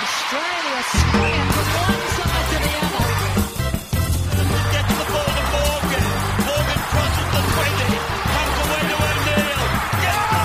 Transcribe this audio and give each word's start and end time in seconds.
Australia 0.00 0.80
swinging 0.94 1.48
from 1.54 1.68
one 1.74 2.02
side 2.14 2.46
to 2.50 2.56
the 2.64 2.72
other. 2.86 3.06
Gets 4.72 4.92
the 4.98 5.04
ball 5.10 5.30
to 5.38 5.44
Morgan. 5.54 6.04
Morgan 6.46 6.80
crosses 6.92 7.28
the 7.34 7.42
20. 7.58 7.98
Comes 8.32 8.56
away 8.62 8.82
to 8.90 8.96
O'Neill. 9.08 9.62
Gets 10.04 10.22
the 10.30 10.38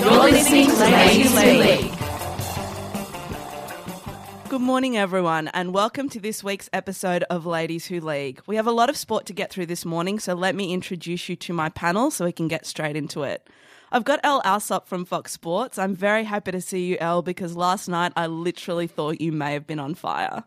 You're 0.00 0.30
listening 0.30 0.66
to 0.66 0.76
Ladies 0.76 1.32
Who 1.32 1.38
League. 1.38 1.83
Good 4.54 4.60
morning, 4.60 4.96
everyone, 4.96 5.48
and 5.48 5.74
welcome 5.74 6.08
to 6.10 6.20
this 6.20 6.44
week's 6.44 6.70
episode 6.72 7.24
of 7.24 7.44
Ladies 7.44 7.86
Who 7.86 7.98
League. 7.98 8.40
We 8.46 8.54
have 8.54 8.68
a 8.68 8.70
lot 8.70 8.88
of 8.88 8.96
sport 8.96 9.26
to 9.26 9.32
get 9.32 9.50
through 9.50 9.66
this 9.66 9.84
morning, 9.84 10.20
so 10.20 10.32
let 10.32 10.54
me 10.54 10.72
introduce 10.72 11.28
you 11.28 11.34
to 11.34 11.52
my 11.52 11.70
panel 11.70 12.12
so 12.12 12.24
we 12.24 12.30
can 12.30 12.46
get 12.46 12.64
straight 12.64 12.94
into 12.94 13.24
it. 13.24 13.48
I've 13.90 14.04
got 14.04 14.20
Elle 14.22 14.42
Allsop 14.44 14.86
from 14.86 15.06
Fox 15.06 15.32
Sports. 15.32 15.76
I'm 15.76 15.96
very 15.96 16.22
happy 16.22 16.52
to 16.52 16.60
see 16.60 16.84
you, 16.86 16.96
Elle, 17.00 17.22
because 17.22 17.56
last 17.56 17.88
night 17.88 18.12
I 18.14 18.28
literally 18.28 18.86
thought 18.86 19.20
you 19.20 19.32
may 19.32 19.54
have 19.54 19.66
been 19.66 19.80
on 19.80 19.96
fire. 19.96 20.44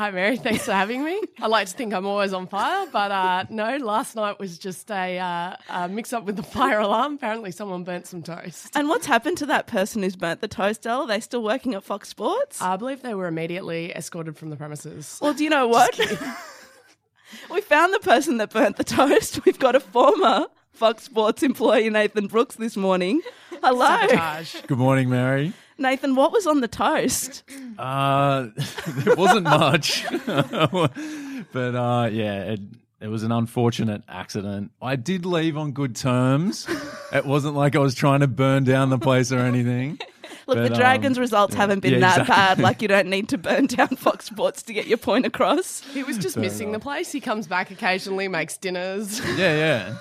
Hi, 0.00 0.10
Mary. 0.10 0.38
Thanks 0.38 0.64
for 0.64 0.72
having 0.72 1.04
me. 1.04 1.20
I 1.40 1.46
like 1.46 1.68
to 1.68 1.74
think 1.74 1.92
I'm 1.92 2.06
always 2.06 2.32
on 2.32 2.46
fire, 2.46 2.86
but 2.90 3.10
uh, 3.10 3.44
no, 3.50 3.76
last 3.76 4.16
night 4.16 4.38
was 4.38 4.56
just 4.58 4.90
a, 4.90 5.18
uh, 5.18 5.56
a 5.68 5.90
mix 5.90 6.14
up 6.14 6.24
with 6.24 6.36
the 6.36 6.42
fire 6.42 6.78
alarm. 6.80 7.16
Apparently, 7.16 7.50
someone 7.50 7.84
burnt 7.84 8.06
some 8.06 8.22
toast. 8.22 8.74
And 8.74 8.88
what's 8.88 9.04
happened 9.04 9.36
to 9.36 9.46
that 9.46 9.66
person 9.66 10.02
who's 10.02 10.16
burnt 10.16 10.40
the 10.40 10.48
toast, 10.48 10.86
Elle? 10.86 11.02
Are 11.02 11.06
they 11.06 11.20
still 11.20 11.42
working 11.42 11.74
at 11.74 11.84
Fox 11.84 12.08
Sports? 12.08 12.62
I 12.62 12.78
believe 12.78 13.02
they 13.02 13.12
were 13.12 13.26
immediately 13.26 13.92
escorted 13.92 14.38
from 14.38 14.48
the 14.48 14.56
premises. 14.56 15.18
Well, 15.20 15.34
do 15.34 15.44
you 15.44 15.50
know 15.50 15.68
what? 15.68 15.94
we 17.50 17.60
found 17.60 17.92
the 17.92 17.98
person 17.98 18.38
that 18.38 18.48
burnt 18.54 18.78
the 18.78 18.84
toast. 18.84 19.44
We've 19.44 19.58
got 19.58 19.76
a 19.76 19.80
former 19.80 20.46
Fox 20.72 21.04
Sports 21.04 21.42
employee, 21.42 21.90
Nathan 21.90 22.26
Brookes, 22.26 22.54
this 22.54 22.74
morning. 22.74 23.20
Hello. 23.62 23.84
Sabotage. 23.84 24.62
Good 24.66 24.78
morning, 24.78 25.10
Mary. 25.10 25.52
Nathan, 25.80 26.14
what 26.14 26.30
was 26.30 26.46
on 26.46 26.60
the 26.60 26.68
toast? 26.68 27.42
Uh, 27.78 28.48
there 28.88 29.16
wasn't 29.16 29.44
much, 29.44 30.04
but 30.26 31.74
uh, 31.74 32.08
yeah, 32.12 32.42
it, 32.52 32.60
it 33.00 33.08
was 33.08 33.22
an 33.22 33.32
unfortunate 33.32 34.02
accident. 34.06 34.72
I 34.82 34.96
did 34.96 35.24
leave 35.24 35.56
on 35.56 35.72
good 35.72 35.96
terms. 35.96 36.68
It 37.12 37.24
wasn't 37.24 37.56
like 37.56 37.74
I 37.74 37.78
was 37.78 37.94
trying 37.94 38.20
to 38.20 38.28
burn 38.28 38.64
down 38.64 38.90
the 38.90 38.98
place 38.98 39.32
or 39.32 39.38
anything. 39.38 39.98
Look, 40.46 40.58
But, 40.58 40.68
the 40.68 40.74
Dragons' 40.74 41.16
um, 41.16 41.20
results 41.22 41.54
yeah. 41.54 41.60
haven't 41.60 41.80
been 41.80 41.94
Yeah, 41.94 42.00
that 42.00 42.20
exactly. 42.22 42.34
bad. 42.34 42.58
Like, 42.58 42.82
you 42.82 42.88
don't 42.88 43.08
need 43.08 43.28
to 43.28 43.38
burn 43.38 43.66
down 43.66 43.88
Fox 43.88 44.24
Sports 44.26 44.62
to 44.64 44.72
get 44.72 44.86
your 44.86 44.98
point 44.98 45.24
across. 45.24 45.80
He 45.92 46.02
was 46.02 46.18
just 46.18 46.36
missing 46.36 46.72
the 46.72 46.80
place. 46.80 47.12
He 47.12 47.20
comes 47.20 47.46
back 47.46 47.70
occasionally, 47.70 48.26
makes 48.26 48.56
dinners. 48.56 49.20
Yeah, 49.36 49.56
yeah. 49.56 49.94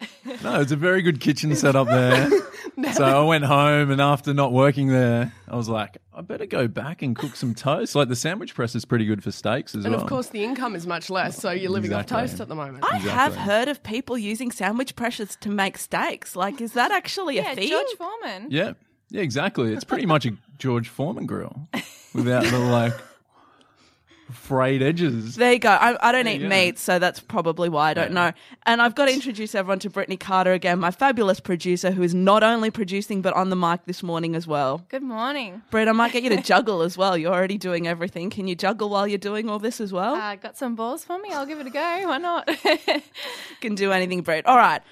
No, 0.42 0.60
it's 0.60 0.72
a 0.72 0.76
very 0.76 1.02
good 1.02 1.20
kitchen 1.20 1.54
setup 1.56 1.88
there. 1.88 2.28
So 2.94 3.04
I 3.04 3.22
went 3.26 3.44
home, 3.44 3.90
and 3.90 4.00
after 4.00 4.32
not 4.32 4.54
working 4.54 4.88
there, 4.88 5.34
I 5.46 5.54
was 5.56 5.68
like, 5.68 5.98
I 6.14 6.22
better 6.22 6.46
go 6.46 6.66
back 6.66 7.02
and 7.02 7.14
cook 7.14 7.36
some 7.36 7.54
toast. 7.54 7.94
Like 7.94 8.08
the 8.08 8.16
sandwich 8.16 8.54
press 8.54 8.74
is 8.74 8.86
pretty 8.86 9.04
good 9.04 9.22
for 9.22 9.30
steaks 9.30 9.74
as 9.74 9.80
well. 9.80 9.86
And 9.86 9.94
well. 9.96 10.02
of 10.04 10.08
course, 10.08 10.28
the 10.28 10.42
income 10.42 10.74
is 10.74 10.86
much 10.86 11.10
less, 11.10 11.36
so 11.36 11.50
you're 11.50 11.70
living 11.70 11.90
Exactly. 11.90 12.16
off 12.16 12.22
toast 12.30 12.40
at 12.40 12.48
the 12.48 12.54
moment. 12.54 12.84
I 12.90 12.96
Exactly. 12.96 13.10
have 13.10 13.36
heard 13.36 13.68
of 13.68 13.82
people 13.82 14.16
using 14.16 14.50
sandwich 14.50 14.96
pressures 14.96 15.36
to 15.42 15.50
make 15.50 15.76
steaks. 15.76 16.34
Like, 16.34 16.62
is 16.62 16.72
that 16.72 16.90
actually 16.90 17.36
a 17.36 17.42
Yeah, 17.42 17.54
thing? 17.54 17.68
George 17.68 17.96
Foreman. 17.98 18.46
Yeah, 18.50 18.72
yeah, 19.10 19.20
exactly. 19.20 19.74
It's 19.74 19.84
pretty 19.84 20.06
much 20.06 20.24
a 20.24 20.30
George 20.56 20.88
Foreman 20.88 21.26
grill 21.26 21.68
without 22.14 22.44
the 22.44 22.58
like 22.58 22.94
frayed 24.30 24.82
edges. 24.82 25.36
There 25.36 25.52
you 25.52 25.58
go. 25.58 25.70
I, 25.70 25.96
I 26.08 26.12
don't 26.12 26.26
eat 26.26 26.38
go. 26.38 26.48
meat, 26.48 26.78
so 26.78 26.98
that's 26.98 27.20
probably 27.20 27.68
why 27.68 27.90
I 27.90 27.94
don't 27.94 28.12
know. 28.12 28.32
And 28.64 28.80
I've 28.80 28.94
got 28.94 29.06
to 29.06 29.12
introduce 29.12 29.54
everyone 29.54 29.78
to 29.80 29.90
Brittany 29.90 30.16
Carter 30.16 30.52
again, 30.52 30.78
my 30.78 30.90
fabulous 30.90 31.40
producer, 31.40 31.90
who 31.90 32.02
is 32.02 32.14
not 32.14 32.42
only 32.42 32.70
producing 32.70 33.22
but 33.22 33.34
on 33.34 33.50
the 33.50 33.56
mic 33.56 33.84
this 33.84 34.02
morning 34.02 34.34
as 34.34 34.46
well. 34.46 34.84
Good 34.88 35.02
morning. 35.02 35.62
Britt, 35.70 35.88
I 35.88 35.92
might 35.92 36.12
get 36.12 36.22
you 36.22 36.30
to 36.30 36.42
juggle 36.42 36.82
as 36.82 36.96
well. 36.96 37.16
You're 37.16 37.32
already 37.32 37.58
doing 37.58 37.86
everything. 37.86 38.30
Can 38.30 38.46
you 38.48 38.54
juggle 38.54 38.88
while 38.90 39.06
you're 39.06 39.18
doing 39.18 39.48
all 39.48 39.58
this 39.58 39.80
as 39.80 39.92
well? 39.92 40.14
Uh, 40.14 40.36
got 40.36 40.56
some 40.56 40.74
balls 40.76 41.04
for 41.04 41.18
me? 41.18 41.30
I'll 41.32 41.46
give 41.46 41.60
it 41.60 41.66
a 41.66 41.70
go. 41.70 42.08
Why 42.08 42.18
not? 42.18 42.48
can 43.60 43.74
do 43.74 43.92
anything, 43.92 44.22
Britt. 44.22 44.46
All 44.46 44.56
right. 44.56 44.82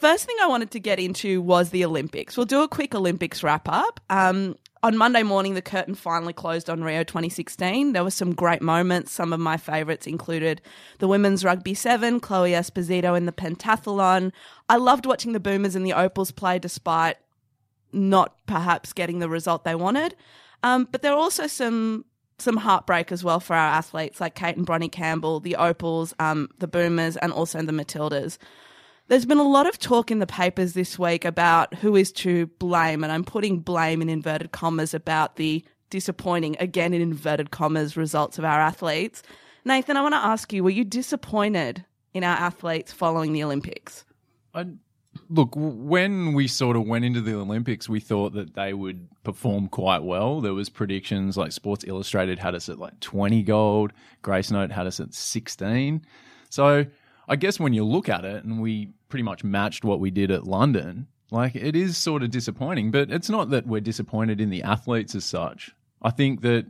First 0.00 0.24
thing 0.24 0.36
I 0.40 0.46
wanted 0.46 0.70
to 0.70 0.80
get 0.80 0.98
into 0.98 1.42
was 1.42 1.70
the 1.70 1.84
Olympics. 1.84 2.36
We'll 2.36 2.46
do 2.46 2.62
a 2.62 2.68
quick 2.68 2.94
Olympics 2.94 3.42
wrap 3.42 3.68
up. 3.68 4.00
Um, 4.08 4.56
on 4.82 4.96
Monday 4.96 5.22
morning, 5.22 5.54
the 5.54 5.62
curtain 5.62 5.94
finally 5.94 6.32
closed 6.32 6.70
on 6.70 6.82
Rio 6.82 7.04
2016. 7.04 7.92
There 7.92 8.02
were 8.02 8.10
some 8.10 8.34
great 8.34 8.62
moments. 8.62 9.12
Some 9.12 9.32
of 9.32 9.40
my 9.40 9.56
favourites 9.56 10.06
included 10.06 10.62
the 10.98 11.08
women's 11.08 11.44
rugby 11.44 11.74
seven, 11.74 12.18
Chloe 12.18 12.52
Esposito 12.52 13.16
in 13.16 13.26
the 13.26 13.32
pentathlon. 13.32 14.32
I 14.68 14.76
loved 14.76 15.04
watching 15.04 15.32
the 15.32 15.40
Boomers 15.40 15.74
and 15.74 15.84
the 15.84 15.92
Opals 15.92 16.30
play 16.30 16.58
despite 16.58 17.16
not 17.92 18.36
perhaps 18.46 18.92
getting 18.92 19.18
the 19.18 19.28
result 19.28 19.64
they 19.64 19.74
wanted. 19.74 20.14
Um, 20.62 20.88
but 20.90 21.02
there 21.02 21.12
were 21.12 21.18
also 21.18 21.46
some 21.46 22.04
some 22.38 22.56
heartbreak 22.56 23.12
as 23.12 23.22
well 23.22 23.38
for 23.38 23.54
our 23.54 23.68
athletes 23.68 24.18
like 24.18 24.34
Kate 24.34 24.56
and 24.56 24.64
Bronte 24.64 24.88
Campbell, 24.88 25.40
the 25.40 25.56
Opals, 25.56 26.14
um, 26.18 26.48
the 26.58 26.66
Boomers, 26.66 27.18
and 27.18 27.32
also 27.32 27.60
the 27.60 27.72
Matildas. 27.72 28.38
There's 29.10 29.26
been 29.26 29.38
a 29.38 29.42
lot 29.42 29.66
of 29.66 29.76
talk 29.76 30.12
in 30.12 30.20
the 30.20 30.26
papers 30.26 30.74
this 30.74 30.96
week 30.96 31.24
about 31.24 31.74
who 31.74 31.96
is 31.96 32.12
to 32.12 32.46
blame, 32.46 33.02
and 33.02 33.12
I'm 33.12 33.24
putting 33.24 33.58
blame 33.58 34.02
in 34.02 34.08
inverted 34.08 34.52
commas 34.52 34.94
about 34.94 35.34
the 35.34 35.64
disappointing, 35.90 36.56
again 36.60 36.94
in 36.94 37.02
inverted 37.02 37.50
commas, 37.50 37.96
results 37.96 38.38
of 38.38 38.44
our 38.44 38.60
athletes. 38.60 39.24
Nathan, 39.64 39.96
I 39.96 40.02
want 40.02 40.12
to 40.12 40.18
ask 40.18 40.52
you, 40.52 40.62
were 40.62 40.70
you 40.70 40.84
disappointed 40.84 41.84
in 42.14 42.22
our 42.22 42.36
athletes 42.36 42.92
following 42.92 43.32
the 43.32 43.42
Olympics? 43.42 44.04
I, 44.54 44.66
look, 45.28 45.54
when 45.56 46.32
we 46.32 46.46
sort 46.46 46.76
of 46.76 46.86
went 46.86 47.04
into 47.04 47.20
the 47.20 47.34
Olympics, 47.34 47.88
we 47.88 47.98
thought 47.98 48.34
that 48.34 48.54
they 48.54 48.74
would 48.74 49.08
perform 49.24 49.66
quite 49.66 50.04
well. 50.04 50.40
There 50.40 50.54
was 50.54 50.68
predictions 50.68 51.36
like 51.36 51.50
Sports 51.50 51.84
Illustrated 51.84 52.38
had 52.38 52.54
us 52.54 52.68
at 52.68 52.78
like 52.78 53.00
20 53.00 53.42
gold, 53.42 53.92
Gracenote 54.22 54.70
had 54.70 54.86
us 54.86 55.00
at 55.00 55.14
16. 55.14 56.06
So 56.48 56.86
I 57.28 57.34
guess 57.34 57.58
when 57.58 57.72
you 57.72 57.84
look 57.84 58.08
at 58.08 58.24
it, 58.24 58.44
and 58.44 58.62
we 58.62 58.92
pretty 59.10 59.22
much 59.24 59.44
matched 59.44 59.84
what 59.84 60.00
we 60.00 60.10
did 60.10 60.30
at 60.30 60.46
London, 60.46 61.08
like 61.30 61.54
it 61.54 61.76
is 61.76 61.96
sort 61.96 62.22
of 62.22 62.30
disappointing. 62.30 62.90
But 62.90 63.10
it's 63.10 63.28
not 63.28 63.50
that 63.50 63.66
we're 63.66 63.80
disappointed 63.80 64.40
in 64.40 64.50
the 64.50 64.62
athletes 64.62 65.14
as 65.14 65.24
such. 65.24 65.74
I 66.00 66.10
think 66.10 66.40
that 66.40 66.66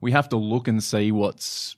we 0.00 0.12
have 0.12 0.28
to 0.30 0.36
look 0.36 0.66
and 0.68 0.82
see 0.82 1.12
what's 1.12 1.76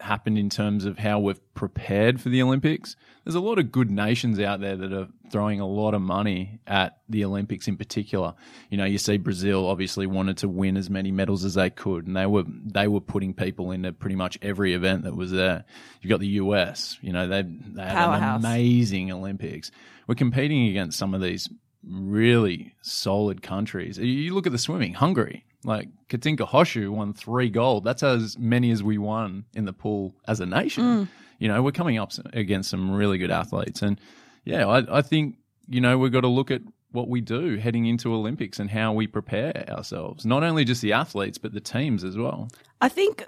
happened 0.00 0.38
in 0.38 0.50
terms 0.50 0.84
of 0.84 0.98
how 0.98 1.18
we've 1.18 1.40
prepared 1.54 2.20
for 2.20 2.28
the 2.28 2.42
Olympics. 2.42 2.96
There's 3.24 3.34
a 3.34 3.40
lot 3.40 3.58
of 3.58 3.72
good 3.72 3.90
nations 3.90 4.38
out 4.38 4.60
there 4.60 4.76
that 4.76 4.92
are 4.92 5.08
throwing 5.30 5.60
a 5.60 5.66
lot 5.66 5.94
of 5.94 6.02
money 6.02 6.60
at 6.66 6.98
the 7.08 7.24
Olympics 7.24 7.66
in 7.66 7.76
particular. 7.76 8.34
You 8.70 8.78
know, 8.78 8.84
you 8.84 8.98
see 8.98 9.16
Brazil 9.16 9.66
obviously 9.66 10.06
wanted 10.06 10.36
to 10.38 10.48
win 10.48 10.76
as 10.76 10.88
many 10.90 11.10
medals 11.10 11.44
as 11.44 11.54
they 11.54 11.70
could 11.70 12.06
and 12.06 12.16
they 12.16 12.26
were 12.26 12.44
they 12.46 12.88
were 12.88 13.00
putting 13.00 13.34
people 13.34 13.70
into 13.72 13.92
pretty 13.92 14.16
much 14.16 14.38
every 14.42 14.74
event 14.74 15.04
that 15.04 15.16
was 15.16 15.30
there. 15.30 15.64
You've 16.00 16.10
got 16.10 16.20
the 16.20 16.28
US, 16.28 16.98
you 17.00 17.12
know, 17.12 17.26
they 17.26 17.42
they 17.42 17.82
had 17.82 17.94
Powerhouse. 17.94 18.44
an 18.44 18.50
amazing 18.50 19.10
Olympics. 19.10 19.70
We're 20.06 20.14
competing 20.14 20.68
against 20.68 20.98
some 20.98 21.14
of 21.14 21.20
these 21.20 21.48
really 21.88 22.74
solid 22.82 23.42
countries. 23.42 23.98
You 23.98 24.34
look 24.34 24.46
at 24.46 24.52
the 24.52 24.58
swimming, 24.58 24.94
Hungary. 24.94 25.44
Like 25.66 25.88
Katinka 26.08 26.46
Hosszu 26.46 26.90
won 26.90 27.12
three 27.12 27.50
gold. 27.50 27.84
That's 27.84 28.04
as 28.04 28.38
many 28.38 28.70
as 28.70 28.82
we 28.82 28.98
won 28.98 29.44
in 29.52 29.64
the 29.64 29.72
pool 29.72 30.14
as 30.28 30.40
a 30.40 30.46
nation. 30.46 30.84
Mm. 30.84 31.08
You 31.40 31.48
know, 31.48 31.60
we're 31.60 31.72
coming 31.72 31.98
up 31.98 32.12
against 32.32 32.70
some 32.70 32.92
really 32.92 33.18
good 33.18 33.32
athletes, 33.32 33.82
and 33.82 34.00
yeah, 34.44 34.66
I, 34.66 34.98
I 34.98 35.02
think 35.02 35.36
you 35.68 35.80
know 35.80 35.98
we've 35.98 36.12
got 36.12 36.20
to 36.20 36.28
look 36.28 36.50
at 36.50 36.62
what 36.92 37.08
we 37.08 37.20
do 37.20 37.56
heading 37.56 37.86
into 37.86 38.14
Olympics 38.14 38.60
and 38.60 38.70
how 38.70 38.92
we 38.92 39.06
prepare 39.06 39.68
ourselves. 39.68 40.24
Not 40.24 40.44
only 40.44 40.64
just 40.64 40.80
the 40.80 40.92
athletes, 40.92 41.36
but 41.36 41.52
the 41.52 41.60
teams 41.60 42.04
as 42.04 42.16
well. 42.16 42.48
I 42.80 42.88
think 42.88 43.24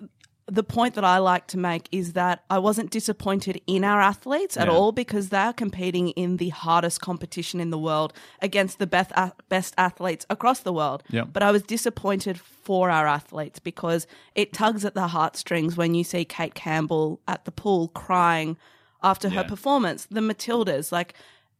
the 0.51 0.63
point 0.63 0.95
that 0.95 1.05
I 1.05 1.19
like 1.19 1.47
to 1.49 1.59
make 1.59 1.89
is 1.93 2.15
that 2.15 2.43
I 2.49 2.59
wasn't 2.59 2.91
disappointed 2.91 3.61
in 3.67 3.85
our 3.85 4.01
athletes 4.01 4.57
at 4.57 4.67
Yeah. 4.67 4.73
all 4.73 4.93
because 4.93 5.29
they're 5.29 5.53
competing 5.53 6.09
in 6.11 6.39
the 6.39 6.49
hardest 6.49 7.03
competition 7.03 7.61
in 7.61 7.69
the 7.69 7.79
world 7.79 8.15
against 8.41 8.79
the 8.79 8.87
best, 8.87 9.13
best 9.51 9.75
athletes 9.77 10.25
across 10.31 10.61
the 10.61 10.73
world. 10.73 11.03
Yeah. 11.11 11.25
But 11.25 11.43
I 11.43 11.51
was 11.51 11.63
disappointed 11.63 12.41
for 12.41 12.91
our 12.91 13.07
athletes 13.07 13.59
because 13.59 14.07
it 14.35 14.55
tugs 14.55 14.87
at 14.87 14.95
the 14.95 15.09
heartstrings 15.09 15.77
when 15.77 15.95
you 15.95 16.03
see 16.03 16.25
Kate 16.25 16.55
Campbell 16.55 17.21
at 17.29 17.45
the 17.45 17.53
pool 17.53 17.89
crying 17.89 18.57
after 19.03 19.29
her 19.29 19.45
performance. 19.45 20.07
The 20.11 20.21
Matildas, 20.21 20.91
like, 20.91 21.13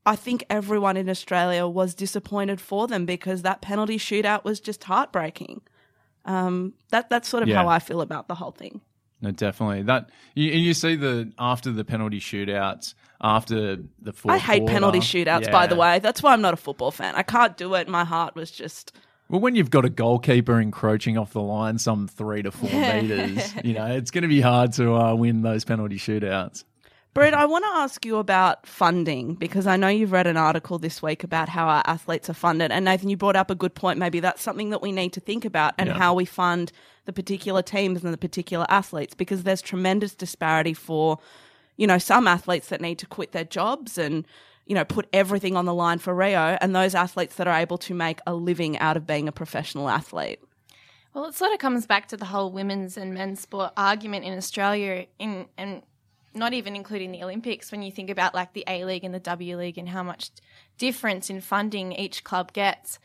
I 0.07 0.17
think 0.17 0.45
everyone 0.49 0.97
in 0.97 1.11
Australia 1.11 1.67
was 1.67 1.95
disappointed 1.95 2.59
for 2.61 2.87
them 2.87 3.05
because 3.05 3.43
that 3.43 3.61
penalty 3.61 3.99
shootout 3.99 4.45
was 4.45 4.61
just 4.61 4.85
heartbreaking. 4.85 5.61
Um, 6.29 6.75
that 6.91 7.09
that's 7.09 7.29
sort 7.29 7.43
of 7.43 7.49
Yeah. 7.49 7.57
how 7.63 7.69
I 7.69 7.79
feel 7.79 8.01
about 8.01 8.29
the 8.29 8.35
whole 8.35 8.51
thing. 8.53 8.81
No, 9.21 9.31
definitely. 9.33 9.83
That 9.83 10.11
you, 10.35 10.53
and 10.53 10.63
you 10.63 10.75
see 10.75 10.95
the 10.95 11.33
after 11.39 11.73
the 11.73 11.85
penalty 11.85 12.21
shootouts, 12.21 12.95
after 13.21 13.77
the 14.01 14.13
fourth. 14.13 14.35
I 14.35 14.39
hate 14.39 14.59
quarter, 14.61 14.75
penalty 14.75 15.01
shootouts, 15.01 15.51
by 15.51 15.67
the 15.67 15.75
way. 15.75 15.99
That's 15.99 16.23
why 16.23 16.33
I'm 16.35 16.41
not 16.43 16.55
a 16.55 16.59
football 16.59 16.91
fan. 16.93 17.15
I 17.17 17.23
can't 17.23 17.57
do 17.57 17.75
it. 17.75 17.89
My 17.89 18.05
heart 18.05 18.35
was 18.37 18.51
just. 18.51 18.93
Well, 19.31 19.41
when 19.41 19.55
you've 19.57 19.71
got 19.71 19.85
a 19.85 19.91
goalkeeper 19.91 20.59
encroaching 20.61 21.19
off 21.19 21.33
the 21.33 21.43
line 21.43 21.79
some 21.79 22.09
three 22.09 22.43
to 22.43 22.51
four 22.51 22.71
meters, 23.03 23.53
you 23.65 23.75
know 23.75 23.87
it's 23.87 24.11
going 24.11 24.23
to 24.23 24.29
be 24.29 24.41
hard 24.41 24.73
to 24.75 24.95
uh, 24.95 25.15
win 25.15 25.43
those 25.43 25.65
penalty 25.65 25.97
shootouts. 25.99 26.65
Britt, 27.19 27.35
I 27.35 27.47
want 27.47 27.65
to 27.65 27.71
ask 27.71 28.05
you 28.07 28.19
about 28.19 28.65
funding 28.65 29.35
because 29.35 29.67
I 29.67 29.77
know 29.77 29.89
you've 29.89 30.13
read 30.13 30.29
an 30.29 30.37
article 30.37 30.79
this 30.79 31.03
week 31.03 31.25
about 31.25 31.49
how 31.49 31.67
our 31.67 31.83
athletes 31.85 32.31
are 32.31 32.33
funded. 32.33 32.71
And 32.71 32.85
Nathan, 32.85 33.09
you 33.09 33.17
brought 33.17 33.35
up 33.35 33.51
a 33.51 33.57
good 33.57 33.75
point. 33.75 33.99
Maybe 33.99 34.21
that's 34.21 34.41
something 34.41 34.71
that 34.71 34.81
we 34.81 34.93
need 34.93 35.13
to 35.15 35.21
think 35.21 35.45
about 35.45 35.75
and 35.79 35.89
Yeah. 35.89 35.99
how 35.99 36.15
we 36.15 36.25
fund 36.25 36.71
the 37.07 37.13
particular 37.13 37.61
teams 37.61 38.05
and 38.05 38.13
the 38.15 38.19
particular 38.19 38.67
athletes 38.69 39.15
because 39.15 39.43
there's 39.43 39.61
tremendous 39.61 40.15
disparity 40.15 40.73
for, 40.73 41.19
you 41.77 41.89
know, 41.89 41.99
some 41.99 42.29
athletes 42.29 42.69
that 42.69 42.81
need 42.81 43.01
to 43.01 43.07
quit 43.07 43.33
their 43.33 43.43
jobs 43.43 43.99
and, 43.99 44.25
you 44.67 44.77
know, 44.77 44.85
put 44.85 45.09
everything 45.13 45.57
on 45.57 45.65
the 45.65 45.75
line 45.75 45.99
for 45.99 46.15
Rio 46.15 46.57
and 46.61 46.73
those 46.73 46.95
athletes 46.95 47.35
that 47.35 47.49
are 47.49 47.59
able 47.59 47.79
to 47.79 47.95
make 47.95 48.21
a 48.29 48.35
living 48.35 48.79
out 48.79 48.97
of 48.97 49.09
being 49.09 49.27
a 49.27 49.33
professional 49.33 49.89
athlete. 49.89 50.39
Well, 51.15 51.25
it 51.25 51.35
sort 51.35 51.53
of 51.53 51.59
comes 51.59 51.85
back 51.85 52.07
to 52.11 52.17
the 52.17 52.27
whole 52.27 52.53
women's 52.53 52.97
and 52.97 53.13
men's 53.13 53.41
sport 53.41 53.73
argument 53.77 54.25
in 54.25 54.39
Australia, 54.39 55.07
in 55.19 55.47
and 55.59 55.83
not 56.35 56.53
even 56.53 56.77
including 56.77 57.13
the 57.13 57.23
Olympics. 57.23 57.73
When 57.73 57.83
you 57.83 57.91
think 57.91 58.11
about 58.11 58.35
like 58.35 58.53
the 58.53 58.65
A 58.67 58.85
League 58.85 59.05
and 59.05 59.15
the 59.15 59.21
W 59.21 59.57
League 59.57 59.79
and 59.79 59.89
how 59.89 60.03
much 60.03 60.31
difference 60.79 61.31
in 61.31 61.41
funding 61.41 61.93
each 61.93 62.25
club 62.25 62.53
gets, 62.53 62.99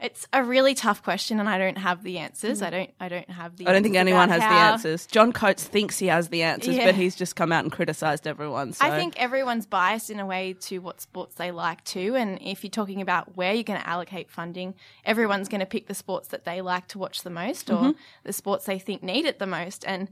it's 0.00 0.28
a 0.32 0.44
really 0.44 0.74
tough 0.74 1.02
question, 1.02 1.40
and 1.40 1.48
I 1.48 1.58
don't 1.58 1.78
have 1.78 2.04
the 2.04 2.18
answers. 2.18 2.62
I 2.62 2.68
mm. 2.68 2.70
don't. 2.70 2.90
I 3.00 3.08
don't 3.08 3.30
have 3.30 3.56
the. 3.56 3.66
I 3.66 3.72
don't 3.72 3.82
think 3.82 3.96
anyone 3.96 4.28
has 4.28 4.40
the 4.40 4.46
answers. 4.46 5.06
John 5.06 5.32
Coates 5.32 5.64
thinks 5.64 5.98
he 5.98 6.06
has 6.06 6.28
the 6.28 6.42
answers, 6.42 6.76
Yeah. 6.76 6.86
but 6.86 6.94
he's 6.94 7.16
just 7.16 7.34
come 7.34 7.50
out 7.50 7.64
and 7.64 7.72
criticised 7.72 8.26
everyone. 8.26 8.72
So. 8.74 8.86
I 8.86 8.90
think 8.90 9.20
everyone's 9.20 9.66
biased 9.66 10.08
in 10.08 10.20
a 10.20 10.26
way 10.26 10.54
to 10.60 10.78
what 10.78 11.00
sports 11.00 11.34
they 11.34 11.50
like 11.50 11.82
too. 11.82 12.14
And 12.14 12.38
if 12.40 12.62
you're 12.62 12.70
talking 12.70 13.00
about 13.00 13.36
where 13.36 13.52
you're 13.52 13.64
going 13.64 13.80
to 13.80 13.88
allocate 13.88 14.30
funding, 14.30 14.74
everyone's 15.04 15.48
going 15.48 15.60
to 15.60 15.66
pick 15.66 15.88
the 15.88 15.94
sports 15.94 16.28
that 16.28 16.44
they 16.44 16.60
like 16.60 16.86
to 16.88 16.98
watch 16.98 17.22
the 17.22 17.30
most 17.30 17.68
or 17.68 17.78
mm-hmm. 17.78 17.90
the 18.22 18.32
sports 18.32 18.66
they 18.66 18.78
think 18.78 19.02
need 19.02 19.24
it 19.24 19.40
the 19.40 19.46
most. 19.46 19.84
And 19.84 20.08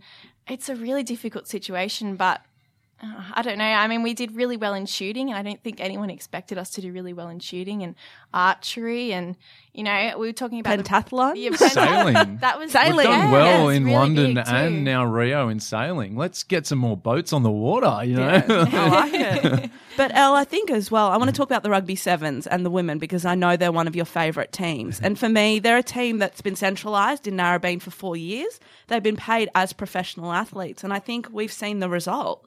it's 0.49 0.69
a 0.69 0.75
really 0.75 1.05
difficult 1.05 1.47
situation, 1.47 2.17
but 2.17 2.43
uh, 3.03 3.23
I 3.35 3.43
don't 3.43 3.59
know. 3.59 3.65
I 3.65 3.89
mean, 3.89 4.03
we 4.03 4.15
did 4.15 4.35
really 4.35 4.57
well 4.57 4.73
in 4.75 4.87
shooting, 4.87 5.29
and 5.29 5.37
I 5.39 5.43
don't 5.43 5.63
think 5.63 5.81
anyone 5.81 6.09
expected 6.09 6.57
us 6.57 6.71
to 6.71 6.81
do 6.81 6.91
really 6.93 7.13
well 7.13 7.29
in 7.29 7.41
shooting 7.41 7.83
and 7.83 7.95
archery. 8.33 9.13
And, 9.13 9.37
you 9.75 9.83
know, 9.85 10.15
we 10.19 10.29
were 10.29 10.33
talking 10.33 10.61
about 10.61 10.79
the- 10.79 10.83
Pentathlon? 10.85 11.35
Yeah, 11.37 11.51
pent- 11.51 11.73
Sailing. 11.73 12.39
that 12.39 12.59
was 12.59 12.73
sailing. 12.73 12.97
We've 12.97 13.05
done 13.07 13.19
yeah, 13.21 13.33
well 13.33 13.69
it's 13.69 13.77
in 13.77 13.85
really 13.85 13.97
London 13.97 14.39
and 14.39 14.85
now 14.85 15.05
Rio 15.05 15.49
in 15.49 15.61
sailing. 15.61 16.17
Let's 16.17 16.43
get 16.43 16.67
some 16.67 16.79
more 16.79 16.97
boats 16.97 17.33
on 17.35 17.43
the 17.43 17.51
water, 17.51 18.03
you 18.05 18.17
know? 18.17 18.43
I 18.49 18.89
like 18.89 19.13
it. 19.15 19.71
But 19.97 20.15
Elle, 20.15 20.35
I 20.35 20.45
think 20.45 20.71
as 20.71 20.91
well, 20.91 21.09
I 21.09 21.17
want 21.17 21.31
to 21.31 21.33
talk 21.35 21.49
about 21.49 21.63
the 21.63 21.71
rugby 21.71 21.97
sevens 21.97 22.47
and 22.47 22.67
the 22.67 22.71
women 22.71 22.99
because 22.99 23.25
I 23.25 23.35
know 23.35 23.57
they're 23.57 23.73
one 23.73 23.89
of 23.89 23.97
your 23.97 24.05
favourite 24.05 24.53
teams. 24.53 25.01
And 25.01 25.19
for 25.19 25.27
me, 25.27 25.59
they're 25.59 25.79
a 25.79 25.83
team 25.83 26.19
that's 26.19 26.43
been 26.43 26.55
centralised 26.55 27.27
in 27.27 27.35
Narrabeen 27.35 27.81
for 27.81 27.91
four 27.91 28.15
years. 28.15 28.61
They've 28.89 29.03
been 29.03 29.17
paid 29.17 29.49
as 29.55 29.73
professional 29.73 30.33
athletes, 30.33 30.85
and 30.85 30.93
I 30.93 30.99
think 30.99 31.29
we've 31.33 31.51
seen 31.51 31.79
the 31.79 31.89
result. 31.89 32.46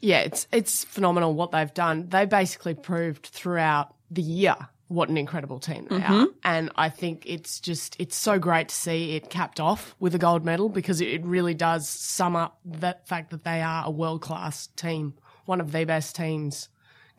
Yeah, 0.00 0.20
it's 0.20 0.46
it's 0.52 0.84
phenomenal 0.84 1.34
what 1.34 1.50
they've 1.50 1.72
done. 1.74 2.08
They 2.08 2.24
basically 2.24 2.74
proved 2.74 3.26
throughout 3.26 3.94
the 4.10 4.22
year 4.22 4.56
what 4.88 5.10
an 5.10 5.18
incredible 5.18 5.60
team 5.60 5.86
they 5.90 5.96
are. 6.02 6.26
And 6.44 6.70
I 6.76 6.88
think 6.88 7.24
it's 7.26 7.60
just 7.60 7.94
it's 7.98 8.16
so 8.16 8.38
great 8.38 8.68
to 8.70 8.74
see 8.74 9.16
it 9.16 9.28
capped 9.28 9.60
off 9.60 9.94
with 10.00 10.14
a 10.14 10.18
gold 10.18 10.44
medal 10.44 10.68
because 10.70 11.00
it 11.00 11.24
really 11.24 11.54
does 11.54 11.88
sum 11.88 12.34
up 12.36 12.58
that 12.64 13.06
fact 13.06 13.30
that 13.30 13.44
they 13.44 13.60
are 13.60 13.84
a 13.86 13.90
world 13.90 14.22
class 14.22 14.68
team, 14.76 15.14
one 15.44 15.60
of 15.60 15.72
the 15.72 15.84
best 15.84 16.16
teams 16.16 16.68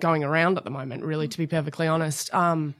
going 0.02 0.24
around 0.24 0.58
at 0.58 0.64
the 0.64 0.70
moment, 0.72 1.04
really, 1.04 1.28
to 1.28 1.38
be 1.38 1.46
perfectly 1.46 1.88
honest. 1.88 2.34
Um, 2.34 2.74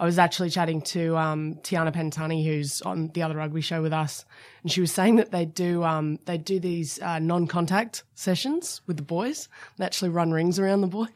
I 0.00 0.04
was 0.04 0.18
actually 0.18 0.50
chatting 0.50 0.80
to 0.82 1.16
um, 1.16 1.56
Tiana 1.62 1.92
Penitani, 1.92 2.44
who's 2.44 2.80
on 2.82 3.08
the 3.14 3.22
other 3.22 3.34
rugby 3.34 3.60
show 3.60 3.82
with 3.82 3.92
us, 3.92 4.24
and 4.62 4.70
she 4.70 4.80
was 4.80 4.92
saying 4.92 5.16
that 5.16 5.32
they 5.32 5.44
do 5.44 5.82
um, 5.82 6.20
they 6.24 6.38
do 6.38 6.60
these 6.60 7.00
uh, 7.02 7.18
non-contact 7.18 8.04
sessions 8.14 8.80
with 8.86 8.96
the 8.96 9.02
boys. 9.02 9.48
They 9.76 9.84
actually 9.84 10.10
run 10.10 10.30
rings 10.30 10.60
around 10.60 10.82
the 10.82 10.86
boys. 10.86 11.08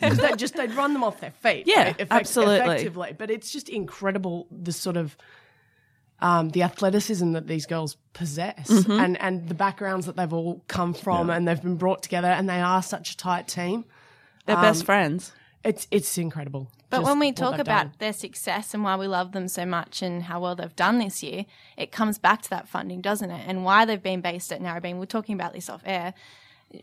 they 0.00 0.36
just 0.36 0.54
they'd 0.54 0.72
run 0.74 0.92
them 0.92 1.02
off 1.02 1.18
their 1.20 1.32
feet. 1.32 1.64
Yeah, 1.66 1.86
right, 1.86 2.06
absolutely. 2.10 2.56
effectively. 2.56 3.14
But 3.18 3.30
it's 3.32 3.50
just 3.50 3.68
incredible 3.68 4.46
the 4.52 4.72
sort 4.72 4.96
of 4.96 5.16
um, 6.20 6.50
the 6.50 6.62
athleticism 6.62 7.32
that 7.32 7.48
these 7.48 7.66
girls 7.66 7.96
possess 8.12 8.68
Mm-hmm. 8.68 8.92
and 8.92 9.20
and 9.20 9.48
the 9.48 9.54
backgrounds 9.54 10.06
that 10.06 10.16
they've 10.16 10.32
all 10.32 10.62
come 10.68 10.94
from, 10.94 11.30
and 11.30 11.48
they've 11.48 11.60
been 11.60 11.76
brought 11.76 12.02
together, 12.04 12.28
and 12.28 12.48
they 12.48 12.60
are 12.60 12.80
such 12.80 13.12
a 13.12 13.16
tight 13.16 13.48
team. 13.48 13.84
They're 14.46 14.54
best 14.56 14.84
friends. 14.84 15.32
It's 15.64 15.88
it's 15.90 16.16
incredible. 16.16 16.70
But 16.92 17.04
when 17.04 17.18
we 17.18 17.32
talk 17.32 17.58
about 17.58 17.84
done. 17.84 17.92
their 17.98 18.12
success 18.12 18.74
and 18.74 18.84
why 18.84 18.96
we 18.96 19.06
love 19.06 19.32
them 19.32 19.48
so 19.48 19.64
much 19.64 20.02
and 20.02 20.22
how 20.22 20.40
well 20.40 20.54
they've 20.54 20.76
done 20.76 20.98
this 20.98 21.22
year, 21.22 21.46
it 21.76 21.90
comes 21.90 22.18
back 22.18 22.42
to 22.42 22.50
that 22.50 22.68
funding, 22.68 23.00
doesn't 23.00 23.30
it? 23.30 23.44
And 23.46 23.64
why 23.64 23.84
they've 23.84 24.02
been 24.02 24.20
based 24.20 24.52
at 24.52 24.60
Narrabeen. 24.60 24.98
We're 24.98 25.06
talking 25.06 25.34
about 25.34 25.54
this 25.54 25.70
off 25.70 25.82
air. 25.86 26.12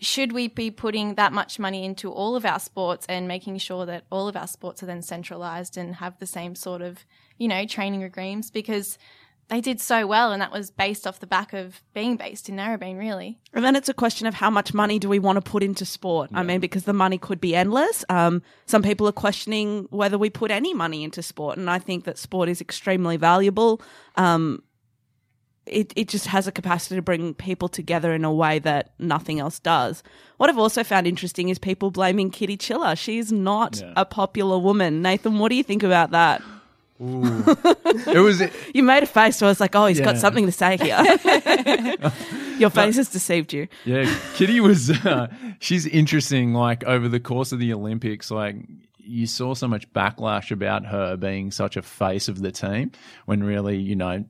Should 0.01 0.33
we 0.33 0.47
be 0.47 0.71
putting 0.71 1.15
that 1.15 1.31
much 1.31 1.59
money 1.59 1.85
into 1.85 2.11
all 2.11 2.35
of 2.35 2.43
our 2.43 2.59
sports 2.59 3.05
and 3.07 3.27
making 3.27 3.59
sure 3.59 3.85
that 3.85 4.03
all 4.11 4.27
of 4.27 4.35
our 4.35 4.47
sports 4.47 4.83
are 4.83 4.87
then 4.87 5.01
centralised 5.01 5.77
and 5.77 5.95
have 5.95 6.17
the 6.19 6.27
same 6.27 6.55
sort 6.55 6.81
of, 6.81 7.05
you 7.37 7.47
know, 7.47 7.65
training 7.65 8.01
regimes? 8.01 8.51
Because 8.51 8.97
they 9.49 9.61
did 9.61 9.81
so 9.81 10.05
well, 10.07 10.31
and 10.31 10.41
that 10.41 10.51
was 10.51 10.69
based 10.71 11.05
off 11.07 11.19
the 11.19 11.27
back 11.27 11.53
of 11.53 11.81
being 11.93 12.17
based 12.17 12.49
in 12.49 12.55
Narrabeen, 12.55 12.97
really. 12.97 13.39
And 13.53 13.65
then 13.65 13.75
it's 13.75 13.89
a 13.89 13.93
question 13.93 14.27
of 14.27 14.35
how 14.35 14.49
much 14.49 14.73
money 14.73 14.99
do 14.99 15.09
we 15.09 15.19
want 15.19 15.37
to 15.37 15.41
put 15.41 15.63
into 15.63 15.85
sport? 15.85 16.29
I 16.33 16.43
mean, 16.43 16.59
because 16.59 16.83
the 16.83 16.93
money 16.93 17.17
could 17.17 17.41
be 17.41 17.55
endless. 17.55 18.05
Um, 18.09 18.41
some 18.67 18.83
people 18.83 19.07
are 19.07 19.11
questioning 19.11 19.87
whether 19.89 20.17
we 20.17 20.29
put 20.29 20.51
any 20.51 20.73
money 20.73 21.03
into 21.03 21.21
sport, 21.23 21.57
and 21.57 21.69
I 21.69 21.79
think 21.79 22.03
that 22.05 22.17
sport 22.17 22.47
is 22.47 22.61
extremely 22.61 23.17
valuable. 23.17 23.81
Um, 24.15 24.61
it, 25.65 25.93
it 25.95 26.07
just 26.07 26.25
has 26.27 26.47
a 26.47 26.51
capacity 26.51 26.95
to 26.95 27.01
bring 27.01 27.33
people 27.35 27.67
together 27.69 28.13
in 28.13 28.25
a 28.25 28.33
way 28.33 28.57
that 28.59 28.91
nothing 28.97 29.39
else 29.39 29.59
does. 29.59 30.01
What 30.37 30.49
I've 30.49 30.57
also 30.57 30.83
found 30.83 31.05
interesting 31.05 31.49
is 31.49 31.59
people 31.59 31.91
blaming 31.91 32.31
Kitty 32.31 32.57
Chiller. 32.57 32.95
She's 32.95 33.31
not 33.31 33.79
Yeah. 33.79 33.93
a 33.95 34.05
popular 34.05 34.57
woman. 34.57 35.01
Nathan, 35.03 35.37
what 35.37 35.49
do 35.49 35.55
you 35.55 35.63
think 35.63 35.83
about 35.83 36.09
that? 36.11 36.41
It 36.99 38.21
was 38.21 38.41
You 38.73 38.83
made 38.83 39.03
a 39.03 39.05
face, 39.05 39.37
so 39.37 39.45
I 39.45 39.49
was 39.49 39.59
like, 39.59 39.75
oh, 39.75 39.85
he's 39.85 40.01
got 40.01 40.17
something 40.17 40.45
to 40.45 40.51
say 40.51 40.77
here. 40.77 40.97
Your 42.57 42.69
face 42.69 42.97
has 42.97 43.09
deceived 43.09 43.53
you. 43.53 43.67
Yeah, 43.85 44.13
Kitty 44.35 44.59
was. 44.59 44.89
Uh, 45.05 45.27
she's 45.59 45.85
interesting. 45.85 46.53
Like 46.53 46.83
over 46.83 47.07
the 47.07 47.19
course 47.19 47.51
of 47.51 47.59
the 47.59 47.73
Olympics, 47.73 48.29
like 48.31 48.55
you 48.97 49.25
saw 49.27 49.53
so 49.53 49.67
much 49.67 49.91
backlash 49.93 50.51
about 50.51 50.85
her 50.85 51.15
being 51.15 51.51
such 51.51 51.77
a 51.77 51.81
face 51.81 52.27
of 52.27 52.41
the 52.41 52.51
team, 52.51 52.91
when 53.25 53.43
really, 53.43 53.77
you 53.77 53.95
know, 53.95 54.25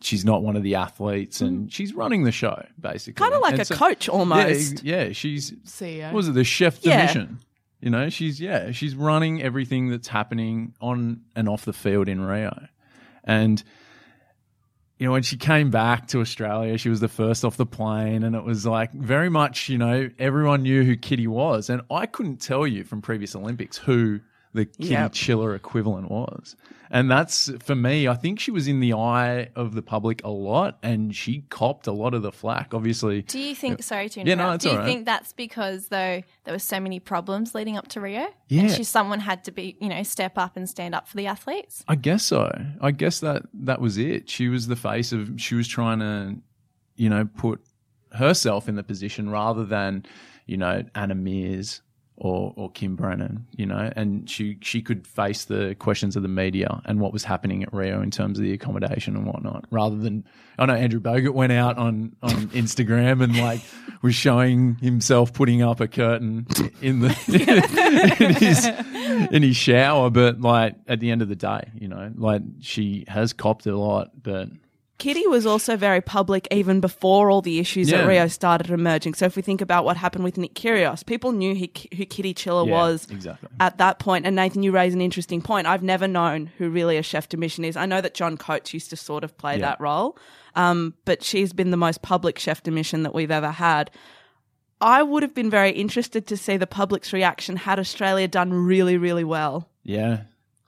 she's 0.00 0.24
not 0.24 0.42
one 0.42 0.56
of 0.56 0.62
the 0.64 0.74
athletes, 0.74 1.40
and 1.40 1.72
she's 1.72 1.94
running 1.94 2.24
the 2.24 2.32
show 2.32 2.62
basically. 2.80 3.14
Kind 3.14 3.32
of 3.34 3.40
like 3.42 3.52
And 3.52 3.62
a 3.62 3.64
so- 3.64 3.76
coach 3.76 4.08
almost. 4.08 4.82
Yeah, 4.82 5.04
yeah, 5.04 5.12
she's 5.12 5.52
CEO. 5.64 6.06
what 6.06 6.14
was 6.14 6.28
it 6.28 6.34
the 6.34 6.44
chef 6.44 6.80
de 6.80 6.88
Yeah. 6.90 7.06
mission? 7.06 7.38
You 7.82 7.90
know, 7.90 8.08
she's 8.08 8.40
yeah, 8.40 8.70
she's 8.70 8.94
running 8.94 9.42
everything 9.42 9.88
that's 9.88 10.08
happening 10.08 10.74
on 10.80 11.22
and 11.36 11.48
off 11.48 11.64
the 11.64 11.72
field 11.72 12.08
in 12.08 12.20
Rio, 12.20 12.68
and 13.24 13.62
you 14.98 15.06
know 15.06 15.12
when 15.12 15.24
she 15.24 15.36
came 15.36 15.70
back 15.70 16.06
to 16.08 16.20
Australia, 16.20 16.78
she 16.78 16.88
was 16.88 17.00
the 17.00 17.08
first 17.08 17.44
off 17.44 17.56
the 17.56 17.66
plane, 17.66 18.22
and 18.22 18.36
it 18.36 18.44
was 18.44 18.64
like 18.64 18.92
very 18.92 19.28
much 19.28 19.68
you 19.68 19.78
know 19.78 20.08
everyone 20.18 20.62
knew 20.62 20.84
who 20.84 20.96
Kitty 20.96 21.26
was, 21.26 21.68
and 21.68 21.82
I 21.90 22.06
couldn't 22.06 22.36
tell 22.40 22.68
you 22.68 22.84
from 22.84 23.02
previous 23.02 23.34
Olympics 23.34 23.78
who 23.78 24.20
the 24.54 24.66
Kitty 24.66 24.90
Yep. 24.90 25.12
Chiller 25.12 25.54
equivalent 25.56 26.08
was. 26.08 26.54
And 26.92 27.10
that's 27.10 27.50
for 27.64 27.74
me, 27.74 28.06
I 28.06 28.14
think 28.14 28.38
she 28.38 28.50
was 28.50 28.68
in 28.68 28.80
the 28.80 28.92
eye 28.92 29.48
of 29.56 29.74
the 29.74 29.80
public 29.80 30.22
a 30.24 30.28
lot 30.28 30.78
and 30.82 31.16
she 31.16 31.40
copped 31.48 31.86
a 31.86 31.92
lot 31.92 32.12
of 32.12 32.20
the 32.20 32.30
flack. 32.30 32.74
Obviously, 32.74 33.22
Do 33.22 33.38
you 33.38 33.54
think? 33.54 33.82
Sorry 33.82 34.10
to 34.10 34.20
Yeah, 34.22 34.34
no, 34.34 34.52
it's 34.52 34.64
Do 34.64 34.70
you 34.70 34.76
right. 34.76 34.84
think 34.84 35.06
that's 35.06 35.32
because 35.32 35.88
though 35.88 36.22
there 36.44 36.54
were 36.54 36.58
so 36.58 36.78
many 36.78 37.00
problems 37.00 37.54
leading 37.54 37.78
up 37.78 37.88
to 37.88 38.00
Rio? 38.02 38.26
Yeah. 38.48 38.62
And 38.62 38.70
she, 38.70 38.84
someone 38.84 39.20
had 39.20 39.42
to 39.44 39.50
be, 39.52 39.78
you 39.80 39.88
know, 39.88 40.02
step 40.02 40.36
up 40.36 40.54
and 40.54 40.68
stand 40.68 40.94
up 40.94 41.08
for 41.08 41.16
the 41.16 41.26
athletes. 41.26 41.82
I 41.88 41.94
guess 41.94 42.24
so. 42.24 42.52
I 42.82 42.90
guess 42.90 43.20
that 43.20 43.44
that 43.54 43.80
was 43.80 43.96
it. 43.96 44.28
She 44.28 44.48
was 44.48 44.66
the 44.66 44.76
face 44.76 45.12
of. 45.12 45.40
She 45.40 45.54
was 45.54 45.66
trying 45.66 46.00
to, 46.00 46.36
you 46.96 47.08
know, 47.08 47.26
put 47.38 47.62
herself 48.12 48.68
in 48.68 48.74
the 48.76 48.82
position 48.82 49.30
rather 49.30 49.64
than, 49.64 50.04
you 50.44 50.58
know, 50.58 50.84
Anna 50.94 51.14
Meares 51.14 51.80
or 52.16 52.52
or 52.56 52.70
Kim 52.70 52.96
Brennan. 52.96 53.46
You 53.52 53.66
know, 53.66 53.90
and 53.96 54.28
she 54.28 54.58
she 54.60 54.82
could 54.82 55.06
face 55.06 55.44
the 55.44 55.74
questions 55.78 56.16
of 56.16 56.22
the 56.22 56.28
media 56.28 56.80
and 56.84 57.00
what 57.00 57.12
was 57.12 57.24
happening 57.24 57.62
at 57.62 57.72
Rio 57.72 58.02
in 58.02 58.10
terms 58.10 58.38
of 58.38 58.44
the 58.44 58.52
accommodation 58.52 59.16
and 59.16 59.26
whatnot. 59.26 59.66
Rather 59.70 59.96
than, 59.96 60.24
I 60.58 60.66
know 60.66 60.74
Andrew 60.74 61.00
Bogut 61.00 61.34
went 61.34 61.52
out 61.52 61.78
on 61.78 62.14
on 62.22 62.30
Instagram 62.48 63.22
and 63.22 63.36
like 63.38 63.60
was 64.02 64.14
showing 64.14 64.76
himself 64.76 65.32
putting 65.32 65.62
up 65.62 65.80
a 65.80 65.88
curtain 65.88 66.46
in 66.80 67.00
the 67.00 68.14
in 68.20 68.34
his 68.34 68.66
in 69.32 69.42
his 69.42 69.56
shower, 69.56 70.10
but 70.10 70.40
like 70.40 70.76
at 70.88 71.00
the 71.00 71.10
end 71.10 71.22
of 71.22 71.28
the 71.28 71.36
day, 71.36 71.70
you 71.74 71.88
know, 71.88 72.12
like 72.16 72.42
she 72.60 73.04
has 73.08 73.32
copped 73.32 73.66
a 73.66 73.76
lot, 73.76 74.10
but 74.22 74.48
Kitty 75.02 75.26
was 75.26 75.46
also 75.46 75.76
very 75.76 76.00
public 76.00 76.46
even 76.52 76.80
before 76.80 77.28
all 77.30 77.42
the 77.42 77.58
issues 77.58 77.90
Yeah. 77.90 77.98
at 78.02 78.06
Rio 78.06 78.28
started 78.28 78.70
emerging. 78.70 79.14
So 79.14 79.26
if 79.26 79.34
we 79.34 79.42
think 79.42 79.60
about 79.60 79.84
what 79.84 79.96
happened 79.96 80.22
with 80.24 80.38
Nick 80.38 80.54
Kyrgios, 80.54 81.04
people 81.04 81.32
knew 81.32 81.54
who, 81.56 81.66
who 81.96 82.04
Kitty 82.06 82.32
Chiller 82.34 82.66
Yeah, 82.68 82.72
was 82.72 83.08
exactly. 83.10 83.48
at 83.58 83.78
that 83.78 83.98
point. 83.98 84.26
And 84.26 84.36
Nathan, 84.36 84.62
you 84.62 84.70
raise 84.70 84.94
an 84.94 85.00
interesting 85.00 85.42
point. 85.42 85.66
I've 85.66 85.82
never 85.82 86.06
known 86.06 86.50
who 86.56 86.70
really 86.70 86.96
a 86.98 87.02
chef 87.02 87.28
de 87.28 87.36
mission 87.36 87.64
is. 87.64 87.76
I 87.76 87.84
know 87.86 88.00
that 88.00 88.14
John 88.14 88.36
Coates 88.36 88.72
used 88.72 88.90
to 88.90 88.96
sort 88.96 89.24
of 89.24 89.36
play 89.36 89.54
Yeah. 89.54 89.62
that 89.70 89.80
role, 89.80 90.16
um, 90.54 90.94
but 91.04 91.24
she's 91.24 91.52
been 91.52 91.72
the 91.72 91.76
most 91.76 92.02
public 92.02 92.38
chef 92.38 92.62
de 92.62 92.70
mission 92.70 93.02
that 93.02 93.12
we've 93.14 93.30
ever 93.32 93.50
had. 93.50 93.90
I 94.80 95.02
would 95.02 95.22
have 95.24 95.34
been 95.34 95.50
very 95.50 95.70
interested 95.70 96.26
to 96.28 96.36
see 96.36 96.56
the 96.56 96.66
public's 96.68 97.12
reaction 97.12 97.56
had 97.56 97.78
Australia 97.80 98.28
done 98.28 98.52
really, 98.52 98.96
really 98.98 99.24
well, 99.24 99.68
Yeah. 99.82 100.22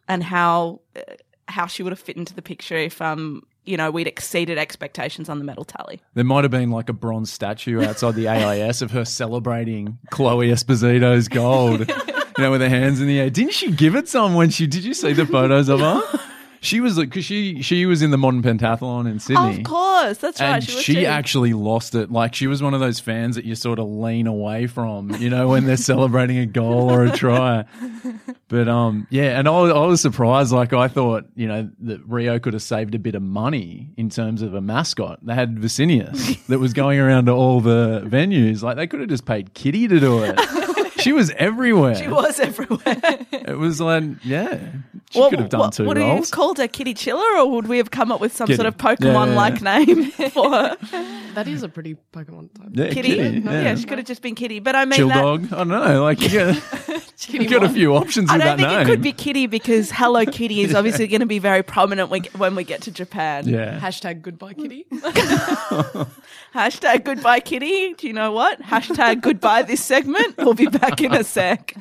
and 0.09 0.25
how 0.25 0.81
uh, 0.97 1.00
how 1.47 1.67
she 1.67 1.83
would 1.85 1.93
have 1.93 2.00
fit 2.00 2.17
into 2.17 2.35
the 2.35 2.43
picture 2.43 2.76
if 2.76 3.00
um 3.03 3.43
you 3.64 3.76
know 3.76 3.90
we'd 3.90 4.06
exceeded 4.06 4.59
expectations 4.59 5.28
on 5.28 5.38
the 5.38 5.44
medal 5.44 5.64
tally. 5.64 6.00
There 6.14 6.25
might 6.25 6.44
have 6.44 6.50
been 6.50 6.71
like 6.71 6.88
a 6.88 6.92
bronze 6.92 7.33
statue 7.33 7.83
outside 7.83 8.14
the 8.14 8.28
AIS 8.28 8.83
of 8.83 8.90
her 8.92 9.04
celebrating 9.04 9.99
Chloe 10.11 10.49
Esposito's 10.49 11.28
gold, 11.28 11.80
you 11.88 12.44
know, 12.44 12.50
with 12.50 12.61
her 12.61 12.68
hands 12.68 13.00
in 13.00 13.06
the 13.06 13.18
air. 13.21 13.30
Didn't 13.30 13.54
she 13.54 13.71
give 13.73 13.94
it 13.94 14.09
some 14.09 14.35
when 14.35 14.50
she? 14.50 14.66
Did 14.66 14.85
you 14.85 14.94
see 14.94 15.12
the 15.12 15.26
photos 15.26 15.68
of 15.68 15.80
her? 15.80 16.02
She 16.64 16.80
was 16.80 16.97
like, 16.99 17.11
because 17.11 17.25
she 17.25 17.62
she 17.62 17.85
was 17.87 18.00
in 18.02 18.11
the 18.11 18.16
modern 18.18 18.42
pentathlon 18.42 19.06
in 19.09 19.21
Sydney. 19.21 19.59
Of 19.59 19.64
course, 19.64 20.18
that's 20.18 20.40
right. 20.40 20.54
And 20.54 20.64
She, 20.64 20.75
was 20.75 20.85
she 20.85 20.94
too. 20.94 21.04
actually 21.04 21.52
lost 21.52 21.94
it. 21.94 22.11
Like 22.11 22.35
she 22.35 22.47
was 22.47 22.62
one 22.62 22.73
of 22.75 22.80
those 22.80 22.99
fans 23.00 23.37
that 23.37 23.44
you 23.44 23.54
sort 23.54 23.78
of 23.78 23.87
lean 23.87 24.26
away 24.26 24.66
from, 24.66 25.11
you 25.16 25.28
know, 25.30 25.49
when 25.49 25.66
they're 25.66 25.76
celebrating 25.94 26.38
a 26.38 26.47
goal 26.47 26.90
or 26.90 27.04
a 27.04 27.11
try. 27.12 27.64
But 28.49 28.68
um, 28.68 29.06
yeah, 29.11 29.38
and 29.38 29.47
I 29.47 29.50
was, 29.50 29.71
I 29.71 29.87
was 29.87 30.00
surprised. 30.00 30.52
Like 30.52 30.73
I 30.73 30.88
thought, 30.88 31.25
you 31.35 31.47
know, 31.49 31.71
that 31.80 32.00
Rio 32.06 32.38
could 32.38 32.54
have 32.54 32.62
saved 32.62 32.94
a 32.94 32.99
bit 32.99 33.14
of 33.14 33.23
money 33.23 33.90
in 33.97 34.09
terms 34.11 34.40
of 34.42 34.54
a 34.54 34.61
mascot. 34.61 35.18
They 35.23 35.35
had 35.35 35.59
Vinicius 35.59 36.37
that 36.49 36.59
was 36.59 36.73
going 36.73 36.99
around 36.99 37.26
to 37.26 37.33
all 37.33 37.61
the 37.61 38.02
venues. 38.06 38.62
Like 38.62 38.76
they 38.76 38.87
could 38.87 39.00
have 39.00 39.09
just 39.09 39.26
paid 39.26 39.54
Kitty 39.54 39.87
to 39.88 40.00
do 40.00 40.25
it. 40.25 40.40
She 40.97 41.12
was 41.12 41.28
everywhere. 41.33 41.97
She 41.97 42.09
was 42.09 42.40
everywhere. 42.40 42.97
It 43.30 43.59
was 43.59 43.78
like, 43.78 44.04
yeah, 44.25 44.59
she 45.14 45.21
What- 45.21 45.30
could 45.30 45.38
have 45.40 45.49
done 45.49 45.61
what, 45.61 45.73
two 45.73 45.85
Would 45.87 45.97
we 45.97 46.02
have 46.04 46.12
roles. 46.16 46.30
called 46.30 46.59
her 46.59 46.68
Kitty 46.68 46.92
Chiller, 46.92 47.38
or 47.38 47.50
would 47.52 47.66
we 47.68 47.78
have 47.78 47.90
come 47.90 48.12
up 48.12 48.21
with 48.21 48.35
some 48.37 48.47
Kitty. 48.47 48.56
sort 48.56 48.66
of 48.66 48.76
Pokemon-like 48.76 49.62
name 49.62 50.11
for 50.30 50.50
her? 50.50 50.76
That 51.35 51.49
is 51.49 51.62
a 51.62 51.68
pretty 51.68 51.97
Pokemon 52.12 52.50
type. 52.54 52.68
Yeah, 52.73 52.88
Kitty? 52.90 53.14
Kitty. 53.16 53.38
yeah. 53.40 53.62
yeah. 53.62 53.75
she 53.76 53.85
could 53.85 53.99
have 53.99 54.06
just 54.06 54.21
been 54.23 54.35
Kitty. 54.35 54.59
But 54.61 54.76
I 54.76 54.85
mean, 54.85 54.99
Chill 54.99 55.09
that, 55.09 55.23
dog. 55.23 55.52
I 55.52 55.56
don't 55.59 55.68
know. 55.68 56.02
Like 56.04 56.21
you 56.21 56.28
got, 56.38 57.28
you 57.28 57.49
got 57.49 57.64
a 57.64 57.68
few 57.71 57.94
options 57.97 58.30
I 58.30 58.35
with 58.35 58.42
don't 58.44 58.59
that 58.59 58.64
think 58.66 58.68
name. 58.71 58.80
it 58.80 58.85
could 58.90 59.02
be 59.02 59.12
Kitty 59.12 59.47
because 59.47 59.90
Hello 59.90 60.25
Kitty 60.26 60.61
is 60.62 60.75
obviously 60.78 61.06
going 61.09 61.21
to 61.21 61.26
be 61.26 61.38
very 61.38 61.62
prominent 61.62 62.11
when, 62.11 62.25
when 62.37 62.54
we 62.54 62.64
get 62.64 62.83
to 62.83 62.90
Japan. 62.90 63.49
Yeah. 63.49 63.78
Hashtag 63.80 64.23
goodbye 64.23 64.52
kitty. 64.54 64.87
Hashtag 66.54 67.04
goodbye 67.04 67.40
kitty. 67.40 67.94
Do 67.94 68.06
you 68.06 68.12
know 68.12 68.33
what? 68.33 68.61
Hashtag 68.62 69.21
goodbye 69.21 69.62
this 69.62 69.83
segment. 69.83 70.37
We'll 70.38 70.54
be 70.54 70.66
back 70.66 71.00
in 71.00 71.12
a 71.14 71.25
sec. 71.25 71.75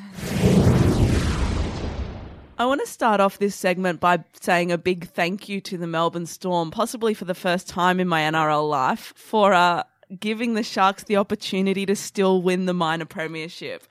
I 2.56 2.66
want 2.66 2.80
to 2.82 2.86
start 2.86 3.20
off 3.20 3.38
this 3.38 3.56
segment 3.56 3.98
by 3.98 4.22
saying 4.40 4.70
a 4.70 4.78
big 4.78 5.08
thank 5.08 5.48
you 5.48 5.60
to 5.62 5.76
the 5.76 5.88
Melbourne 5.88 6.26
Storm, 6.26 6.70
possibly 6.70 7.12
for 7.12 7.24
the 7.24 7.34
first 7.34 7.68
time 7.68 7.98
in 7.98 8.06
my 8.06 8.20
NRL 8.20 8.70
life, 8.70 9.12
for 9.16 9.52
uh, 9.52 9.82
giving 10.20 10.54
the 10.54 10.62
Sharks 10.62 11.02
the 11.02 11.16
opportunity 11.16 11.84
to 11.84 11.96
still 11.96 12.42
win 12.42 12.66
the 12.66 12.72
minor 12.72 13.06
premiership. 13.06 13.82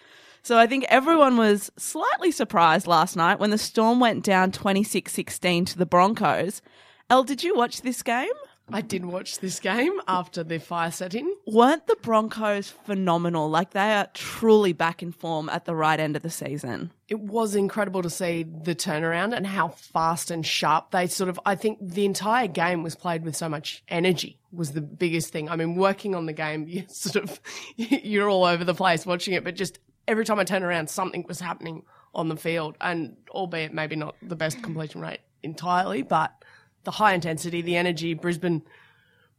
So 0.43 0.57
I 0.57 0.65
think 0.65 0.85
everyone 0.87 1.35
was 1.35 1.73
slightly 1.77 2.31
surprised 2.31 2.87
last 2.87 3.17
night 3.17 3.37
when 3.37 3.49
the 3.49 3.57
Storm 3.57 3.99
went 3.99 4.23
down 4.23 4.53
26 4.53 5.11
16 5.11 5.65
to 5.65 5.77
the 5.77 5.85
Broncos. 5.85 6.61
Elle, 7.09 7.25
did 7.25 7.43
you 7.43 7.55
watch 7.55 7.81
this 7.81 8.01
game? 8.01 8.31
I 8.73 8.81
did 8.81 9.05
watch 9.05 9.39
this 9.39 9.59
game 9.59 10.01
after 10.07 10.43
the 10.43 10.59
fire 10.59 10.91
set 10.91 11.13
in. 11.13 11.31
weren't 11.45 11.85
the 11.85 11.95
Broncos 11.97 12.69
phenomenal? 12.69 13.49
Like 13.49 13.71
they 13.71 13.93
are 13.93 14.07
truly 14.13 14.73
back 14.73 15.03
in 15.03 15.11
form 15.11 15.47
at 15.49 15.65
the 15.65 15.75
right 15.75 15.99
end 15.99 16.15
of 16.15 16.23
the 16.23 16.29
season. 16.29 16.91
It 17.07 17.19
was 17.19 17.55
incredible 17.55 18.01
to 18.01 18.09
see 18.09 18.43
the 18.43 18.73
turnaround 18.73 19.35
and 19.35 19.45
how 19.45 19.69
fast 19.69 20.31
and 20.31 20.43
sharp 20.43 20.89
they 20.89 21.05
sort 21.05 21.29
of. 21.29 21.39
I 21.45 21.53
think 21.53 21.77
the 21.81 22.05
entire 22.05 22.47
game 22.47 22.81
was 22.81 22.95
played 22.95 23.23
with 23.23 23.35
so 23.35 23.47
much 23.47 23.83
energy 23.87 24.39
was 24.51 24.71
the 24.71 24.81
biggest 24.81 25.31
thing. 25.31 25.49
I 25.49 25.55
mean, 25.55 25.75
working 25.75 26.15
on 26.15 26.25
the 26.25 26.33
game, 26.33 26.67
you 26.67 26.85
sort 26.87 27.17
of 27.17 27.39
you're 27.75 28.29
all 28.29 28.45
over 28.45 28.63
the 28.63 28.73
place 28.73 29.05
watching 29.05 29.35
it, 29.35 29.43
but 29.43 29.55
just 29.55 29.77
every 30.07 30.25
time 30.25 30.39
I 30.39 30.43
turn 30.43 30.63
around, 30.63 30.89
something 30.89 31.25
was 31.27 31.39
happening 31.39 31.83
on 32.15 32.29
the 32.29 32.37
field, 32.37 32.75
and 32.79 33.17
albeit 33.29 33.73
maybe 33.73 33.95
not 33.95 34.15
the 34.21 34.35
best 34.35 34.61
completion 34.61 35.01
rate 35.01 35.19
entirely, 35.41 36.03
but 36.03 36.42
the 36.83 36.91
high 36.91 37.13
intensity, 37.13 37.61
the 37.61 37.75
energy. 37.75 38.13
Brisbane, 38.13 38.61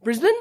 Brisbane 0.03 0.35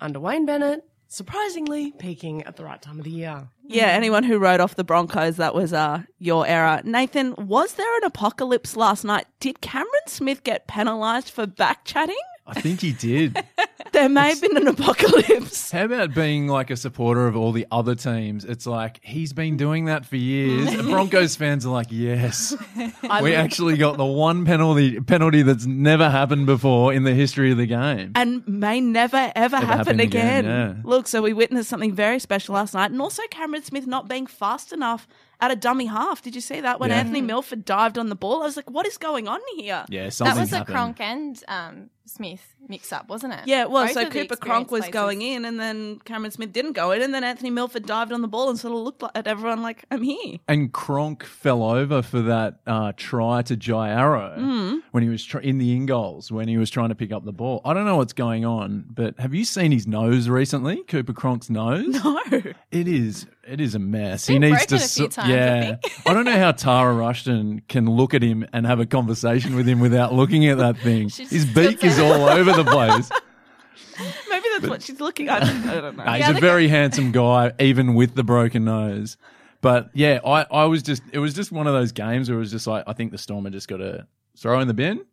under 0.00 0.20
Wayne 0.20 0.46
Bennett, 0.46 0.84
surprisingly 1.08 1.92
peaking 1.92 2.42
at 2.44 2.56
the 2.56 2.64
right 2.64 2.80
time 2.80 2.98
of 2.98 3.04
the 3.04 3.10
year. 3.10 3.48
Yeah, 3.66 3.86
anyone 3.86 4.24
who 4.24 4.38
wrote 4.38 4.60
off 4.60 4.74
the 4.76 4.84
Broncos, 4.84 5.36
that 5.36 5.54
was 5.54 5.72
uh, 5.72 6.02
your 6.18 6.46
error. 6.46 6.80
Nathan, 6.84 7.34
was 7.36 7.74
there 7.74 7.96
an 7.98 8.04
apocalypse 8.04 8.76
last 8.76 9.04
night? 9.04 9.26
Did 9.38 9.60
Cameron 9.60 10.06
Smith 10.06 10.42
get 10.42 10.66
penalised 10.66 11.30
for 11.30 11.46
back 11.46 11.84
chatting? 11.84 12.16
I 12.50 12.60
think 12.60 12.80
he 12.80 12.92
did. 12.92 13.42
There 13.92 14.08
may 14.08 14.28
have 14.28 14.40
been 14.40 14.56
an 14.56 14.68
apocalypse. 14.68 15.72
How 15.72 15.84
about 15.84 16.14
being 16.14 16.46
like 16.46 16.70
a 16.70 16.76
supporter 16.76 17.26
of 17.26 17.36
all 17.36 17.50
the 17.50 17.66
other 17.72 17.96
teams? 17.96 18.44
It's 18.44 18.64
like 18.64 19.00
he's 19.02 19.32
been 19.32 19.56
doing 19.56 19.86
that 19.86 20.06
for 20.06 20.14
years. 20.16 20.74
The 20.76 20.84
Broncos 20.84 21.34
fans 21.34 21.66
are 21.66 21.70
like, 21.70 21.88
yes, 21.90 22.54
we 23.22 23.34
actually 23.34 23.76
got 23.76 23.96
the 23.96 24.04
one 24.06 24.44
penalty 24.44 25.00
penalty 25.00 25.42
that's 25.42 25.66
never 25.66 26.08
happened 26.08 26.46
before 26.46 26.92
in 26.92 27.02
the 27.02 27.14
history 27.14 27.50
of 27.50 27.58
the 27.58 27.66
game. 27.66 28.12
And 28.14 28.46
may 28.46 28.80
never 28.80 29.32
ever 29.34 29.56
happen, 29.56 29.68
happen 29.78 30.00
again. 30.00 30.44
again, 30.44 30.44
yeah. 30.44 30.74
Look, 30.88 31.08
so 31.08 31.20
we 31.20 31.32
witnessed 31.32 31.68
something 31.68 31.92
very 31.92 32.20
special 32.20 32.54
last 32.54 32.74
night, 32.74 32.92
and 32.92 33.02
also 33.02 33.22
Cameron 33.30 33.64
Smith 33.64 33.88
not 33.88 34.08
being 34.08 34.26
fast 34.28 34.72
enough 34.72 35.08
at 35.40 35.50
a 35.50 35.56
dummy 35.56 35.86
half. 35.86 36.22
Did 36.22 36.34
you 36.34 36.40
see 36.40 36.60
that 36.60 36.78
when 36.80 36.90
Yeah. 36.90 36.98
Anthony 37.00 37.22
Milford 37.22 37.64
dived 37.64 37.98
on 37.98 38.08
the 38.08 38.14
ball? 38.14 38.42
I 38.42 38.44
was 38.46 38.56
like, 38.56 38.70
what 38.70 38.86
is 38.86 38.98
going 38.98 39.26
on 39.26 39.40
here? 39.56 39.84
Yeah, 39.88 40.10
something 40.10 40.34
That 40.36 40.40
was 40.40 40.52
a 40.52 40.58
happened. 40.58 40.74
Cronk 40.74 41.00
and 41.00 41.44
um, 41.48 41.90
Smith 42.10 42.54
mix 42.68 42.92
up, 42.92 43.08
wasn't 43.08 43.32
it? 43.32 43.40
Yeah, 43.46 43.62
it 43.62 43.70
was. 43.70 43.94
Both 43.94 44.04
so 44.04 44.10
Cooper 44.10 44.36
Cronk 44.36 44.70
was 44.70 44.80
players. 44.82 44.92
going 44.92 45.22
in, 45.22 45.44
and 45.44 45.58
then 45.58 45.98
Cameron 46.04 46.30
Smith 46.30 46.52
didn't 46.52 46.72
go 46.72 46.92
in, 46.92 47.02
and 47.02 47.12
then 47.14 47.24
Anthony 47.24 47.50
Milford 47.50 47.86
dived 47.86 48.12
on 48.12 48.20
the 48.22 48.28
ball 48.28 48.50
and 48.50 48.58
sort 48.58 48.72
of 48.74 48.80
looked 48.80 49.02
at 49.14 49.26
everyone 49.26 49.62
like, 49.62 49.84
I'm 49.90 50.02
here. 50.02 50.38
And 50.46 50.72
Cronk 50.72 51.24
fell 51.24 51.62
over 51.62 52.02
for 52.02 52.20
that 52.22 52.60
uh, 52.66 52.92
try 52.96 53.42
to 53.42 53.56
Jai 53.56 53.88
Arrow 53.90 54.34
Hmm. 54.36 54.78
when 54.90 55.02
he 55.02 55.08
was 55.08 55.24
tr- 55.24 55.38
in 55.38 55.58
the 55.58 55.74
in 55.74 55.86
goals 55.86 56.30
when 56.30 56.46
he 56.48 56.56
was 56.58 56.70
trying 56.70 56.90
to 56.90 56.94
pick 56.94 57.12
up 57.12 57.24
the 57.24 57.32
ball. 57.32 57.60
I 57.64 57.72
don't 57.74 57.86
know 57.86 57.96
what's 57.96 58.12
going 58.12 58.44
on, 58.44 58.84
but 58.90 59.18
have 59.18 59.34
you 59.34 59.44
seen 59.44 59.72
his 59.72 59.86
nose 59.86 60.28
recently? 60.28 60.82
Cooper 60.84 61.12
Cronk's 61.12 61.48
nose. 61.50 61.96
No. 62.04 62.20
It 62.70 62.86
is. 62.86 63.26
It 63.48 63.60
is 63.60 63.74
a 63.74 63.78
mess. 63.80 64.26
he 64.28 64.38
needs 64.38 64.64
to. 64.66 64.68
broken 64.68 64.76
a 64.76 64.78
few 64.80 64.86
so- 64.86 65.08
times, 65.08 65.28
I 65.28 65.32
yeah, 65.34 65.76
I, 66.06 66.14
don't 66.14 66.24
know 66.24 66.38
how 66.38 66.52
Tara 66.52 66.94
Rushton 66.94 67.62
can 67.68 67.90
look 67.90 68.14
at 68.14 68.22
him 68.22 68.46
and 68.52 68.64
have 68.64 68.78
a 68.78 68.86
conversation 68.86 69.56
with 69.56 69.66
him 69.66 69.80
without 69.80 70.14
looking 70.14 70.46
at 70.46 70.58
that 70.58 70.76
thing. 70.78 71.08
She's 71.08 71.30
His 71.30 71.44
beak 71.46 71.82
is 71.82 71.98
all 72.04 72.28
over 72.28 72.52
the 72.52 72.64
place. 72.64 73.10
Maybe 74.30 74.46
that's 74.52 74.68
what 74.68 74.82
she's 74.82 75.00
looking 75.00 75.28
at. 75.28 75.42
I 75.42 75.80
don't 75.80 75.96
know. 75.96 76.04
Nah, 76.04 76.14
he's 76.14 76.28
a 76.28 76.40
very 76.40 76.68
handsome 76.68 77.12
guy, 77.12 77.52
even 77.58 77.94
with 77.94 78.14
the 78.14 78.24
broken 78.24 78.64
nose. 78.64 79.16
But 79.60 79.90
yeah, 79.92 80.20
I, 80.24 80.46
I 80.50 80.64
was 80.64 80.82
just. 80.82 81.02
It 81.12 81.18
was 81.18 81.34
just 81.34 81.52
one 81.52 81.66
of 81.66 81.74
those 81.74 81.92
games 81.92 82.28
where 82.28 82.36
it 82.36 82.40
was 82.40 82.50
just 82.50 82.66
like 82.66 82.84
I 82.86 82.92
think 82.94 83.12
the 83.12 83.18
Storm 83.18 83.44
have 83.44 83.52
just 83.52 83.68
got 83.68 83.78
to 83.78 84.06
throw 84.38 84.60
in 84.60 84.68
the 84.68 84.74
bin. 84.74 85.04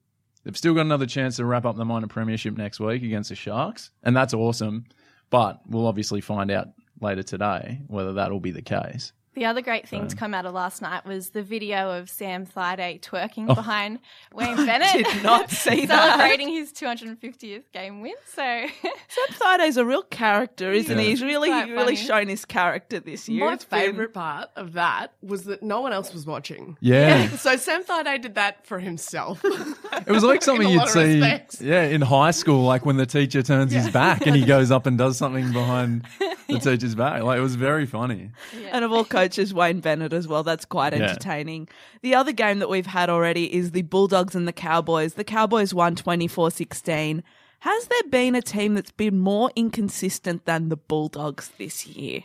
They've 0.43 0.55
still 0.55 0.73
got 0.73 0.81
another 0.81 1.05
chance 1.05 1.35
to 1.37 1.45
wrap 1.45 1.65
up 1.65 1.75
the 1.75 1.83
minor 1.83 2.07
premiership 2.07 2.55
next 2.55 2.79
week 2.79 3.03
against 3.03 3.29
the 3.29 3.35
Sharks, 3.35 3.91
and 4.03 4.15
that's 4.15 4.33
awesome. 4.33 4.85
But 5.29 5.59
we'll 5.67 5.87
obviously 5.87 6.21
find 6.21 6.49
out 6.49 6.69
later 7.01 7.23
today 7.23 7.81
whether 7.87 8.13
that'll 8.13 8.39
be 8.39 8.51
the 8.51 8.61
case. 8.61 9.11
The 9.37 9.45
other 9.45 9.61
great 9.61 9.87
thing 9.87 10.07
to 10.07 10.15
come 10.15 10.33
out 10.33 10.47
of 10.47 10.55
last 10.55 10.81
night 10.81 11.05
was 11.05 11.29
the 11.29 11.43
video 11.43 11.91
of 11.91 12.09
Sam 12.09 12.47
Thaiday 12.47 12.95
Oh. 12.95 13.07
twerking 13.17 13.45
behind 13.45 13.99
Wayne 14.33 14.55
Bennett. 14.55 15.05
Did 15.05 15.21
not 15.21 15.51
see 15.51 15.85
that. 15.85 16.13
Celebrating 16.15 16.47
his 16.49 16.73
250th 16.73 17.71
game 17.71 18.01
win. 18.01 18.15
So 18.33 18.41
Sam 18.81 19.27
Thaiday's 19.39 19.77
a 19.77 19.85
real 19.85 20.01
character, 20.01 20.71
isn't 20.71 20.97
he? 20.97 21.05
He's 21.09 21.21
really, 21.21 21.49
Quite 21.49 21.69
really 21.69 21.95
funny. 21.95 22.07
shown 22.07 22.27
his 22.29 22.45
character 22.45 22.99
this 22.99 23.29
year. 23.29 23.45
My 23.45 23.53
It's 23.53 23.63
been- 23.63 23.79
favourite 23.79 24.13
part 24.13 24.49
of 24.55 24.73
that 24.73 25.13
was 25.21 25.43
that 25.43 25.61
no 25.61 25.81
one 25.81 25.93
else 25.93 26.11
was 26.15 26.25
watching. 26.25 26.75
Yeah, 26.79 27.29
So 27.37 27.57
Sam 27.57 27.83
Thaiday 27.83 28.19
did 28.19 28.33
that 28.35 28.65
for 28.65 28.79
himself. 28.79 29.41
it 29.45 30.07
was 30.07 30.23
like 30.23 30.41
something 30.41 30.67
you'd 30.67 30.87
see. 30.89 31.19
respects. 31.19 31.61
Yeah, 31.61 31.83
in 31.83 32.01
high 32.01 32.31
school, 32.31 32.63
like 32.63 32.87
when 32.87 32.97
the 32.97 33.05
teacher 33.05 33.43
turns 33.43 33.71
his 33.71 33.87
back 33.91 34.25
and 34.25 34.35
he 34.35 34.45
goes 34.45 34.71
up 34.71 34.87
and 34.87 34.97
does 34.97 35.15
something 35.17 35.53
behind 35.53 36.05
the 36.49 36.57
teacher's 36.57 36.95
back. 36.95 37.21
Like 37.21 37.37
it 37.37 37.41
was 37.43 37.53
very 37.53 37.85
funny. 37.85 38.31
And 38.71 38.83
of 38.83 38.91
all 38.91 39.05
coaches, 39.27 39.53
Wayne 39.53 39.79
Bennett 39.79 40.13
as 40.13 40.27
well. 40.27 40.43
That's 40.43 40.65
quite 40.65 40.93
Yeah. 40.93 41.03
entertaining. 41.03 41.67
The 42.01 42.15
other 42.15 42.31
game 42.31 42.59
that 42.59 42.69
we've 42.69 42.85
had 42.87 43.09
already 43.09 43.53
is 43.53 43.71
the 43.71 43.81
Bulldogs 43.81 44.35
and 44.35 44.47
the 44.47 44.53
Cowboys. 44.53 45.15
The 45.15 45.23
Cowboys 45.23 45.73
won 45.73 45.95
24 45.95 46.51
16. 46.51 47.23
Has 47.59 47.87
there 47.87 48.09
been 48.09 48.35
a 48.35 48.41
team 48.41 48.75
that's 48.75 48.91
been 48.91 49.19
more 49.19 49.51
inconsistent 49.55 50.45
than 50.45 50.69
the 50.69 50.77
Bulldogs 50.77 51.51
this 51.57 51.85
year? 51.87 52.21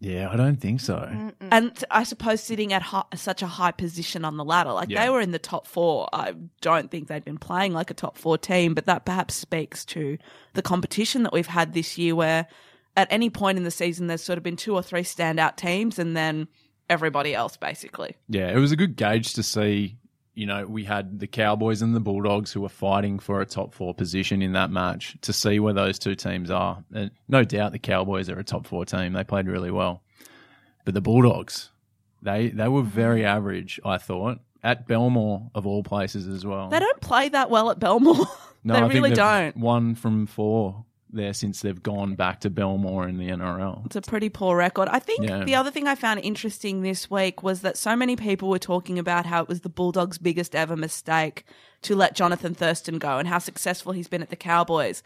Yeah, 0.00 0.28
I 0.32 0.36
don't 0.36 0.60
think 0.60 0.80
so. 0.80 1.08
And 1.52 1.84
I 1.88 2.02
suppose 2.02 2.42
sitting 2.42 2.72
at 2.72 2.82
hi- 2.82 3.04
such 3.14 3.40
a 3.40 3.46
high 3.46 3.70
position 3.70 4.24
on 4.24 4.36
the 4.36 4.44
ladder, 4.44 4.72
like 4.72 4.90
Yeah. 4.90 5.04
they 5.04 5.10
were 5.10 5.20
in 5.20 5.30
the 5.30 5.38
top 5.38 5.64
four. 5.68 6.08
I 6.12 6.34
don't 6.60 6.90
think 6.90 7.06
they'd 7.06 7.24
been 7.24 7.38
playing 7.38 7.72
like 7.72 7.88
a 7.88 7.94
top 7.94 8.18
four 8.18 8.36
team, 8.36 8.74
but 8.74 8.86
that 8.86 9.04
perhaps 9.06 9.34
speaks 9.36 9.84
to 9.86 10.18
the 10.54 10.62
competition 10.62 11.22
that 11.22 11.32
we've 11.32 11.46
had 11.46 11.72
this 11.72 11.96
year, 11.96 12.16
where 12.16 12.48
at 12.96 13.08
any 13.10 13.30
point 13.30 13.58
in 13.58 13.64
the 13.64 13.70
season, 13.70 14.06
there's 14.06 14.22
sort 14.22 14.36
of 14.36 14.42
been 14.42 14.56
two 14.56 14.74
or 14.74 14.82
three 14.82 15.02
standout 15.02 15.56
teams 15.56 15.98
and 15.98 16.16
then 16.16 16.48
everybody 16.90 17.34
else, 17.34 17.56
basically. 17.56 18.16
Yeah, 18.28 18.50
it 18.50 18.58
was 18.58 18.72
a 18.72 18.76
good 18.76 18.96
gauge 18.96 19.34
to 19.34 19.42
see 19.42 19.96
you 20.34 20.46
know, 20.46 20.66
we 20.66 20.84
had 20.84 21.20
the 21.20 21.26
Cowboys 21.26 21.82
and 21.82 21.94
the 21.94 22.00
Bulldogs 22.00 22.52
who 22.52 22.62
were 22.62 22.68
fighting 22.68 23.18
for 23.18 23.40
a 23.40 23.46
top 23.46 23.74
four 23.74 23.94
position 23.94 24.40
in 24.40 24.52
that 24.52 24.70
match 24.70 25.16
to 25.22 25.32
see 25.32 25.60
where 25.60 25.74
those 25.74 25.98
two 25.98 26.14
teams 26.14 26.50
are. 26.50 26.82
And 26.94 27.10
no 27.28 27.44
doubt 27.44 27.72
the 27.72 27.78
Cowboys 27.78 28.30
are 28.30 28.38
a 28.38 28.44
top 28.44 28.66
four 28.66 28.84
team. 28.84 29.12
They 29.12 29.24
played 29.24 29.46
really 29.46 29.70
well. 29.70 30.02
But 30.84 30.94
the 30.94 31.00
Bulldogs, 31.00 31.70
they 32.22 32.48
they 32.48 32.68
were 32.68 32.82
very 32.82 33.24
average, 33.24 33.78
I 33.84 33.98
thought, 33.98 34.38
at 34.62 34.88
Belmore 34.88 35.50
of 35.54 35.66
all 35.66 35.82
places 35.82 36.26
as 36.26 36.46
well. 36.46 36.68
They 36.70 36.80
don't 36.80 37.00
play 37.00 37.28
that 37.28 37.50
well 37.50 37.70
at 37.70 37.78
Belmore. 37.78 38.26
no, 38.64 38.74
they 38.74 38.80
I 38.80 38.86
really 38.86 39.12
don't. 39.12 39.56
One 39.56 39.94
from 39.94 40.26
four 40.26 40.86
there 41.12 41.32
since 41.32 41.60
they've 41.60 41.82
gone 41.82 42.14
back 42.14 42.40
to 42.40 42.50
Belmore 42.50 43.06
in 43.08 43.18
the 43.18 43.28
NRL. 43.28 43.84
It's 43.86 43.96
a 43.96 44.00
pretty 44.02 44.28
poor 44.28 44.56
record. 44.56 44.88
I 44.88 44.98
think 44.98 45.22
Yeah. 45.28 45.44
the 45.44 45.54
other 45.54 45.70
thing 45.70 45.86
I 45.86 45.94
found 45.94 46.20
interesting 46.20 46.82
this 46.82 47.10
week 47.10 47.42
was 47.42 47.60
that 47.60 47.76
so 47.76 47.94
many 47.96 48.16
people 48.16 48.48
were 48.48 48.58
talking 48.58 48.98
about 48.98 49.26
how 49.26 49.42
it 49.42 49.48
was 49.48 49.60
the 49.60 49.68
Bulldogs' 49.68 50.18
biggest 50.18 50.54
ever 50.54 50.76
mistake 50.76 51.44
to 51.82 51.94
let 51.96 52.14
Jonathan 52.14 52.54
Thurston 52.54 52.98
go 52.98 53.18
and 53.18 53.28
how 53.28 53.38
successful 53.38 53.92
he's 53.92 54.08
been 54.08 54.22
at 54.22 54.30
the 54.30 54.36
Cowboys. 54.36 55.02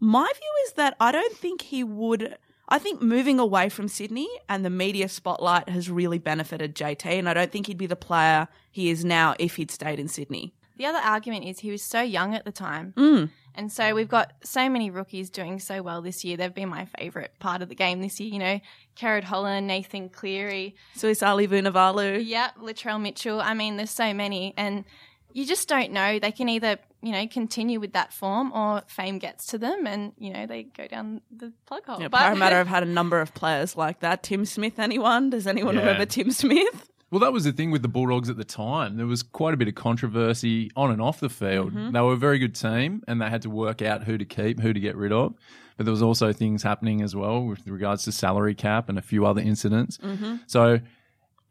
My 0.00 0.26
view 0.34 0.52
is 0.66 0.72
that 0.74 0.96
I 1.00 1.12
don't 1.12 1.36
think 1.36 1.62
he 1.62 1.82
would. 1.84 2.36
I 2.68 2.78
think 2.80 3.00
moving 3.00 3.38
away 3.38 3.68
from 3.68 3.86
Sydney 3.86 4.28
and 4.48 4.64
the 4.64 4.70
media 4.70 5.08
spotlight 5.08 5.68
has 5.68 5.88
really 5.88 6.18
benefited 6.18 6.74
JT, 6.74 7.06
and 7.18 7.28
I 7.28 7.34
don't 7.34 7.52
think 7.52 7.68
he'd 7.68 7.78
be 7.78 7.86
the 7.86 7.94
player 7.94 8.48
he 8.72 8.90
is 8.90 9.04
now 9.04 9.36
if 9.38 9.54
he'd 9.56 9.70
stayed 9.70 10.00
in 10.00 10.08
Sydney. 10.08 10.52
The 10.76 10.86
other 10.86 10.98
argument 10.98 11.44
is 11.46 11.58
he 11.58 11.70
was 11.70 11.82
so 11.82 12.00
young 12.02 12.34
at 12.34 12.44
the 12.44 12.52
time. 12.52 12.92
Mm. 12.96 13.30
And 13.54 13.72
so 13.72 13.94
we've 13.94 14.08
got 14.08 14.32
so 14.44 14.68
many 14.68 14.90
rookies 14.90 15.30
doing 15.30 15.58
so 15.58 15.82
well 15.82 16.02
this 16.02 16.22
year. 16.24 16.36
They've 16.36 16.52
been 16.54 16.68
my 16.68 16.84
favourite 16.98 17.38
part 17.38 17.62
of 17.62 17.70
the 17.70 17.74
game 17.74 18.02
this 18.02 18.20
year. 18.20 18.30
You 18.30 18.38
know, 18.38 18.60
Kerrod 18.96 19.24
Holland, 19.24 19.66
Nathan 19.66 20.10
Cleary, 20.10 20.76
Suliasi 20.96 21.48
Vunivalu. 21.48 22.22
yeah, 22.24 22.50
Latrell 22.60 23.00
Mitchell. 23.00 23.40
I 23.40 23.54
mean, 23.54 23.76
there's 23.78 23.90
so 23.90 24.12
many. 24.12 24.52
And 24.58 24.84
you 25.32 25.46
just 25.46 25.68
don't 25.68 25.92
know. 25.92 26.18
They 26.18 26.32
can 26.32 26.50
either, 26.50 26.76
you 27.02 27.12
know, 27.12 27.26
continue 27.26 27.80
with 27.80 27.94
that 27.94 28.12
form 28.12 28.52
or 28.52 28.82
fame 28.88 29.18
gets 29.18 29.46
to 29.48 29.58
them 29.58 29.86
and, 29.86 30.12
you 30.18 30.32
know, 30.34 30.46
they 30.46 30.64
go 30.64 30.86
down 30.86 31.22
the 31.34 31.52
plug 31.66 31.86
hole. 31.86 32.00
Yeah, 32.00 32.08
But- 32.08 32.20
Parramatta 32.20 32.56
have 32.56 32.66
had 32.68 32.82
a 32.82 32.86
number 32.86 33.20
of 33.22 33.32
players 33.32 33.74
like 33.76 34.00
that. 34.00 34.22
Tim 34.22 34.44
Smith, 34.44 34.78
anyone? 34.78 35.30
Does 35.30 35.46
anyone 35.46 35.74
Yeah. 35.76 35.80
remember 35.80 36.04
Tim 36.04 36.30
Smith? 36.30 36.90
Well, 37.10 37.20
that 37.20 37.32
was 37.32 37.44
the 37.44 37.52
thing 37.52 37.70
with 37.70 37.82
the 37.82 37.88
Bulldogs 37.88 38.28
at 38.28 38.36
the 38.36 38.44
time. 38.44 38.96
There 38.96 39.06
was 39.06 39.22
quite 39.22 39.54
a 39.54 39.56
bit 39.56 39.68
of 39.68 39.76
controversy 39.76 40.70
on 40.74 40.90
and 40.90 41.00
off 41.00 41.20
the 41.20 41.28
field. 41.28 41.72
Mm-hmm. 41.72 41.92
They 41.92 42.00
were 42.00 42.14
a 42.14 42.16
very 42.16 42.38
good 42.38 42.54
team 42.54 43.02
and 43.06 43.20
they 43.20 43.30
had 43.30 43.42
to 43.42 43.50
work 43.50 43.80
out 43.80 44.04
who 44.04 44.18
to 44.18 44.24
keep, 44.24 44.60
who 44.60 44.72
to 44.72 44.80
get 44.80 44.96
rid 44.96 45.12
of. 45.12 45.34
But 45.76 45.86
there 45.86 45.92
was 45.92 46.02
also 46.02 46.32
things 46.32 46.62
happening 46.64 47.02
as 47.02 47.14
well 47.14 47.44
with 47.44 47.66
regards 47.68 48.04
to 48.04 48.12
salary 48.12 48.54
cap 48.54 48.88
and 48.88 48.98
a 48.98 49.02
few 49.02 49.24
other 49.24 49.40
incidents. 49.40 49.98
Mm-hmm. 49.98 50.36
So 50.46 50.80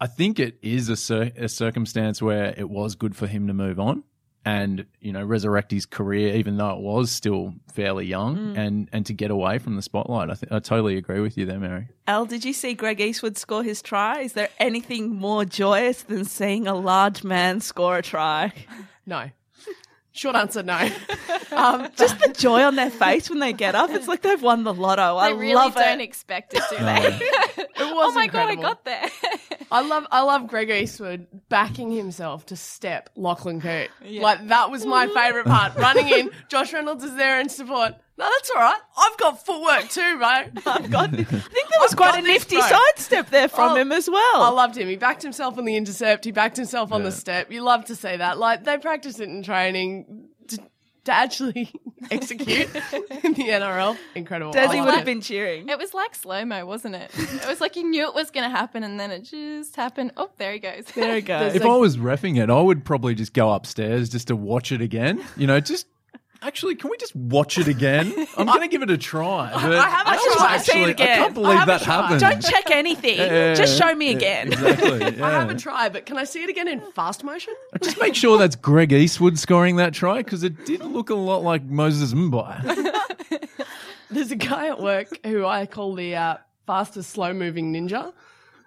I 0.01 0.07
think 0.07 0.39
it 0.39 0.57
is 0.61 0.89
a, 0.89 0.97
cir- 0.97 1.31
a 1.37 1.47
circumstance 1.47 2.21
where 2.21 2.53
it 2.57 2.69
was 2.69 2.95
good 2.95 3.15
for 3.15 3.27
him 3.27 3.47
to 3.47 3.53
move 3.53 3.79
on 3.79 4.03
and, 4.45 4.85
you 5.01 5.11
know, 5.11 5.23
resurrect 5.23 5.71
his 5.71 5.85
career, 5.85 6.35
even 6.35 6.57
though 6.57 6.69
it 6.71 6.79
was 6.79 7.11
still 7.11 7.53
fairly 7.73 8.05
young 8.05 8.35
Mm. 8.37 8.57
and, 8.57 8.89
and 8.93 9.05
to 9.07 9.13
get 9.13 9.31
away 9.31 9.57
from 9.57 9.75
the 9.75 9.81
spotlight. 9.81 10.29
I, 10.29 10.35
th- 10.35 10.51
I 10.51 10.59
totally 10.59 10.97
agree 10.97 11.19
with 11.19 11.37
you 11.37 11.45
there, 11.45 11.59
Mary. 11.59 11.87
Al, 12.07 12.25
did 12.25 12.45
you 12.45 12.53
see 12.53 12.73
Greg 12.75 13.01
Eastwood 13.01 13.37
score 13.37 13.63
his 13.63 13.81
try? 13.81 14.19
Is 14.21 14.33
there 14.33 14.49
anything 14.59 15.15
more 15.15 15.45
joyous 15.45 16.03
than 16.03 16.25
seeing 16.25 16.67
a 16.67 16.75
large 16.75 17.23
man 17.23 17.59
score 17.59 17.97
a 17.97 18.01
try? 18.01 18.53
No. 19.07 19.29
Short 20.15 20.37
answer, 20.37 20.63
no. 20.63 20.77
um, 21.51 21.89
Just 21.97 22.17
the 22.19 22.29
joy 22.29 22.63
on 22.63 22.75
their 22.75 22.89
face 22.89 23.29
when 23.29 23.39
they 23.39 23.51
get 23.51 23.75
up. 23.75 23.89
It's 23.89 24.07
like 24.07 24.21
they've 24.21 24.41
won 24.41 24.63
the 24.63 24.73
lotto. 24.73 25.01
I 25.01 25.09
love 25.11 25.25
it. 25.25 25.33
They 25.33 25.39
really 25.39 25.55
love 25.55 25.75
don't 25.75 25.99
it. 25.99 26.03
expect 26.03 26.53
it, 26.53 26.63
do 26.69 26.77
they? 26.77 27.17
it 27.17 27.69
was 27.79 28.11
oh 28.11 28.13
my 28.13 28.23
incredible. 28.23 28.63
god, 28.63 28.69
I 28.69 28.73
got 28.73 28.85
there. 28.85 29.09
I 29.69 29.81
love 29.81 30.07
I 30.11 30.21
love 30.21 30.47
Greg 30.47 30.69
Eastwood 30.69 31.27
backing 31.49 31.91
himself 31.91 32.45
to 32.45 32.55
step 32.55 33.09
Lachlan 33.17 33.59
Coote. 33.59 33.89
Like 34.05 34.47
that 34.47 34.71
was 34.71 34.85
my 34.85 35.07
favourite 35.07 35.47
part. 35.47 35.75
Running 35.75 36.07
in, 36.07 36.31
Josh 36.47 36.71
Reynolds 36.71 37.03
is 37.03 37.15
there 37.15 37.41
in 37.41 37.49
support. 37.49 37.95
No, 38.17 38.29
that's 38.31 38.49
all 38.51 38.61
right. 38.61 38.79
I've 38.97 39.17
got 39.17 39.45
footwork 39.45 39.89
too, 39.89 40.17
right? 40.19 40.49
I've 40.65 40.89
got. 40.89 41.09
I 41.13 41.23
think 41.23 41.29
there 41.29 41.41
was 41.79 41.91
I've 41.91 41.97
quite 41.97 42.19
a 42.19 42.21
nifty 42.21 42.55
bro. 42.55 42.65
sidestep 42.67 43.29
there 43.29 43.49
from 43.49 43.73
Oh, 43.73 43.75
him 43.75 43.91
as 43.91 44.09
well. 44.09 44.41
I 44.41 44.49
loved 44.49 44.77
him. 44.77 44.87
He 44.87 44.95
backed 44.95 45.21
himself 45.21 45.57
on 45.57 45.65
the 45.65 45.75
intercept. 45.75 46.23
He 46.23 46.31
backed 46.31 46.55
himself 46.55 46.91
on 46.93 47.03
the 47.03 47.11
step. 47.11 47.51
You 47.51 47.61
love 47.61 47.85
to 47.85 47.95
see 47.95 48.15
that. 48.15 48.37
Like 48.37 48.63
they 48.63 48.77
practice 48.77 49.19
it 49.19 49.27
in 49.27 49.43
training 49.43 50.29
to, 50.47 50.57
to 51.03 51.11
actually 51.11 51.69
execute 52.11 52.73
in 52.73 53.33
the 53.33 53.49
NRL. 53.49 53.97
Incredible. 54.15 54.53
Desi 54.53 54.79
would 54.83 54.93
have 54.93 55.01
it. 55.01 55.05
been 55.05 55.19
cheering. 55.19 55.67
It 55.67 55.77
was 55.77 55.93
like 55.93 56.15
slow 56.15 56.45
mo, 56.45 56.65
wasn't 56.65 56.95
it? 56.95 57.11
It 57.17 57.47
was 57.49 57.59
like 57.59 57.75
you 57.75 57.83
knew 57.83 58.07
it 58.07 58.15
was 58.15 58.31
going 58.31 58.49
to 58.49 58.55
happen, 58.55 58.83
and 58.85 58.97
then 58.97 59.11
it 59.11 59.23
just 59.23 59.75
happened. 59.75 60.13
Oh, 60.15 60.29
there 60.37 60.53
he 60.53 60.59
goes. 60.59 60.85
There 60.95 61.15
he 61.15 61.21
goes. 61.21 61.53
If 61.53 61.63
I 61.65 61.75
was 61.75 61.97
refing 61.97 62.41
it, 62.41 62.49
I 62.49 62.61
would 62.61 62.85
probably 62.85 63.13
just 63.13 63.33
go 63.33 63.51
upstairs 63.51 64.07
just 64.07 64.27
to 64.29 64.37
watch 64.37 64.71
it 64.71 64.79
again. 64.79 65.21
You 65.35 65.47
know, 65.47 65.59
just 65.59 65.87
actually, 66.41 66.75
can 66.75 66.89
we 66.89 66.97
just 66.97 67.15
watch 67.15 67.57
it 67.57 67.67
again? 67.67 68.13
I'm 68.37 68.45
going 68.45 68.61
to 68.61 68.67
give 68.67 68.81
it 68.81 68.89
a 68.89 68.97
try. 68.97 69.51
But 69.53 69.75
I 69.75 69.89
have 69.89 70.07
a 70.07 70.09
I 70.09 70.15
try. 70.35 70.55
actually- 70.55 70.73
See 70.73 70.83
it 70.83 70.89
again. 70.89 71.11
I 71.11 71.23
can't 71.23 71.33
believe 71.33 71.61
a 71.61 71.65
that 71.65 71.81
happened. 71.81 72.19
Don't 72.19 72.41
check 72.41 72.71
anything. 72.71 73.17
Yeah, 73.25 73.53
Just 73.53 73.77
show 73.79 73.93
me 73.95 74.11
yeah, 74.11 74.17
again. 74.17 74.47
Exactly. 74.53 75.03
I 75.21 75.29
have 75.31 75.47
yeah. 75.49 75.55
a 75.55 75.57
try, 75.57 75.89
but 75.89 76.05
can 76.05 76.17
I 76.17 76.23
see 76.23 76.43
it 76.43 76.49
again 76.49 76.67
in 76.67 76.79
fast 76.91 77.23
motion? 77.23 77.53
Just 77.81 77.99
make 77.99 78.15
sure 78.15 78.37
that's 78.37 78.55
Greg 78.55 78.91
Eastwood 78.93 79.37
scoring 79.39 79.75
that 79.77 79.93
try 79.93 80.17
because 80.17 80.43
it 80.43 80.65
did 80.65 80.81
look 80.83 81.09
a 81.09 81.15
lot 81.15 81.43
like 81.43 81.63
Moses 81.63 82.13
Mbye. 82.13 82.99
There's 84.09 84.31
a 84.31 84.35
guy 84.35 84.67
at 84.67 84.79
work 84.81 85.25
who 85.25 85.45
I 85.45 85.65
call 85.65 85.95
the 85.95 86.15
uh, 86.15 86.37
fastest 86.67 87.09
slow 87.11 87.33
moving 87.33 87.73
ninja. 87.73 88.13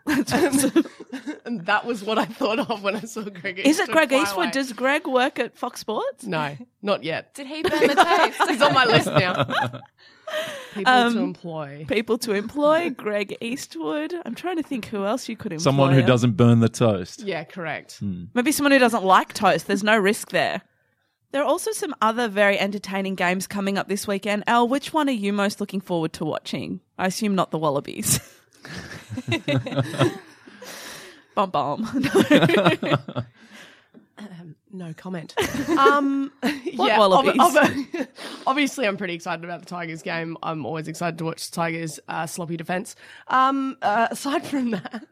and 1.44 1.66
that 1.66 1.84
was 1.84 2.02
what 2.02 2.18
I 2.18 2.24
thought 2.24 2.58
of 2.58 2.82
when 2.82 2.96
I 2.96 3.00
saw 3.00 3.22
Greg 3.22 3.58
Eastwood. 3.58 3.66
Is 3.66 3.78
it 3.80 3.90
Greg 3.90 4.08
fly 4.10 4.22
Eastwood? 4.22 4.50
Does 4.52 4.72
Greg 4.72 5.06
work 5.06 5.38
at 5.38 5.56
Fox 5.56 5.80
Sports? 5.80 6.24
No, 6.26 6.56
not 6.82 7.04
yet. 7.04 7.34
Did 7.34 7.46
he 7.46 7.62
burn 7.62 7.86
the 7.88 7.94
toast? 7.94 8.42
He's 8.50 8.62
on 8.62 8.74
my 8.74 8.84
list 8.84 9.06
now. 9.06 9.44
People 10.74 10.92
Um, 10.92 11.14
to 11.14 11.20
employ. 11.20 11.86
People 11.88 12.18
to 12.18 12.32
employ 12.34 12.90
Greg 12.90 13.36
Eastwood. 13.40 14.14
I'm 14.26 14.34
trying 14.34 14.56
to 14.58 14.62
think 14.62 14.86
who 14.86 15.04
else 15.06 15.28
you 15.28 15.36
could 15.36 15.52
employ. 15.52 15.64
Someone 15.64 15.92
who 15.94 16.02
doesn't 16.02 16.32
burn 16.36 16.60
the 16.60 16.68
toast. 16.68 17.22
Yeah, 17.22 17.44
correct. 17.44 18.00
Maybe 18.34 18.52
someone 18.52 18.72
who 18.72 18.78
doesn't 18.78 19.04
like 19.04 19.32
toast. 19.32 19.66
There's 19.66 19.82
no 19.84 19.96
risk 19.96 20.30
there. 20.30 20.60
There 21.30 21.42
are 21.42 21.46
also 21.46 21.72
some 21.72 21.94
other 22.00 22.28
very 22.28 22.58
entertaining 22.58 23.14
games 23.14 23.46
coming 23.46 23.76
up 23.78 23.88
this 23.88 24.06
weekend. 24.06 24.44
Al, 24.46 24.66
which 24.68 24.92
one 24.94 25.08
are 25.08 25.12
you 25.12 25.32
most 25.32 25.60
looking 25.60 25.80
forward 25.80 26.12
to 26.14 26.24
watching? 26.24 26.80
I 26.98 27.06
assume 27.06 27.34
not 27.34 27.50
the 27.50 27.58
Wallabies. 27.58 28.20
bum 31.34 31.50
bum. 31.50 33.24
No 34.70 34.92
comment. 34.94 35.34
Um, 35.78 36.32
yeah, 36.64 37.00
ob- 37.00 37.26
ob- 37.38 38.08
obviously, 38.46 38.86
I'm 38.86 38.96
pretty 38.96 39.14
excited 39.14 39.44
about 39.44 39.60
the 39.60 39.66
Tigers 39.66 40.02
game. 40.02 40.36
I'm 40.42 40.66
always 40.66 40.88
excited 40.88 41.18
to 41.18 41.24
watch 41.24 41.50
the 41.50 41.54
Tigers' 41.54 42.00
uh, 42.08 42.26
sloppy 42.26 42.56
defense. 42.56 42.96
Um, 43.28 43.76
uh, 43.82 44.08
aside 44.10 44.46
from 44.46 44.70
that, 44.72 45.04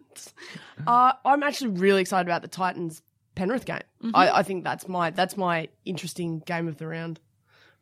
uh, 0.86 1.12
I'm 1.24 1.42
actually 1.42 1.70
really 1.70 2.00
excited 2.00 2.26
about 2.28 2.42
the 2.42 2.48
Titans 2.48 3.02
Penrith 3.34 3.64
game. 3.64 3.80
I, 4.14 4.30
I 4.30 4.42
think 4.42 4.64
that's 4.64 4.88
my 4.88 5.10
that's 5.10 5.36
my 5.36 5.68
interesting 5.84 6.40
game 6.40 6.68
of 6.68 6.78
the 6.78 6.86
round 6.86 7.20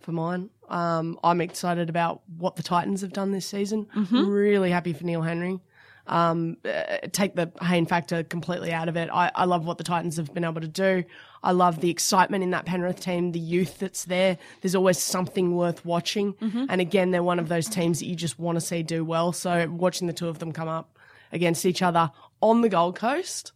for 0.01 0.13
mine. 0.13 0.51
Um, 0.69 1.19
I'm 1.25 1.41
excited 1.41 1.89
about 1.89 2.23
what 2.39 2.57
the 2.57 2.63
Titans 2.63 3.01
have 3.01 3.13
done 3.13 3.33
this 3.33 3.47
season. 3.47 3.87
Really 4.27 4.71
happy 4.71 4.93
for 4.93 5.05
Neil 5.05 5.23
Henry. 5.23 5.61
Um, 6.07 6.59
uh, 6.67 6.99
take 7.13 7.35
the 7.35 7.51
Hayne 7.63 7.87
factor 7.87 8.23
completely 8.23 8.73
out 8.73 8.91
of 8.91 8.97
it. 8.97 9.09
I, 9.11 9.31
I 9.35 9.47
love 9.47 9.65
what 9.65 9.79
the 9.79 9.85
Titans 9.85 10.19
have 10.19 10.35
been 10.35 10.45
able 10.45 10.61
to 10.61 10.69
do. 10.69 11.05
I 11.43 11.53
love 11.53 11.81
the 11.81 11.89
excitement 11.91 12.45
in 12.45 12.51
that 12.51 12.67
Penrith 12.67 13.01
team, 13.01 13.33
the 13.33 13.39
youth 13.39 13.79
that's 13.79 14.05
there. 14.05 14.37
There's 14.61 14.75
always 14.75 14.99
something 14.99 15.57
worth 15.57 15.85
watching. 15.85 16.35
And 16.69 16.81
again, 16.81 17.11
they're 17.11 17.23
one 17.23 17.39
of 17.39 17.49
those 17.49 17.69
teams 17.69 18.01
that 18.01 18.07
you 18.07 18.17
just 18.17 18.39
want 18.39 18.57
to 18.57 18.61
see 18.61 18.83
do 18.83 19.05
well. 19.05 19.33
So 19.33 19.67
watching 19.71 20.07
the 20.07 20.13
two 20.13 20.29
of 20.29 20.41
them 20.41 20.53
come 20.53 20.69
up 20.69 20.99
against 21.33 21.65
each 21.65 21.81
other 21.81 22.11
on 22.41 22.61
the 22.61 22.69
Gold 22.69 22.97
Coast, 22.97 23.53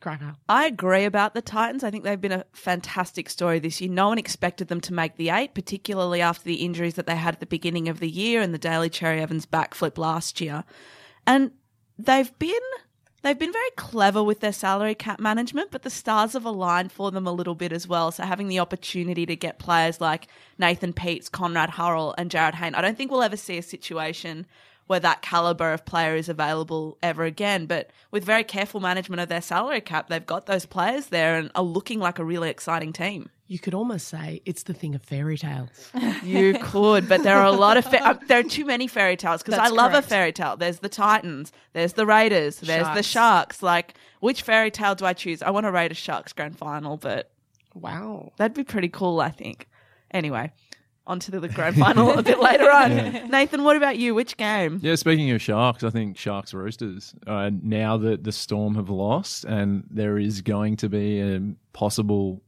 cracker. 0.00 0.36
I 0.48 0.66
agree 0.66 1.04
about 1.04 1.34
the 1.34 1.42
Titans. 1.42 1.82
I 1.82 1.90
think 1.90 2.04
they've 2.04 2.20
been 2.20 2.32
a 2.32 2.44
fantastic 2.52 3.28
story 3.28 3.58
this 3.58 3.80
year. 3.80 3.90
No 3.90 4.08
one 4.08 4.18
expected 4.18 4.68
them 4.68 4.80
to 4.82 4.92
make 4.92 5.16
the 5.16 5.30
eight, 5.30 5.54
particularly 5.54 6.20
after 6.20 6.44
the 6.44 6.56
injuries 6.56 6.94
that 6.94 7.06
they 7.06 7.16
had 7.16 7.34
at 7.34 7.40
the 7.40 7.46
beginning 7.46 7.88
of 7.88 8.00
the 8.00 8.08
year 8.08 8.40
and 8.40 8.54
the 8.54 8.58
Daly 8.58 8.90
Cherry 8.90 9.20
Evans 9.20 9.46
backflip 9.46 9.98
last 9.98 10.40
year. 10.40 10.64
And 11.28 11.50
they've 11.98 12.36
been 12.38 12.58
they've 13.22 13.38
been 13.38 13.52
very 13.52 13.70
clever 13.76 14.22
with 14.22 14.40
their 14.40 14.52
salary 14.52 14.94
cap 14.94 15.20
management, 15.20 15.70
but 15.70 15.82
the 15.82 15.90
stars 15.90 16.32
have 16.32 16.46
aligned 16.46 16.90
for 16.90 17.10
them 17.10 17.26
a 17.26 17.32
little 17.32 17.54
bit 17.54 17.70
as 17.70 17.86
well. 17.86 18.10
So 18.10 18.22
having 18.22 18.48
the 18.48 18.60
opportunity 18.60 19.26
to 19.26 19.36
get 19.36 19.58
players 19.58 20.00
like 20.00 20.28
Nathan 20.56 20.94
Peats, 20.94 21.28
Conrad 21.28 21.68
Hurrell, 21.68 22.14
and 22.16 22.30
Jarryd 22.30 22.54
Hayne, 22.54 22.74
I 22.74 22.80
don't 22.80 22.96
think 22.96 23.10
we'll 23.10 23.22
ever 23.22 23.36
see 23.36 23.58
a 23.58 23.62
situation 23.62 24.46
where 24.88 24.98
that 25.00 25.22
caliber 25.22 25.72
of 25.72 25.84
player 25.86 26.16
is 26.16 26.28
available 26.28 26.98
ever 27.02 27.22
again. 27.24 27.66
But 27.66 27.90
with 28.10 28.24
very 28.24 28.42
careful 28.44 28.80
management 28.80 29.20
of 29.20 29.28
their 29.28 29.40
salary 29.40 29.80
cap, 29.80 30.08
they've 30.08 30.26
got 30.26 30.46
those 30.46 30.66
players 30.66 31.06
there 31.06 31.36
and 31.36 31.50
are 31.54 31.62
looking 31.62 32.00
like 32.00 32.18
a 32.18 32.24
really 32.24 32.50
exciting 32.50 32.92
team. 32.92 33.30
You 33.46 33.58
could 33.58 33.72
almost 33.72 34.08
say 34.08 34.42
it's 34.44 34.64
the 34.64 34.74
thing 34.74 34.94
of 34.94 35.02
fairy 35.02 35.38
tales. 35.38 35.90
You 36.22 36.58
could, 36.60 37.08
but 37.08 37.22
there 37.22 37.36
are 37.38 37.46
a 37.46 37.52
lot 37.52 37.76
of 37.78 37.84
fa- 37.86 38.04
uh, 38.06 38.14
there 38.26 38.40
are 38.40 38.42
too 38.42 38.66
many 38.66 38.86
fairy 38.86 39.16
tales 39.16 39.42
because 39.42 39.58
I 39.58 39.68
love 39.68 39.92
correct. 39.92 40.06
a 40.06 40.08
fairy 40.10 40.32
tale. 40.32 40.56
There's 40.58 40.80
the 40.80 40.88
Titans, 40.90 41.52
there's 41.72 41.94
the 41.94 42.04
Raiders, 42.04 42.58
there's 42.60 42.86
the 42.88 43.02
Sharks. 43.02 43.06
Sharks. 43.08 43.62
Like, 43.62 43.94
which 44.20 44.42
fairy 44.42 44.70
tale 44.70 44.94
do 44.94 45.06
I 45.06 45.12
choose? 45.14 45.42
I 45.42 45.48
want 45.50 45.64
a 45.64 45.70
Raiders 45.72 45.96
Sharks 45.96 46.32
grand 46.34 46.58
final, 46.58 46.96
but 46.98 47.30
Wow. 47.74 48.32
that'd 48.36 48.54
be 48.54 48.64
pretty 48.64 48.88
cool. 48.88 49.20
I 49.20 49.30
think. 49.30 49.68
Anyway, 50.10 50.52
on 51.08 51.18
to 51.20 51.40
the 51.40 51.48
grand 51.48 51.76
final 51.76 52.16
a 52.18 52.22
bit 52.22 52.38
later 52.38 52.70
on. 52.70 53.30
Nathan, 53.30 53.64
what 53.64 53.76
about 53.76 53.96
you? 53.98 54.14
Which 54.14 54.36
game? 54.36 54.78
Yeah, 54.82 54.94
speaking 54.94 55.30
of 55.30 55.40
Sharks, 55.40 55.82
I 55.82 55.90
think 55.90 56.16
Sharks 56.18 56.52
Roosters, 56.54 57.14
uh, 57.26 57.50
now 57.62 57.96
that 57.96 58.22
the 58.24 58.30
Storm 58.30 58.74
have 58.76 58.90
lost 58.90 59.44
and 59.44 59.84
there 59.90 60.18
is 60.18 60.42
going 60.42 60.76
to 60.76 60.88
be 60.88 61.20
a 61.20 61.40
possible 61.72 62.42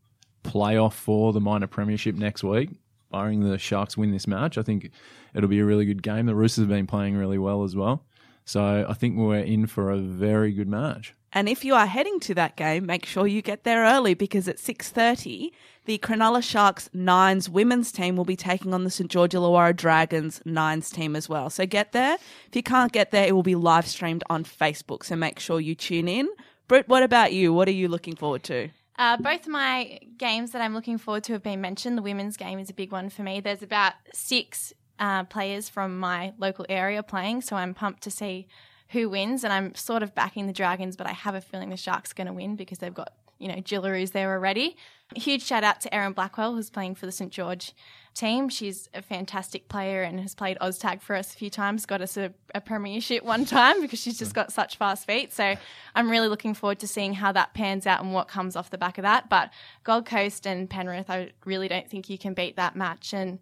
playoff 0.44 0.92
for 0.92 1.32
the 1.32 1.40
minor 1.40 1.66
premiership 1.66 2.14
next 2.14 2.44
week, 2.44 2.70
barring 3.10 3.48
the 3.48 3.58
Sharks 3.58 3.96
win 3.96 4.12
this 4.12 4.26
match, 4.26 4.58
I 4.58 4.62
think 4.62 4.90
it'll 5.34 5.48
be 5.48 5.60
a 5.60 5.64
really 5.64 5.86
good 5.86 6.02
game. 6.02 6.26
The 6.26 6.34
Roosters 6.34 6.62
have 6.62 6.68
been 6.68 6.86
playing 6.86 7.16
really 7.16 7.38
well 7.38 7.64
as 7.64 7.74
well. 7.74 8.04
So 8.44 8.84
I 8.88 8.94
think 8.94 9.16
we're 9.16 9.38
in 9.38 9.66
for 9.66 9.90
a 9.90 9.98
very 9.98 10.52
good 10.52 10.68
match. 10.68 11.14
And 11.32 11.48
if 11.48 11.64
you 11.64 11.74
are 11.74 11.86
heading 11.86 12.18
to 12.20 12.34
that 12.34 12.56
game, 12.56 12.86
make 12.86 13.06
sure 13.06 13.26
you 13.26 13.40
get 13.40 13.62
there 13.64 13.84
early 13.84 14.14
because 14.14 14.48
at 14.48 14.58
6:30, 14.58 15.52
the 15.84 15.98
Cronulla 15.98 16.42
Sharks 16.42 16.90
Nines 16.92 17.48
women's 17.48 17.92
team 17.92 18.16
will 18.16 18.24
be 18.24 18.36
taking 18.36 18.74
on 18.74 18.84
the 18.84 18.90
St 18.90 19.10
George 19.10 19.32
Illawarra 19.32 19.74
Dragons 19.76 20.42
Nines 20.44 20.90
team 20.90 21.14
as 21.14 21.28
well. 21.28 21.48
So 21.48 21.66
get 21.66 21.92
there. 21.92 22.16
If 22.48 22.56
you 22.56 22.62
can't 22.62 22.92
get 22.92 23.12
there, 23.12 23.26
it 23.26 23.32
will 23.32 23.44
be 23.44 23.54
live 23.54 23.86
streamed 23.86 24.24
on 24.28 24.44
Facebook. 24.44 25.04
So 25.04 25.14
make 25.14 25.38
sure 25.38 25.60
you 25.60 25.74
tune 25.74 26.08
in. 26.08 26.28
Britt, 26.66 26.88
what 26.88 27.02
about 27.02 27.32
you? 27.32 27.52
What 27.52 27.68
are 27.68 27.72
you 27.72 27.88
looking 27.88 28.16
forward 28.16 28.42
to? 28.44 28.70
Uh, 28.98 29.16
both 29.16 29.48
my 29.48 29.98
games 30.18 30.50
that 30.50 30.60
I'm 30.60 30.74
looking 30.74 30.98
forward 30.98 31.24
to 31.24 31.32
have 31.32 31.42
been 31.42 31.60
mentioned. 31.60 31.96
The 31.96 32.02
women's 32.02 32.36
game 32.36 32.58
is 32.58 32.70
a 32.70 32.74
big 32.74 32.92
one 32.92 33.08
for 33.08 33.22
me. 33.22 33.40
There's 33.40 33.62
about 33.62 33.94
six 34.12 34.74
uh, 34.98 35.24
players 35.24 35.68
from 35.68 35.98
my 35.98 36.34
local 36.38 36.66
area 36.68 37.02
playing, 37.02 37.40
so 37.40 37.56
I'm 37.56 37.72
pumped 37.72 38.02
to 38.02 38.10
see 38.10 38.46
who 38.90 39.08
wins. 39.08 39.44
And 39.44 39.52
I'm 39.52 39.74
sort 39.74 40.02
of 40.02 40.14
backing 40.14 40.46
the 40.46 40.52
Dragons, 40.52 40.96
but 40.96 41.06
I 41.06 41.12
have 41.12 41.34
a 41.34 41.40
feeling 41.40 41.70
the 41.70 41.76
Sharks 41.76 42.12
are 42.12 42.14
going 42.14 42.26
to 42.26 42.32
win 42.32 42.56
because 42.56 42.78
they've 42.78 42.94
got 42.94 43.12
you 43.38 43.48
know 43.48 43.56
Jillaroos 43.56 44.12
there 44.12 44.32
already. 44.32 44.76
Huge 45.16 45.42
shout 45.42 45.64
out 45.64 45.80
to 45.80 45.92
Erin 45.92 46.12
Blackwell 46.12 46.54
who's 46.54 46.70
playing 46.70 46.94
for 46.94 47.06
the 47.06 47.12
St 47.12 47.32
George 47.32 47.74
team. 48.14 48.48
She's 48.48 48.88
a 48.94 49.02
fantastic 49.02 49.68
player 49.68 50.02
and 50.02 50.20
has 50.20 50.34
played 50.34 50.58
OzTag 50.60 51.00
for 51.00 51.16
us 51.16 51.32
a 51.34 51.36
few 51.36 51.50
times. 51.50 51.86
Got 51.86 52.02
us 52.02 52.16
a, 52.16 52.32
a 52.54 52.60
premiership 52.60 53.24
one 53.24 53.44
time 53.44 53.80
because 53.80 54.00
she's 54.00 54.18
just 54.18 54.34
got 54.34 54.52
such 54.52 54.76
fast 54.76 55.06
feet. 55.06 55.32
So 55.32 55.56
I'm 55.94 56.10
really 56.10 56.28
looking 56.28 56.54
forward 56.54 56.78
to 56.80 56.86
seeing 56.86 57.14
how 57.14 57.32
that 57.32 57.54
pans 57.54 57.86
out 57.86 58.02
and 58.02 58.12
what 58.12 58.28
comes 58.28 58.54
off 58.54 58.70
the 58.70 58.78
back 58.78 58.98
of 58.98 59.02
that. 59.02 59.28
But 59.28 59.50
Gold 59.82 60.06
Coast 60.06 60.46
and 60.46 60.68
Penrith, 60.68 61.10
I 61.10 61.32
really 61.44 61.66
don't 61.66 61.88
think 61.88 62.08
you 62.08 62.18
can 62.18 62.34
beat 62.34 62.56
that 62.56 62.76
match. 62.76 63.14
And 63.14 63.40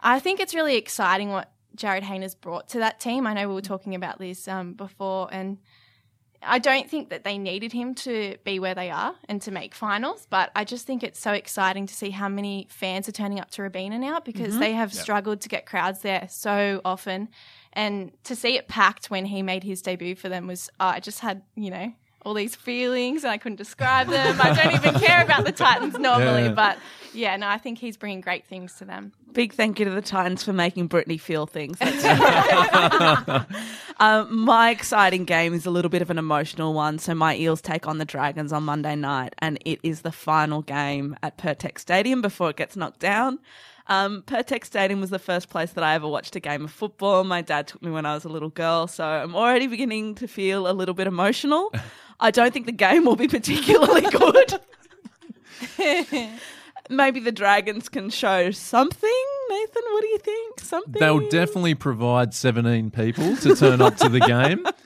I 0.00 0.18
think 0.20 0.40
it's 0.40 0.54
really 0.54 0.76
exciting 0.76 1.30
what 1.30 1.50
Jarryd 1.76 2.02
Hayne 2.02 2.22
has 2.22 2.34
brought 2.34 2.68
to 2.70 2.78
that 2.78 3.00
team. 3.00 3.26
I 3.26 3.34
know 3.34 3.48
we 3.48 3.54
were 3.54 3.60
talking 3.60 3.94
about 3.94 4.18
this 4.18 4.48
um, 4.48 4.72
before, 4.72 5.28
and 5.30 5.58
I 6.42 6.58
don't 6.58 6.88
think 6.88 7.10
that 7.10 7.24
they 7.24 7.38
needed 7.38 7.72
him 7.72 7.94
to 7.96 8.36
be 8.44 8.58
where 8.58 8.74
they 8.74 8.90
are 8.90 9.14
and 9.28 9.40
to 9.42 9.50
make 9.50 9.74
finals, 9.74 10.26
but 10.28 10.50
I 10.54 10.64
just 10.64 10.86
think 10.86 11.02
it's 11.02 11.20
so 11.20 11.32
exciting 11.32 11.86
to 11.86 11.94
see 11.94 12.10
how 12.10 12.28
many 12.28 12.66
fans 12.70 13.08
are 13.08 13.12
turning 13.12 13.40
up 13.40 13.50
to 13.52 13.62
Robina 13.62 13.98
now 13.98 14.20
because 14.20 14.58
they 14.58 14.72
have 14.72 14.92
struggled 14.92 15.40
to 15.42 15.48
get 15.48 15.66
crowds 15.66 16.00
there 16.00 16.26
so 16.30 16.80
often. 16.84 17.28
And 17.72 18.12
to 18.24 18.36
see 18.36 18.56
it 18.56 18.68
packed 18.68 19.10
when 19.10 19.26
he 19.26 19.42
made 19.42 19.64
his 19.64 19.82
debut 19.82 20.14
for 20.14 20.28
them 20.28 20.46
was, 20.46 20.70
oh, 20.80 20.86
I 20.86 21.00
just 21.00 21.20
had, 21.20 21.42
you 21.54 21.70
know, 21.70 21.92
all 22.26 22.34
these 22.34 22.56
feelings 22.56 23.22
and 23.22 23.30
I 23.30 23.38
couldn't 23.38 23.56
describe 23.56 24.08
them. 24.08 24.36
I 24.40 24.52
don't 24.52 24.74
even 24.74 25.00
care 25.00 25.22
about 25.22 25.44
the 25.44 25.52
Titans 25.52 25.96
normally, 25.96 26.42
Yeah. 26.46 26.52
but 26.52 26.78
yeah, 27.14 27.36
no, 27.36 27.46
I 27.46 27.56
think 27.56 27.78
he's 27.78 27.96
bringing 27.96 28.20
great 28.20 28.44
things 28.44 28.74
to 28.78 28.84
them. 28.84 29.12
Big 29.32 29.52
thank 29.52 29.78
you 29.78 29.84
to 29.84 29.92
the 29.92 30.02
Titans 30.02 30.42
for 30.42 30.52
making 30.52 30.88
Brittany 30.88 31.18
feel 31.18 31.46
things. 31.46 31.78
Um, 31.80 33.46
my 34.44 34.70
exciting 34.70 35.24
game 35.24 35.54
is 35.54 35.66
a 35.66 35.70
little 35.70 35.88
bit 35.88 36.02
of 36.02 36.10
an 36.10 36.18
emotional 36.18 36.74
one. 36.74 36.98
So 36.98 37.14
my 37.14 37.36
Eels 37.36 37.60
take 37.60 37.86
on 37.86 37.98
the 37.98 38.04
Dragons 38.04 38.52
on 38.52 38.64
Monday 38.64 38.96
night, 38.96 39.34
and 39.38 39.58
it 39.64 39.78
is 39.84 40.00
the 40.00 40.12
final 40.12 40.62
game 40.62 41.16
at 41.22 41.38
Pirtek 41.38 41.78
Stadium 41.78 42.22
before 42.22 42.50
it 42.50 42.56
gets 42.56 42.76
knocked 42.76 42.98
down. 43.00 43.38
Um, 43.88 44.22
Pirtek 44.26 44.64
Stadium 44.64 45.00
was 45.00 45.10
the 45.10 45.18
first 45.20 45.48
place 45.48 45.72
that 45.74 45.84
I 45.84 45.94
ever 45.94 46.08
watched 46.08 46.34
a 46.34 46.40
game 46.40 46.64
of 46.64 46.72
football. 46.72 47.22
My 47.22 47.40
dad 47.40 47.68
took 47.68 47.82
me 47.82 47.90
when 47.92 48.04
I 48.04 48.14
was 48.14 48.24
a 48.24 48.28
little 48.28 48.48
girl, 48.50 48.88
so 48.88 49.04
I'm 49.04 49.36
already 49.36 49.68
beginning 49.68 50.16
to 50.16 50.26
feel 50.26 50.68
a 50.68 50.72
little 50.72 50.94
bit 50.94 51.06
emotional. 51.06 51.72
I 52.20 52.30
don't 52.30 52.52
think 52.52 52.66
the 52.66 52.72
game 52.72 53.04
will 53.04 53.16
be 53.16 53.28
particularly 53.28 54.02
good. 54.10 54.60
Maybe 56.88 57.20
the 57.20 57.32
Dragons 57.32 57.88
can 57.88 58.10
show 58.10 58.50
something. 58.52 59.24
Nathan, 59.50 59.82
what 59.92 60.00
do 60.02 60.06
you 60.08 60.18
think? 60.18 60.60
Something? 60.60 61.00
They'll 61.00 61.28
definitely 61.28 61.74
provide 61.74 62.32
17 62.34 62.90
people 62.90 63.36
to 63.38 63.56
turn 63.56 63.80
up 63.80 63.96
to 63.96 64.08
the 64.08 64.20
game. 64.20 64.66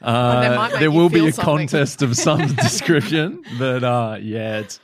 Uh, 0.00 0.68
there 0.78 0.92
will 0.92 1.08
be 1.08 1.26
a 1.26 1.32
something. 1.32 1.66
contest 1.66 2.02
of 2.02 2.16
some 2.16 2.46
description, 2.54 3.42
but 3.58 3.82
uh, 3.82 4.16
yeah, 4.20 4.60
it's, 4.60 4.78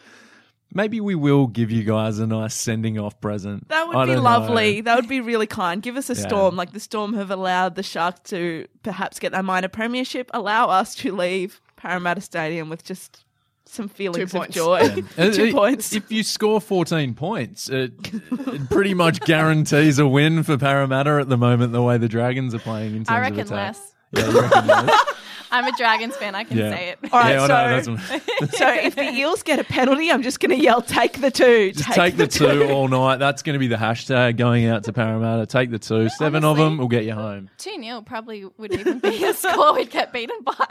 maybe 0.73 1.01
we 1.01 1.15
will 1.15 1.47
give 1.47 1.71
you 1.71 1.85
guys 1.85 2.19
a 2.19 2.27
nice 2.27 2.53
sending 2.53 2.99
off 2.99 3.21
present. 3.21 3.69
That 3.69 3.87
would 3.87 3.97
I 3.97 4.07
be 4.07 4.17
lovely. 4.17 4.77
know. 4.77 4.83
That 4.83 4.97
would 4.97 5.09
be 5.09 5.21
really 5.21 5.47
kind. 5.47 5.81
Give 5.81 5.97
us 5.97 6.11
a 6.11 6.17
storm. 6.17 6.57
Like 6.57 6.73
the 6.73 6.81
storm 6.81 7.15
have 7.15 7.31
allowed 7.31 7.77
the 7.77 7.85
Sharks 7.85 8.29
to 8.31 8.67
perhaps 8.83 9.21
get 9.21 9.31
their 9.31 9.45
minor 9.45 9.69
premiership. 9.69 10.33
Allow 10.35 10.67
us 10.67 10.97
to 10.97 11.15
leave 11.15 11.61
Parramatta 11.85 12.23
Stadium 12.23 12.71
with 12.71 12.83
just 12.83 13.25
some 13.67 13.89
feelings 13.89 14.35
of 14.35 14.49
joy. 14.49 15.05
Uh, 15.19 15.31
Two 15.31 15.49
uh, 15.49 15.53
points. 15.53 15.93
If 15.93 16.11
you 16.11 16.23
score 16.23 16.61
14 16.61 17.13
points, 17.15 17.69
it, 17.69 17.93
it 18.33 18.71
pretty 18.71 18.95
much 18.95 19.21
guarantees 19.21 19.99
a 19.99 20.07
win 20.09 20.43
for 20.45 20.57
Parramatta 20.57 21.19
at 21.21 21.29
the 21.29 21.37
moment, 21.37 21.73
the 21.73 21.83
way 21.83 21.99
the 21.99 22.09
Dragons 22.09 22.55
are 22.55 22.59
playing 22.59 22.93
in 22.97 23.05
terms 23.05 23.11
I 23.11 23.17
of 23.19 23.23
reckon 23.23 23.41
attack. 23.41 23.51
less. 23.51 23.95
Yeah, 24.13 24.31
you 24.31 24.41
reckon 24.41 24.67
less? 24.67 25.01
I'm 25.51 25.67
a 25.67 25.77
Dragons 25.77 26.17
fan, 26.17 26.35
I 26.35 26.43
can 26.45 26.57
Yeah. 26.59 26.71
say 26.75 26.89
it. 26.89 26.99
All 27.13 27.21
right, 27.21 27.35
yeah, 27.35 27.43
I 27.45 27.47
know, 27.77 27.81
so, 27.83 27.95
that's- 27.97 28.51
so 28.59 28.75
if 28.75 28.97
the 28.97 29.03
Eels 29.05 29.43
get 29.45 29.61
a 29.61 29.65
penalty, 29.65 30.11
I'm 30.11 30.23
just 30.23 30.41
going 30.41 30.51
to 30.51 30.61
yell, 30.61 30.83
"Take 30.83 31.21
the 31.21 31.31
two. 31.31 31.71
Just 31.73 31.93
take, 31.93 32.17
the 32.17 32.27
two 32.27 32.71
all 32.71 32.89
night. 32.89 33.19
That's 33.19 33.43
going 33.43 33.53
to 33.55 33.61
be 33.61 33.69
the 33.69 33.77
hashtag 33.77 34.37
going 34.37 34.67
out 34.67 34.85
to 34.85 34.93
Parramatta. 34.93 35.47
Take 35.47 35.71
the 35.71 35.79
two. 35.79 36.09
Seven 36.09 36.45
of 36.45 36.57
them 36.57 36.79
will 36.79 36.89
get 36.89 37.05
you 37.05 37.13
home. 37.13 37.51
2 37.59 37.81
0 37.81 38.01
probably 38.03 38.47
would 38.57 38.73
even 38.73 38.99
be 38.99 39.23
a 39.25 39.35
score 39.35 39.75
we'd 39.75 39.91
get 39.91 40.13
beaten 40.13 40.41
by. 40.43 40.67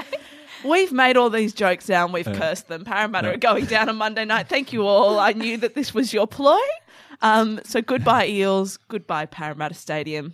We've 0.63 0.91
made 0.91 1.17
all 1.17 1.29
these 1.29 1.53
jokes 1.53 1.89
now 1.89 2.05
and 2.05 2.13
we've 2.13 2.25
cursed 2.25 2.67
them. 2.67 2.85
Parramatta 2.85 3.27
Yeah. 3.27 3.33
are 3.33 3.37
going 3.37 3.65
down 3.65 3.89
on 3.89 3.95
Monday 3.97 4.25
night. 4.25 4.47
Thank 4.47 4.71
you 4.73 4.85
all. 4.85 5.19
I 5.19 5.33
knew 5.33 5.57
that 5.57 5.75
this 5.75 5.93
was 5.93 6.13
your 6.13 6.27
ploy. 6.27 6.59
Um, 7.21 7.59
so 7.63 7.81
goodbye, 7.81 8.27
Eels. 8.27 8.77
Goodbye, 8.87 9.25
Parramatta 9.25 9.75
Stadium. 9.75 10.33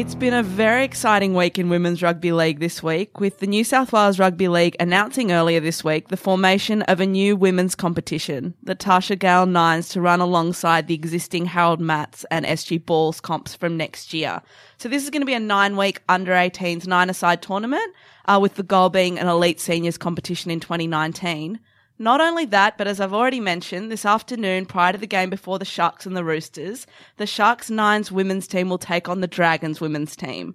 It's 0.00 0.14
been 0.14 0.32
a 0.32 0.42
very 0.42 0.82
exciting 0.82 1.34
week 1.34 1.58
in 1.58 1.68
Women's 1.68 2.02
Rugby 2.02 2.32
League 2.32 2.58
this 2.58 2.82
week, 2.82 3.20
with 3.20 3.40
the 3.40 3.46
New 3.46 3.62
South 3.62 3.92
Wales 3.92 4.18
Rugby 4.18 4.48
League 4.48 4.74
announcing 4.80 5.30
earlier 5.30 5.60
this 5.60 5.84
week 5.84 6.08
the 6.08 6.16
formation 6.16 6.80
of 6.84 7.00
a 7.00 7.06
new 7.06 7.36
women's 7.36 7.74
competition, 7.74 8.54
the 8.62 8.74
Tarsha 8.74 9.18
Gale 9.18 9.44
Nines, 9.44 9.90
to 9.90 10.00
run 10.00 10.22
alongside 10.22 10.86
the 10.86 10.94
existing 10.94 11.44
Harold 11.44 11.82
Matts 11.82 12.24
and 12.30 12.46
SG 12.46 12.82
Balls 12.86 13.20
comps 13.20 13.54
from 13.54 13.76
next 13.76 14.14
year. 14.14 14.40
So 14.78 14.88
this 14.88 15.04
is 15.04 15.10
going 15.10 15.20
to 15.20 15.26
be 15.26 15.34
a 15.34 15.38
nine-week 15.38 16.00
under 16.08 16.32
18s 16.32 16.86
nine-a-side 16.86 17.42
tournament, 17.42 17.94
uh, 18.24 18.38
with 18.40 18.54
the 18.54 18.62
goal 18.62 18.88
being 18.88 19.18
an 19.18 19.28
elite 19.28 19.60
seniors 19.60 19.98
competition 19.98 20.50
in 20.50 20.60
2019. 20.60 21.60
Not 22.00 22.22
only 22.22 22.46
that, 22.46 22.78
but 22.78 22.88
as 22.88 22.98
I've 22.98 23.12
already 23.12 23.40
mentioned, 23.40 23.92
this 23.92 24.06
afternoon, 24.06 24.64
prior 24.64 24.92
to 24.92 24.98
the 24.98 25.06
game 25.06 25.28
before 25.28 25.58
the 25.58 25.66
Sharks 25.66 26.06
and 26.06 26.16
the 26.16 26.24
Roosters, 26.24 26.86
the 27.18 27.26
Sharks 27.26 27.68
Nines 27.68 28.10
women's 28.10 28.46
team 28.46 28.70
will 28.70 28.78
take 28.78 29.06
on 29.06 29.20
the 29.20 29.26
Dragons 29.26 29.82
women's 29.82 30.16
team. 30.16 30.54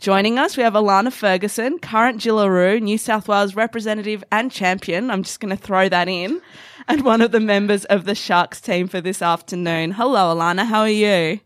Joining 0.00 0.36
us, 0.36 0.56
we 0.56 0.64
have 0.64 0.72
Allana 0.72 1.12
Ferguson, 1.12 1.78
current 1.78 2.20
Jillaroo, 2.20 2.82
New 2.82 2.98
South 2.98 3.28
Wales 3.28 3.54
representative 3.54 4.24
and 4.32 4.50
champion. 4.50 5.12
I'm 5.12 5.22
just 5.22 5.38
going 5.38 5.56
to 5.56 5.62
throw 5.62 5.88
that 5.88 6.08
in. 6.08 6.42
And 6.88 7.04
one 7.04 7.20
of 7.20 7.30
the 7.30 7.38
members 7.38 7.84
of 7.84 8.04
the 8.04 8.16
Sharks 8.16 8.60
team 8.60 8.88
for 8.88 9.00
this 9.00 9.22
afternoon. 9.22 9.92
Hello, 9.92 10.34
Allana. 10.34 10.66
How 10.66 10.80
are 10.80 10.88
you? 10.88 11.38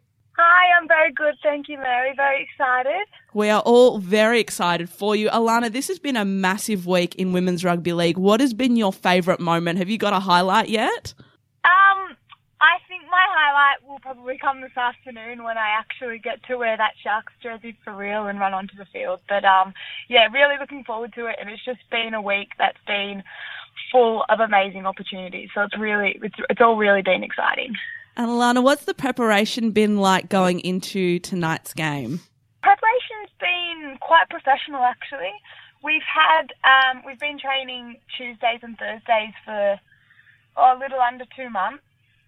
Very 0.96 1.12
good. 1.12 1.34
Thank 1.42 1.68
you, 1.68 1.76
Mary. 1.78 2.12
Very 2.14 2.44
excited. 2.44 3.06
We 3.32 3.50
are 3.50 3.60
all 3.62 3.98
very 3.98 4.38
excited 4.38 4.88
for 4.88 5.16
you. 5.16 5.28
Allana, 5.28 5.72
this 5.72 5.88
has 5.88 5.98
been 5.98 6.16
a 6.16 6.24
massive 6.24 6.86
week 6.86 7.16
in 7.16 7.32
Women's 7.32 7.64
Rugby 7.64 7.92
League. 7.92 8.16
What 8.16 8.38
has 8.38 8.54
been 8.54 8.76
your 8.76 8.92
favourite 8.92 9.40
moment? 9.40 9.78
Have 9.78 9.88
you 9.88 9.98
got 9.98 10.12
a 10.12 10.20
highlight 10.20 10.68
yet? 10.68 11.14
Um, 11.64 12.14
I 12.60 12.78
think 12.86 13.02
my 13.10 13.24
highlight 13.28 13.88
will 13.88 13.98
probably 13.98 14.38
come 14.38 14.60
this 14.60 14.76
afternoon 14.76 15.42
when 15.42 15.58
I 15.58 15.70
actually 15.76 16.20
get 16.20 16.44
to 16.44 16.56
wear 16.56 16.76
that 16.76 16.92
Sharks 17.02 17.32
jersey 17.42 17.76
for 17.82 17.92
real 17.92 18.26
and 18.28 18.38
run 18.38 18.54
onto 18.54 18.76
the 18.76 18.86
field. 18.92 19.18
But 19.28 19.44
um, 19.44 19.74
yeah, 20.08 20.28
really 20.32 20.58
looking 20.60 20.84
forward 20.84 21.12
to 21.14 21.26
it. 21.26 21.36
And 21.40 21.50
it's 21.50 21.64
just 21.64 21.80
been 21.90 22.14
a 22.14 22.22
week 22.22 22.50
that's 22.56 22.78
been 22.86 23.24
full 23.90 24.24
of 24.28 24.38
amazing 24.38 24.86
opportunities. 24.86 25.48
So 25.56 25.62
it's 25.62 25.76
really, 25.76 26.20
it's, 26.22 26.36
it's 26.48 26.60
all 26.60 26.76
really 26.76 27.02
been 27.02 27.24
exciting. 27.24 27.74
And 28.16 28.28
Allana, 28.28 28.62
what's 28.62 28.84
the 28.84 28.94
preparation 28.94 29.72
been 29.72 29.98
like 29.98 30.28
going 30.28 30.60
into 30.60 31.18
tonight's 31.18 31.74
game? 31.74 32.20
Preparation's 32.62 33.34
been 33.40 33.98
quite 34.00 34.28
professional 34.30 34.82
actually. 34.82 35.34
We've 35.82 36.06
had 36.06 36.54
um, 36.62 37.02
we've 37.04 37.18
been 37.18 37.38
training 37.38 37.98
Tuesdays 38.16 38.60
and 38.62 38.78
Thursdays 38.78 39.34
for 39.44 39.80
oh, 40.56 40.76
a 40.76 40.78
little 40.78 41.00
under 41.00 41.24
two 41.36 41.50
months, 41.50 41.82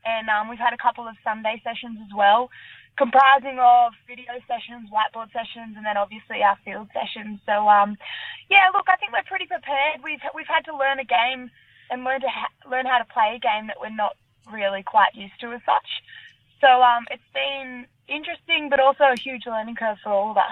and 0.05 0.29
um, 0.29 0.51
we've 0.51 0.59
had 0.59 0.75
a 0.75 0.77
couple 0.77 1.07
of 1.07 1.15
Sunday 1.23 1.63
sessions 1.65 1.99
as 2.05 2.13
well, 2.15 2.51
comprising 2.99 3.59
of 3.63 3.93
video 4.07 4.35
sessions, 4.45 4.91
whiteboard 4.91 5.33
sessions, 5.33 5.79
and 5.79 5.87
then 5.87 5.97
obviously 5.97 6.43
our 6.43 6.59
field 6.67 6.89
sessions. 6.93 7.39
So 7.47 7.69
um, 7.71 7.97
yeah, 8.51 8.69
look, 8.75 8.91
I 8.91 8.97
think 8.97 9.13
we're 9.13 9.25
pretty 9.25 9.47
prepared. 9.47 10.03
We've 10.03 10.21
we've 10.35 10.51
had 10.51 10.67
to 10.67 10.77
learn 10.77 10.99
a 10.99 11.07
game 11.07 11.49
and 11.89 12.03
learn 12.03 12.21
to 12.21 12.29
ha- 12.29 12.53
learn 12.69 12.85
how 12.85 12.99
to 12.99 13.07
play 13.07 13.39
a 13.39 13.41
game 13.41 13.69
that 13.69 13.79
we're 13.81 13.95
not 13.95 14.19
really 14.53 14.83
quite 14.83 15.15
used 15.15 15.39
to 15.41 15.53
as 15.53 15.61
such. 15.65 15.89
So 16.61 16.83
um, 16.83 17.05
it's 17.11 17.23
been 17.35 17.87
interesting, 18.09 18.69
but 18.71 18.81
also 18.81 19.05
a 19.05 19.19
huge 19.19 19.43
learning 19.47 19.77
curve 19.77 19.99
for 20.03 20.11
all 20.11 20.31
of 20.31 20.37
us. 20.37 20.45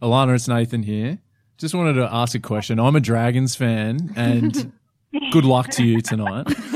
Allana, 0.00 0.34
it's 0.34 0.48
Nathan 0.48 0.82
here. 0.82 1.18
Just 1.58 1.74
wanted 1.74 1.94
to 1.94 2.08
ask 2.12 2.34
a 2.34 2.40
question. 2.40 2.80
I'm 2.80 2.96
a 2.96 3.00
Dragons 3.00 3.54
fan, 3.54 4.12
and 4.16 4.72
good 5.32 5.44
luck 5.44 5.70
to 5.72 5.84
you 5.84 6.00
tonight. 6.00 6.44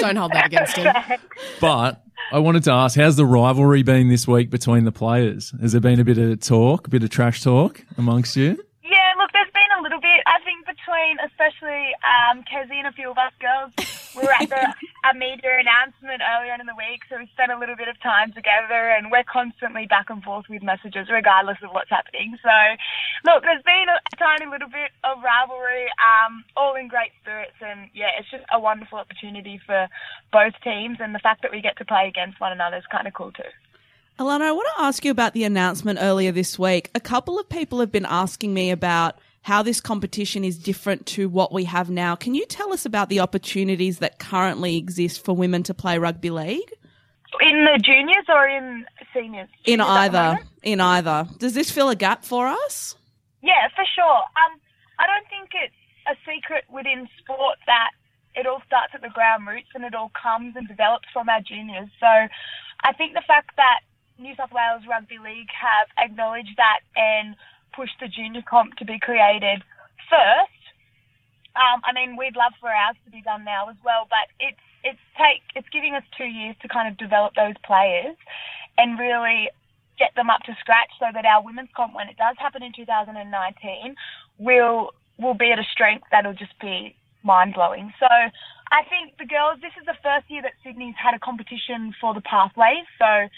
Don't 0.00 0.16
hold 0.16 0.32
that 0.32 0.46
against 0.46 0.76
him. 0.76 0.94
But 1.60 2.02
I 2.32 2.38
wanted 2.38 2.64
to 2.64 2.72
ask, 2.72 2.96
how's 2.98 3.16
the 3.16 3.26
rivalry 3.26 3.82
been 3.82 4.08
this 4.08 4.26
week 4.26 4.50
between 4.50 4.84
the 4.84 4.92
players? 4.92 5.52
Has 5.60 5.72
there 5.72 5.80
been 5.80 6.00
a 6.00 6.04
bit 6.04 6.18
of 6.18 6.40
talk, 6.40 6.86
a 6.86 6.90
bit 6.90 7.02
of 7.02 7.10
trash 7.10 7.42
talk 7.42 7.84
amongst 7.98 8.36
you? 8.36 8.56
Yeah, 8.82 9.12
look, 9.18 9.30
there's 9.32 9.52
been 9.52 9.78
a 9.78 9.82
little 9.82 10.00
bit. 10.00 10.22
I 10.26 10.38
think 10.44 10.64
between, 10.86 11.18
especially 11.26 11.90
um, 12.06 12.44
Kezie 12.46 12.78
and 12.78 12.86
a 12.86 12.92
few 12.92 13.10
of 13.10 13.18
us 13.18 13.32
girls, 13.42 13.74
we 14.14 14.22
were 14.22 14.32
at 14.32 14.48
the 14.48 14.74
a 15.10 15.14
media 15.14 15.58
announcement 15.58 16.22
earlier 16.22 16.54
on 16.54 16.60
in 16.60 16.66
the 16.66 16.78
week, 16.78 17.02
so 17.10 17.18
we 17.18 17.26
spent 17.34 17.50
a 17.50 17.58
little 17.58 17.74
bit 17.74 17.88
of 17.88 17.98
time 18.00 18.32
together, 18.32 18.94
and 18.94 19.10
we're 19.10 19.26
constantly 19.26 19.86
back 19.86 20.10
and 20.10 20.22
forth 20.22 20.46
with 20.48 20.62
messages, 20.62 21.08
regardless 21.10 21.58
of 21.62 21.70
what's 21.70 21.90
happening. 21.90 22.38
So, 22.42 22.54
look, 23.26 23.42
there's 23.42 23.62
been 23.62 23.86
a, 23.90 23.98
tiny 24.16 24.46
little 24.46 24.70
bit 24.70 24.94
of 25.04 25.18
rivalry, 25.22 25.90
um, 26.00 26.44
all 26.56 26.74
in 26.74 26.88
great 26.88 27.10
spirits, 27.20 27.58
and 27.60 27.90
yeah, 27.92 28.14
it's 28.18 28.30
just 28.30 28.44
a 28.52 28.58
wonderful 28.58 28.98
opportunity 28.98 29.60
for 29.66 29.88
both 30.32 30.54
teams, 30.62 30.98
and 31.00 31.14
the 31.14 31.20
fact 31.20 31.42
that 31.42 31.50
we 31.50 31.60
get 31.60 31.76
to 31.78 31.84
play 31.84 32.06
against 32.08 32.40
one 32.40 32.52
another 32.52 32.78
is 32.78 32.86
kind 32.90 33.06
of 33.06 33.14
cool 33.14 33.32
too. 33.32 33.50
Allana, 34.18 34.42
I 34.42 34.52
want 34.52 34.68
to 34.76 34.82
ask 34.82 35.04
you 35.04 35.10
about 35.10 35.34
the 35.34 35.44
announcement 35.44 35.98
earlier 36.00 36.32
this 36.32 36.58
week. 36.58 36.90
A 36.94 37.00
couple 37.00 37.38
of 37.38 37.48
people 37.50 37.80
have 37.80 37.92
been 37.92 38.06
asking 38.06 38.54
me 38.54 38.70
about 38.70 39.18
how 39.46 39.62
this 39.62 39.80
competition 39.80 40.42
is 40.42 40.58
different 40.58 41.06
to 41.06 41.28
what 41.28 41.52
we 41.52 41.62
have 41.62 41.88
now. 41.88 42.16
Can 42.16 42.34
you 42.34 42.44
tell 42.46 42.72
us 42.72 42.84
about 42.84 43.08
the 43.08 43.20
opportunities 43.20 44.00
that 44.00 44.18
currently 44.18 44.76
exist 44.76 45.24
for 45.24 45.36
women 45.36 45.62
to 45.62 45.72
play 45.72 45.98
rugby 45.98 46.30
league? 46.30 46.68
In 47.40 47.64
the 47.64 47.78
juniors 47.78 48.26
or 48.28 48.48
in 48.48 48.84
seniors? 49.14 49.48
In 49.64 49.78
Juniors 49.78 49.88
at 49.88 50.10
the 50.10 50.18
either, 50.18 50.38
in 50.64 50.80
either. 50.80 51.28
Does 51.38 51.54
this 51.54 51.70
fill 51.70 51.90
a 51.90 51.94
gap 51.94 52.24
for 52.24 52.48
us? 52.48 52.96
Yeah, 53.40 53.68
for 53.76 53.84
sure. 53.94 54.18
Um, 54.34 54.58
I 54.98 55.06
don't 55.06 55.28
think 55.30 55.50
it's 55.54 55.78
a 56.08 56.16
secret 56.26 56.64
within 56.68 57.06
sport 57.22 57.58
that 57.68 57.90
it 58.34 58.48
all 58.48 58.62
starts 58.66 58.94
at 58.94 59.02
the 59.02 59.10
ground 59.10 59.46
roots 59.46 59.68
and 59.76 59.84
it 59.84 59.94
all 59.94 60.10
comes 60.20 60.56
and 60.56 60.66
develops 60.66 61.06
from 61.12 61.28
our 61.28 61.40
juniors. 61.40 61.88
So 62.00 62.10
I 62.82 62.92
think 62.98 63.14
the 63.14 63.22
fact 63.24 63.54
that 63.54 63.86
New 64.18 64.34
South 64.34 64.50
Wales 64.50 64.82
Rugby 64.90 65.18
League 65.22 65.54
have 65.54 65.86
acknowledged 66.02 66.56
that 66.56 66.80
and 66.96 67.36
pushed 67.74 67.98
the 68.00 68.08
junior 68.08 68.42
comp 68.42 68.76
to 68.76 68.84
be 68.84 68.98
created 68.98 69.62
first. 70.10 70.62
Um, 71.56 71.80
I 71.84 71.92
mean, 71.92 72.16
we'd 72.16 72.36
love 72.36 72.52
for 72.60 72.68
ours 72.68 72.96
to 73.04 73.10
be 73.10 73.22
done 73.22 73.44
now 73.44 73.68
as 73.68 73.76
well, 73.84 74.06
but 74.08 74.28
it's 74.40 74.60
it's 74.84 75.02
take 75.16 75.42
it's 75.54 75.68
giving 75.72 75.94
us 75.94 76.04
two 76.16 76.28
years 76.28 76.54
to 76.62 76.68
kind 76.68 76.86
of 76.86 76.98
develop 76.98 77.34
those 77.34 77.56
players 77.64 78.16
and 78.78 78.98
really 78.98 79.48
get 79.98 80.12
them 80.14 80.28
up 80.28 80.44
to 80.44 80.52
scratch 80.60 80.92
so 81.00 81.06
that 81.12 81.24
our 81.24 81.42
women's 81.42 81.72
comp, 81.74 81.94
when 81.94 82.08
it 82.08 82.16
does 82.16 82.36
happen 82.38 82.62
in 82.62 82.72
2019, 82.76 83.16
will 84.38 84.92
will 85.18 85.34
be 85.34 85.50
at 85.50 85.58
a 85.58 85.64
strength 85.72 86.04
that'll 86.10 86.36
just 86.36 86.52
be 86.60 86.94
mind 87.24 87.54
blowing. 87.54 87.92
So 87.98 88.06
I 88.06 88.84
think 88.88 89.16
the 89.18 89.26
girls, 89.26 89.58
this 89.62 89.72
is 89.80 89.86
the 89.86 89.96
first 90.02 90.28
year 90.28 90.42
that 90.42 90.52
Sydney's 90.62 90.94
had 91.00 91.14
a 91.14 91.18
competition 91.18 91.94
for 92.00 92.12
the 92.12 92.20
pathways. 92.20 92.84
So 92.98 93.28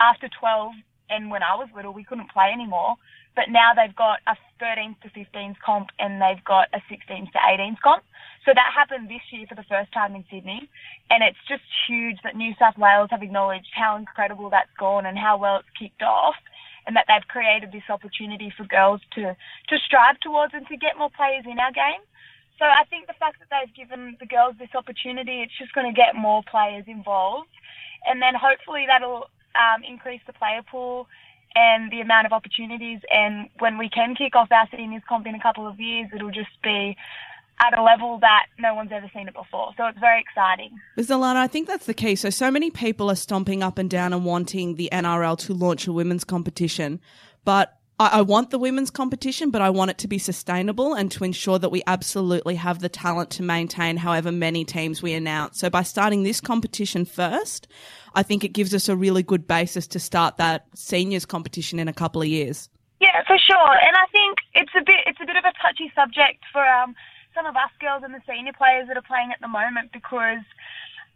after 0.00 0.28
12 0.28 0.72
and 1.10 1.30
when 1.30 1.42
I 1.42 1.54
was 1.54 1.68
little, 1.74 1.92
we 1.92 2.04
couldn't 2.04 2.30
play 2.30 2.50
anymore. 2.52 2.96
But 3.36 3.50
now 3.50 3.74
they've 3.74 3.94
got 3.94 4.20
a 4.26 4.36
13s 4.62 5.00
to 5.02 5.08
15s 5.10 5.56
comp 5.64 5.88
and 5.98 6.22
they've 6.22 6.42
got 6.44 6.68
a 6.72 6.78
16s 6.86 7.32
to 7.32 7.38
18s 7.38 7.80
comp. 7.82 8.04
So 8.44 8.52
that 8.54 8.70
happened 8.74 9.08
this 9.08 9.22
year 9.32 9.46
for 9.48 9.54
the 9.54 9.66
first 9.68 9.92
time 9.92 10.14
in 10.14 10.24
Sydney. 10.30 10.68
And 11.10 11.22
it's 11.22 11.40
just 11.48 11.62
huge 11.88 12.18
that 12.22 12.36
New 12.36 12.54
South 12.58 12.78
Wales 12.78 13.08
have 13.10 13.22
acknowledged 13.22 13.72
how 13.74 13.96
incredible 13.96 14.50
that's 14.50 14.70
gone 14.78 15.06
and 15.06 15.18
how 15.18 15.36
well 15.36 15.58
it's 15.58 15.78
kicked 15.78 16.02
off 16.02 16.36
and 16.86 16.94
that 16.94 17.06
they've 17.08 17.26
created 17.28 17.72
this 17.72 17.88
opportunity 17.88 18.52
for 18.56 18.64
girls 18.64 19.00
to, 19.14 19.34
to 19.68 19.76
strive 19.86 20.20
towards 20.20 20.54
and 20.54 20.66
to 20.68 20.76
get 20.76 20.98
more 20.98 21.10
players 21.10 21.44
in 21.50 21.58
our 21.58 21.72
game. 21.72 22.04
So 22.58 22.66
I 22.66 22.84
think 22.86 23.08
the 23.08 23.18
fact 23.18 23.40
that 23.40 23.50
they've 23.50 23.74
given 23.74 24.16
the 24.20 24.26
girls 24.26 24.54
this 24.58 24.74
opportunity, 24.76 25.42
it's 25.42 25.58
just 25.58 25.74
going 25.74 25.90
to 25.90 25.96
get 25.96 26.14
more 26.14 26.42
players 26.46 26.84
involved. 26.86 27.50
And 28.06 28.22
then 28.22 28.34
hopefully 28.36 28.84
that'll 28.86 29.26
um, 29.56 29.82
increase 29.82 30.20
the 30.26 30.34
player 30.34 30.62
pool 30.62 31.08
and 31.54 31.90
the 31.90 32.00
amount 32.00 32.26
of 32.26 32.32
opportunities. 32.32 33.00
And 33.12 33.48
when 33.58 33.78
we 33.78 33.88
can 33.88 34.14
kick 34.14 34.34
off 34.34 34.50
our 34.50 34.68
seniors 34.70 35.02
comp 35.08 35.26
in 35.26 35.34
a 35.34 35.40
couple 35.40 35.66
of 35.66 35.78
years, 35.78 36.08
it'll 36.14 36.30
just 36.30 36.50
be 36.62 36.96
at 37.60 37.78
a 37.78 37.82
level 37.82 38.18
that 38.18 38.46
no 38.58 38.74
one's 38.74 38.90
ever 38.92 39.10
seen 39.14 39.28
it 39.28 39.34
before. 39.34 39.72
So 39.76 39.86
it's 39.86 39.98
very 39.98 40.20
exciting. 40.20 40.70
Because 40.96 41.10
Allana, 41.10 41.36
I 41.36 41.46
think 41.46 41.68
that's 41.68 41.86
the 41.86 41.94
key. 41.94 42.16
So, 42.16 42.30
so 42.30 42.50
many 42.50 42.70
people 42.70 43.10
are 43.10 43.16
stomping 43.16 43.62
up 43.62 43.78
and 43.78 43.88
down 43.88 44.12
and 44.12 44.24
wanting 44.24 44.74
the 44.74 44.88
NRL 44.92 45.38
to 45.40 45.54
launch 45.54 45.86
a 45.86 45.92
women's 45.92 46.24
competition, 46.24 47.00
but 47.44 47.78
I, 47.98 48.18
I 48.18 48.22
want 48.22 48.50
the 48.50 48.58
women's 48.58 48.90
competition, 48.90 49.50
but 49.50 49.62
I 49.62 49.70
want 49.70 49.90
it 49.90 49.98
to 49.98 50.08
be 50.08 50.18
sustainable 50.18 50.94
and 50.94 51.10
to 51.12 51.24
ensure 51.24 51.58
that 51.58 51.70
we 51.70 51.82
absolutely 51.86 52.56
have 52.56 52.80
the 52.80 52.88
talent 52.88 53.30
to 53.30 53.42
maintain 53.42 53.96
however 53.96 54.32
many 54.32 54.64
teams 54.64 55.02
we 55.02 55.12
announce. 55.12 55.60
So, 55.60 55.70
by 55.70 55.82
starting 55.82 56.22
this 56.22 56.40
competition 56.40 57.04
first, 57.04 57.68
I 58.14 58.22
think 58.22 58.44
it 58.44 58.52
gives 58.52 58.74
us 58.74 58.88
a 58.88 58.96
really 58.96 59.22
good 59.22 59.46
basis 59.46 59.86
to 59.88 60.00
start 60.00 60.36
that 60.38 60.66
seniors 60.74 61.24
competition 61.24 61.78
in 61.78 61.88
a 61.88 61.92
couple 61.92 62.22
of 62.22 62.28
years. 62.28 62.68
Yeah, 63.00 63.22
for 63.26 63.38
sure. 63.38 63.72
And 63.72 63.96
I 63.96 64.06
think 64.12 64.38
it's 64.54 64.72
a 64.76 64.80
bit 64.80 65.04
it's 65.06 65.20
a 65.20 65.26
bit 65.26 65.36
of 65.36 65.44
a 65.44 65.52
touchy 65.62 65.92
subject 65.94 66.44
for 66.52 66.64
um, 66.64 66.94
some 67.34 67.46
of 67.46 67.56
us 67.56 67.70
girls 67.80 68.02
and 68.04 68.14
the 68.14 68.22
senior 68.26 68.52
players 68.52 68.88
that 68.88 68.96
are 68.96 69.02
playing 69.02 69.30
at 69.32 69.40
the 69.40 69.48
moment 69.48 69.92
because 69.92 70.42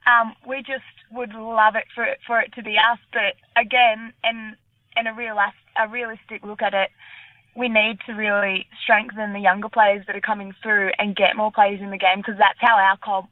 um, 0.07 0.35
we 0.47 0.59
just 0.59 0.85
would 1.11 1.33
love 1.35 1.77
it 1.77 1.87
for 1.95 2.05
it 2.05 2.19
for 2.27 2.41
it 2.41 2.53
to 2.55 2.63
be 2.63 2.77
us. 2.77 2.99
But 3.13 3.35
again, 3.57 4.13
and 4.23 4.57
and 4.97 5.09
a 5.09 5.15
real 5.15 5.39
a 5.79 5.89
realistic 5.89 6.45
look 6.45 6.63
at 6.63 6.75
it, 6.75 6.91
we 7.57 7.69
need 7.69 7.99
to 8.07 8.13
really 8.13 8.67
strengthen 8.83 9.33
the 9.33 9.41
younger 9.41 9.69
players 9.69 10.07
that 10.07 10.17
are 10.17 10.21
coming 10.21 10.55
through 10.63 10.91
and 10.99 11.17
get 11.17 11.37
more 11.37 11.51
players 11.51 11.81
in 11.81 11.91
the 11.91 11.99
game 11.99 12.19
because 12.19 12.39
that's 12.39 12.59
how 12.61 12.77
our 12.77 12.97
comp 12.99 13.29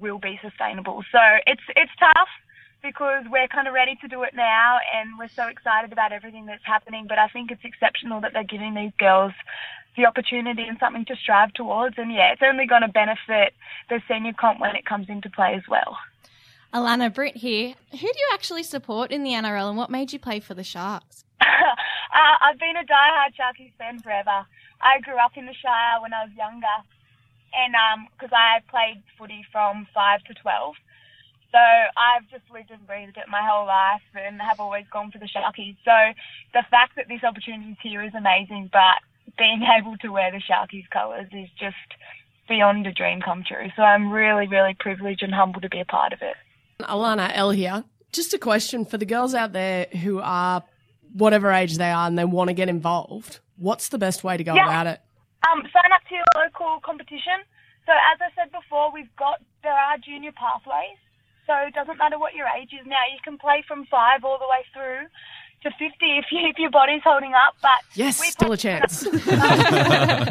will 0.00 0.18
be 0.18 0.38
sustainable. 0.42 1.02
So 1.10 1.18
it's 1.46 1.62
it's 1.74 1.90
tough 1.98 2.28
because 2.82 3.24
we're 3.30 3.48
kind 3.48 3.66
of 3.66 3.74
ready 3.74 3.96
to 4.00 4.08
do 4.08 4.22
it 4.22 4.34
now 4.34 4.78
and 4.94 5.18
we're 5.18 5.28
so 5.28 5.48
excited 5.48 5.92
about 5.92 6.12
everything 6.12 6.46
that's 6.46 6.64
happening. 6.64 7.06
But 7.08 7.18
I 7.18 7.28
think 7.28 7.50
it's 7.50 7.64
exceptional 7.64 8.20
that 8.20 8.32
they're 8.32 8.44
giving 8.44 8.74
these 8.74 8.92
girls 8.98 9.32
the 9.96 10.06
opportunity 10.06 10.62
and 10.62 10.78
something 10.78 11.04
to 11.06 11.16
strive 11.16 11.52
towards. 11.54 11.96
And 11.98 12.12
yeah, 12.12 12.32
it's 12.32 12.42
only 12.44 12.66
going 12.66 12.82
to 12.82 12.88
benefit 12.88 13.54
the 13.88 14.00
senior 14.08 14.34
comp 14.38 14.60
when 14.60 14.76
it 14.76 14.84
comes 14.84 15.08
into 15.08 15.30
play 15.30 15.54
as 15.54 15.62
well. 15.68 15.96
Allana 16.72 17.12
Britt 17.12 17.36
here. 17.36 17.74
Who 17.92 17.98
do 17.98 18.06
you 18.06 18.28
actually 18.32 18.62
support 18.62 19.10
in 19.10 19.22
the 19.22 19.30
NRL 19.30 19.68
and 19.68 19.78
what 19.78 19.90
made 19.90 20.12
you 20.12 20.18
play 20.18 20.40
for 20.40 20.54
the 20.54 20.64
Sharks? 20.64 21.24
uh, 22.14 22.36
I've 22.42 22.58
been 22.58 22.76
a 22.76 22.84
diehard 22.84 23.34
Sharkies 23.38 23.72
fan 23.78 24.00
forever. 24.00 24.46
I 24.80 25.00
grew 25.00 25.16
up 25.16 25.36
in 25.36 25.46
the 25.46 25.54
Shire 25.54 26.00
when 26.00 26.12
I 26.12 26.24
was 26.24 26.32
younger, 26.36 26.76
and 27.54 27.74
because 28.12 28.32
I 28.32 28.60
played 28.68 29.02
footy 29.18 29.44
from 29.52 29.86
five 29.94 30.22
to 30.24 30.34
twelve, 30.34 30.74
so 31.52 31.58
I've 31.58 32.28
just 32.30 32.44
lived 32.52 32.70
and 32.70 32.86
breathed 32.86 33.16
it 33.16 33.28
my 33.28 33.42
whole 33.42 33.66
life, 33.66 34.04
and 34.14 34.40
have 34.40 34.60
always 34.60 34.84
gone 34.92 35.10
for 35.10 35.18
the 35.18 35.28
Sharkies. 35.28 35.76
So 35.84 35.96
the 36.52 36.64
fact 36.70 36.96
that 36.96 37.08
this 37.08 37.24
opportunity 37.24 37.72
is 37.72 37.78
here 37.82 38.02
is 38.02 38.14
amazing, 38.14 38.70
but 38.72 39.00
being 39.38 39.62
able 39.78 39.96
to 39.98 40.08
wear 40.08 40.30
the 40.30 40.42
Sharkies 40.42 40.88
colours 40.90 41.28
is 41.32 41.48
just 41.58 41.76
beyond 42.48 42.86
a 42.86 42.92
dream 42.92 43.20
come 43.20 43.44
true. 43.46 43.68
So 43.76 43.82
I'm 43.82 44.12
really, 44.12 44.46
really 44.46 44.74
privileged 44.78 45.22
and 45.22 45.34
humbled 45.34 45.62
to 45.62 45.68
be 45.68 45.80
a 45.80 45.84
part 45.84 46.12
of 46.12 46.20
it. 46.22 46.36
Allana 46.80 47.30
Elle 47.34 47.50
here. 47.50 47.84
Just 48.12 48.34
a 48.34 48.38
question 48.38 48.84
for 48.84 48.98
the 48.98 49.06
girls 49.06 49.34
out 49.34 49.52
there 49.52 49.86
who 50.02 50.20
are 50.20 50.62
whatever 51.16 51.50
age 51.50 51.76
they 51.78 51.90
are 51.90 52.06
and 52.06 52.18
they 52.18 52.24
want 52.24 52.48
to 52.48 52.54
get 52.54 52.68
involved. 52.68 53.40
What's 53.56 53.88
the 53.88 53.98
best 53.98 54.22
way 54.22 54.36
to 54.36 54.44
go 54.44 54.54
Yeah. 54.54 54.64
about 54.64 54.86
it? 54.86 55.00
Um, 55.50 55.62
sign 55.72 55.92
up 55.92 56.02
to 56.08 56.14
your 56.14 56.24
local 56.36 56.80
competition. 56.84 57.40
So 57.86 57.92
as 57.92 58.18
I 58.20 58.28
said 58.34 58.50
before, 58.52 58.92
we've 58.92 59.14
got 59.16 59.40
there 59.62 59.72
are 59.72 59.96
junior 59.98 60.32
pathways. 60.32 60.98
So 61.46 61.54
it 61.66 61.74
doesn't 61.74 61.96
matter 61.98 62.18
what 62.18 62.34
your 62.34 62.48
age 62.58 62.72
is 62.72 62.84
now. 62.86 63.00
You 63.12 63.20
can 63.22 63.38
play 63.38 63.62
from 63.66 63.86
five 63.86 64.24
all 64.24 64.38
the 64.38 64.48
way 64.50 64.64
through 64.74 65.06
to 65.62 65.70
fifty 65.78 66.18
if 66.18 66.26
you, 66.32 66.40
if 66.50 66.58
your 66.58 66.70
body's 66.70 67.02
holding 67.04 67.32
up. 67.34 67.54
But 67.62 67.80
Yes, 67.94 68.20
we 68.20 68.30
still 68.30 68.52
a 68.52 68.56
chance. 68.56 69.04
yeah, 69.06 69.14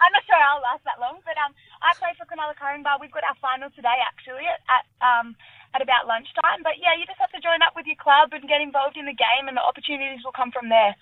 I'm 0.00 0.12
not 0.14 0.22
sure 0.24 0.38
I'll 0.38 0.62
last 0.62 0.84
that 0.86 1.00
long, 1.00 1.18
but 1.26 1.36
um, 1.42 1.52
I 1.82 1.92
play 1.98 2.14
for 2.16 2.24
Cronulla 2.24 2.54
Bar. 2.84 2.98
We've 3.00 3.10
got 3.12 3.24
our 3.24 3.34
final 3.42 3.68
today, 3.74 3.98
actually, 4.06 4.46
at, 4.46 4.62
at 4.70 4.84
um 5.02 5.34
at 5.74 5.82
about 5.82 6.06
lunchtime. 6.06 6.62
But 6.62 6.80
yeah, 6.80 6.94
you 6.98 7.04
just 7.06 7.18
have 7.18 7.30
to 7.32 7.40
join 7.40 7.60
up 7.66 7.74
with 7.76 7.86
your 7.86 7.96
club 7.96 8.30
and 8.32 8.48
get 8.48 8.60
involved 8.60 8.96
in 8.96 9.06
the 9.06 9.12
game, 9.12 9.48
and 9.48 9.56
the 9.56 9.62
opportunities 9.62 10.24
will 10.24 10.32
come 10.32 10.50
from 10.50 10.68
there. 10.68 10.94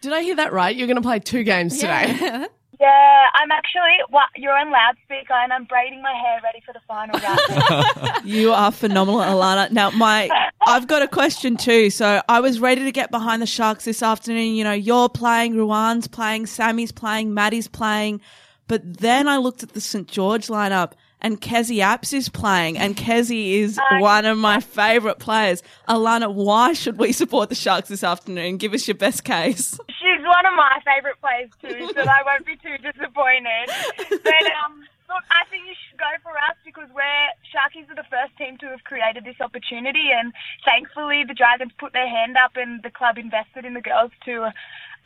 Did 0.00 0.12
I 0.12 0.22
hear 0.22 0.36
that 0.36 0.52
right? 0.52 0.74
You're 0.74 0.86
going 0.86 0.96
to 0.96 1.02
play 1.02 1.18
two 1.18 1.44
games 1.44 1.78
today. 1.78 2.46
Yeah, 2.80 3.26
I'm 3.34 3.50
actually. 3.50 3.98
Well, 4.10 4.24
you're 4.36 4.56
on 4.56 4.72
loudspeaker, 4.72 5.34
and 5.34 5.52
I'm 5.52 5.64
braiding 5.64 6.00
my 6.00 6.14
hair 6.14 6.40
ready 6.42 6.62
for 6.64 6.72
the 6.72 6.80
final 6.88 7.20
round. 7.20 8.24
You 8.24 8.52
are 8.52 8.72
phenomenal, 8.72 9.20
Allana. 9.20 9.70
Now, 9.70 9.90
my 9.90 10.30
I've 10.66 10.86
got 10.86 11.02
a 11.02 11.08
question 11.08 11.58
too. 11.58 11.90
So 11.90 12.22
I 12.26 12.40
was 12.40 12.58
ready 12.58 12.84
to 12.84 12.92
get 12.92 13.10
behind 13.10 13.42
the 13.42 13.46
Sharks 13.46 13.84
this 13.84 14.02
afternoon. 14.02 14.54
You 14.54 14.64
know, 14.64 14.72
you're 14.72 15.10
playing, 15.10 15.56
Ruan's 15.56 16.08
playing, 16.08 16.46
Sammy's 16.46 16.90
playing, 16.90 17.34
Maddie's 17.34 17.68
playing, 17.68 18.22
but 18.66 18.98
then 18.98 19.28
I 19.28 19.36
looked 19.36 19.62
at 19.62 19.74
the 19.74 19.80
St 19.82 20.08
George 20.08 20.46
lineup. 20.46 20.92
And 21.22 21.40
Kezie 21.40 21.78
Apps 21.78 22.14
is 22.14 22.28
playing, 22.28 22.78
and 22.78 22.96
Kezie 22.96 23.60
is 23.60 23.78
one 23.98 24.24
of 24.24 24.38
my 24.38 24.60
favourite 24.60 25.18
players. 25.18 25.62
Allana, 25.86 26.32
why 26.32 26.72
should 26.72 26.98
we 26.98 27.12
support 27.12 27.50
the 27.50 27.54
Sharks 27.54 27.88
this 27.88 28.02
afternoon? 28.02 28.56
Give 28.56 28.72
us 28.72 28.88
your 28.88 28.94
best 28.94 29.24
case. 29.24 29.78
She's 29.88 30.24
one 30.24 30.46
of 30.46 30.54
my 30.56 30.80
favourite 30.84 31.20
players 31.20 31.50
too, 31.60 31.92
so 31.94 32.08
I 32.08 32.22
won't 32.24 32.46
be 32.46 32.56
too 32.56 32.76
disappointed. 32.78 33.68
But 34.24 34.46
um, 34.64 34.80
look, 35.08 35.24
I 35.30 35.44
think 35.50 35.64
you 35.68 35.74
should 35.88 35.98
go 35.98 36.10
for 36.22 36.32
us 36.32 36.56
because 36.64 36.88
we're 36.94 37.28
Sharkies 37.52 37.90
are 37.90 37.96
the 37.96 38.08
first 38.08 38.36
team 38.38 38.56
to 38.58 38.66
have 38.66 38.84
created 38.84 39.24
this 39.24 39.40
opportunity, 39.40 40.10
and 40.16 40.32
thankfully 40.64 41.24
the 41.26 41.34
Dragons 41.34 41.72
put 41.78 41.92
their 41.92 42.08
hand 42.08 42.36
up 42.42 42.52
and 42.56 42.82
the 42.82 42.90
club 42.90 43.18
invested 43.18 43.64
in 43.64 43.74
the 43.74 43.82
girls 43.82 44.12
to. 44.24 44.52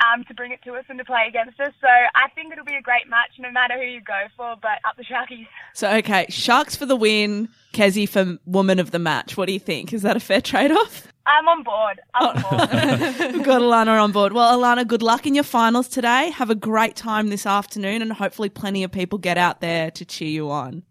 Um, 0.01 0.25
to 0.25 0.35
bring 0.35 0.53
it 0.53 0.61
to 0.65 0.75
us 0.75 0.85
and 0.89 0.99
to 0.99 1.05
play 1.05 1.27
against 1.29 1.59
us. 1.61 1.73
So 1.81 1.87
I 1.89 2.29
think 2.35 2.53
it'll 2.53 2.65
be 2.65 2.75
a 2.75 2.83
great 2.83 3.09
match 3.09 3.31
no 3.39 3.51
matter 3.51 3.75
who 3.75 3.87
you 3.87 4.01
go 4.01 4.25
for, 4.37 4.55
but 4.61 4.79
up 4.87 4.97
the 4.97 5.05
Sharkies. 5.05 5.47
So, 5.73 5.91
okay, 5.97 6.27
Sharks 6.29 6.77
for 6.77 6.85
the 6.85 6.97
win, 6.97 7.49
Kezie 7.73 8.09
for 8.09 8.39
woman 8.45 8.79
of 8.79 8.91
the 8.91 8.99
match. 8.99 9.37
What 9.37 9.47
do 9.47 9.53
you 9.53 9.61
think? 9.61 9.93
Is 9.93 10.03
that 10.03 10.17
a 10.17 10.21
fair 10.21 10.41
trade 10.41 10.73
off? 10.73 11.07
I'm 11.27 11.49
on 11.49 11.63
board. 11.63 12.01
I'm 12.15 12.37
on 12.37 12.43
board. 12.43 13.33
We've 13.35 13.45
got 13.45 13.63
Allana 13.63 14.03
on 14.03 14.13
board. 14.13 14.33
Well, 14.33 14.59
Allana, 14.59 14.87
good 14.87 15.03
luck 15.03 15.27
in 15.27 15.35
your 15.35 15.45
finals 15.45 15.89
today. 15.89 16.31
Have 16.31 16.51
a 16.51 16.55
great 16.55 16.97
time 16.97 17.29
this 17.29 17.47
afternoon, 17.47 18.03
and 18.03 18.13
hopefully, 18.13 18.51
plenty 18.51 18.85
of 18.85 18.93
people 18.93 19.19
get 19.19 19.39
out 19.39 19.61
there 19.61 19.91
to 19.93 20.05
cheer 20.05 20.29
you 20.29 20.51
on. 20.51 20.83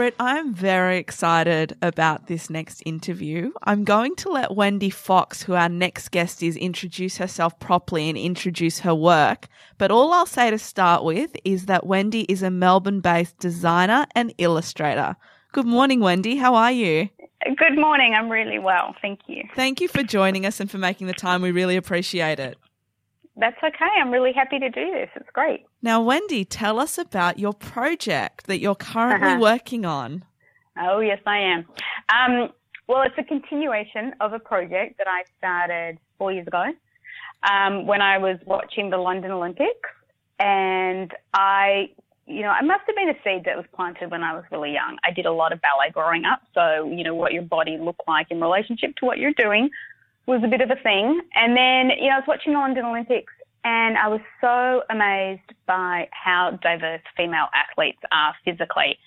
Britt, 0.00 0.14
I'm 0.18 0.54
very 0.54 0.96
excited 0.96 1.76
about 1.82 2.26
this 2.26 2.48
next 2.48 2.82
interview. 2.86 3.52
I'm 3.64 3.84
going 3.84 4.16
to 4.16 4.30
let 4.30 4.56
Wendy 4.56 4.88
Fox, 4.88 5.42
who 5.42 5.52
our 5.52 5.68
next 5.68 6.08
guest 6.08 6.42
is, 6.42 6.56
introduce 6.56 7.18
herself 7.18 7.60
properly 7.60 8.08
and 8.08 8.16
introduce 8.16 8.80
her 8.80 8.94
work. 8.94 9.46
But 9.76 9.90
all 9.90 10.14
I'll 10.14 10.24
say 10.24 10.50
to 10.50 10.58
start 10.58 11.04
with 11.04 11.36
is 11.44 11.66
that 11.66 11.84
Wendy 11.84 12.22
is 12.30 12.42
a 12.42 12.50
Melbourne 12.50 13.00
based 13.00 13.38
designer 13.40 14.06
and 14.14 14.32
illustrator. 14.38 15.16
Good 15.52 15.66
morning, 15.66 16.00
Wendy. 16.00 16.36
How 16.36 16.54
are 16.54 16.72
you? 16.72 17.10
Good 17.44 17.76
morning. 17.76 18.14
I'm 18.14 18.30
really 18.30 18.58
well. 18.58 18.96
Thank 19.02 19.20
you. 19.26 19.42
Thank 19.54 19.82
you 19.82 19.88
for 19.88 20.02
joining 20.02 20.46
us 20.46 20.60
and 20.60 20.70
for 20.70 20.78
making 20.78 21.08
the 21.08 21.12
time. 21.12 21.42
We 21.42 21.50
really 21.50 21.76
appreciate 21.76 22.40
it. 22.40 22.56
That's 23.40 23.56
okay. 23.64 23.88
I'm 24.00 24.10
really 24.10 24.32
happy 24.32 24.58
to 24.58 24.68
do 24.68 24.90
this. 24.92 25.08
It's 25.16 25.28
great. 25.32 25.64
Now, 25.82 26.02
Wendy, 26.02 26.44
tell 26.44 26.78
us 26.78 26.98
about 26.98 27.38
your 27.38 27.54
project 27.54 28.46
that 28.46 28.60
you're 28.60 28.74
currently 28.74 29.28
Uh-huh. 29.30 29.40
working 29.40 29.84
on. 29.86 30.24
Oh, 30.78 31.00
yes, 31.00 31.20
I 31.26 31.38
am. 31.38 31.66
Um, 32.14 32.50
well, 32.86 33.02
it's 33.02 33.16
a 33.18 33.24
continuation 33.24 34.14
of 34.20 34.32
a 34.34 34.38
project 34.38 34.98
that 34.98 35.06
I 35.08 35.22
started 35.38 35.98
four 36.18 36.32
years 36.32 36.46
ago 36.46 36.64
um, 37.50 37.86
when 37.86 38.02
I 38.02 38.18
was 38.18 38.38
watching 38.44 38.90
the 38.90 38.98
London 38.98 39.30
Olympics. 39.30 39.88
And 40.38 41.10
I, 41.34 41.90
you 42.26 42.42
know, 42.42 42.48
I 42.50 42.62
must 42.62 42.82
have 42.86 42.96
been 42.96 43.08
a 43.08 43.14
seed 43.24 43.44
that 43.46 43.56
was 43.56 43.66
planted 43.74 44.10
when 44.10 44.22
I 44.22 44.34
was 44.34 44.44
really 44.50 44.72
young. 44.72 44.98
I 45.04 45.12
did 45.12 45.26
a 45.26 45.32
lot 45.32 45.52
of 45.52 45.60
ballet 45.62 45.90
growing 45.92 46.24
up. 46.24 46.42
So, 46.54 46.90
you 46.90 47.04
know, 47.04 47.14
what 47.14 47.32
your 47.32 47.42
body 47.42 47.78
looked 47.78 48.02
like 48.06 48.26
in 48.30 48.40
relationship 48.40 48.96
to 48.96 49.06
what 49.06 49.18
you're 49.18 49.32
doing 49.32 49.70
was 50.26 50.42
a 50.44 50.48
bit 50.48 50.60
of 50.60 50.70
a 50.70 50.80
thing. 50.82 51.20
And 51.34 51.56
then, 51.56 51.96
you 51.98 52.08
know, 52.08 52.16
I 52.16 52.18
was 52.18 52.28
watching 52.28 52.52
the 52.52 52.58
London 52.58 52.84
Olympics 52.84 53.32
and 53.64 53.98
I 53.98 54.08
was 54.08 54.20
so 54.40 54.82
amazed 54.90 55.54
by 55.66 56.08
how 56.12 56.58
diverse 56.62 57.02
female 57.16 57.48
athletes 57.54 57.98
are 58.10 58.34
physically. 58.44 58.98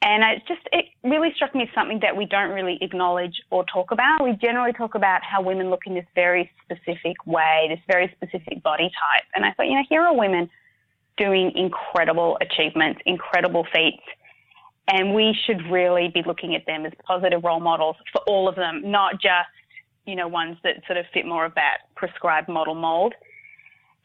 And 0.00 0.22
it 0.22 0.42
just, 0.46 0.60
it 0.70 0.84
really 1.02 1.30
struck 1.34 1.56
me 1.56 1.62
as 1.64 1.68
something 1.74 1.98
that 2.02 2.16
we 2.16 2.24
don't 2.24 2.50
really 2.50 2.78
acknowledge 2.80 3.42
or 3.50 3.64
talk 3.64 3.90
about. 3.90 4.22
We 4.22 4.32
generally 4.40 4.72
talk 4.72 4.94
about 4.94 5.22
how 5.24 5.42
women 5.42 5.70
look 5.70 5.82
in 5.86 5.94
this 5.94 6.06
very 6.14 6.50
specific 6.62 7.26
way, 7.26 7.66
this 7.68 7.80
very 7.88 8.14
specific 8.14 8.62
body 8.62 8.84
type. 8.84 9.24
And 9.34 9.44
I 9.44 9.52
thought, 9.52 9.66
you 9.66 9.74
know, 9.74 9.84
here 9.88 10.02
are 10.02 10.16
women 10.16 10.48
doing 11.16 11.50
incredible 11.56 12.38
achievements, 12.40 13.00
incredible 13.06 13.66
feats. 13.74 14.04
And 14.86 15.14
we 15.14 15.36
should 15.44 15.68
really 15.68 16.10
be 16.14 16.22
looking 16.24 16.54
at 16.54 16.64
them 16.64 16.86
as 16.86 16.92
positive 17.04 17.42
role 17.42 17.60
models 17.60 17.96
for 18.12 18.20
all 18.28 18.48
of 18.48 18.54
them, 18.54 18.82
not 18.84 19.14
just, 19.14 19.50
you 20.08 20.16
know, 20.16 20.26
ones 20.26 20.56
that 20.64 20.80
sort 20.86 20.96
of 20.96 21.04
fit 21.12 21.26
more 21.26 21.44
of 21.44 21.54
that 21.54 21.92
prescribed 21.94 22.48
model 22.48 22.74
mold. 22.74 23.14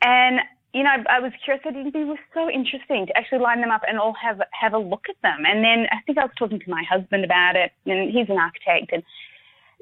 And 0.04 0.40
you 0.74 0.84
know, 0.84 0.90
I 1.08 1.20
was 1.20 1.32
curious. 1.46 1.64
It 1.66 1.94
be 1.94 2.14
so 2.34 2.50
interesting 2.50 3.06
to 3.06 3.16
actually 3.16 3.40
line 3.40 3.62
them 3.62 3.70
up 3.70 3.84
and 3.88 4.00
all 4.00 4.14
have 4.22 4.42
have 4.52 4.74
a 4.74 4.80
look 4.80 5.06
at 5.08 5.16
them. 5.22 5.46
And 5.46 5.64
then 5.64 5.86
I 5.92 6.02
think 6.06 6.18
I 6.18 6.26
was 6.26 6.34
talking 6.38 6.60
to 6.60 6.70
my 6.70 6.84
husband 6.84 7.24
about 7.24 7.56
it, 7.56 7.72
and 7.86 8.10
he's 8.10 8.28
an 8.28 8.38
architect, 8.38 8.92
and 8.92 9.04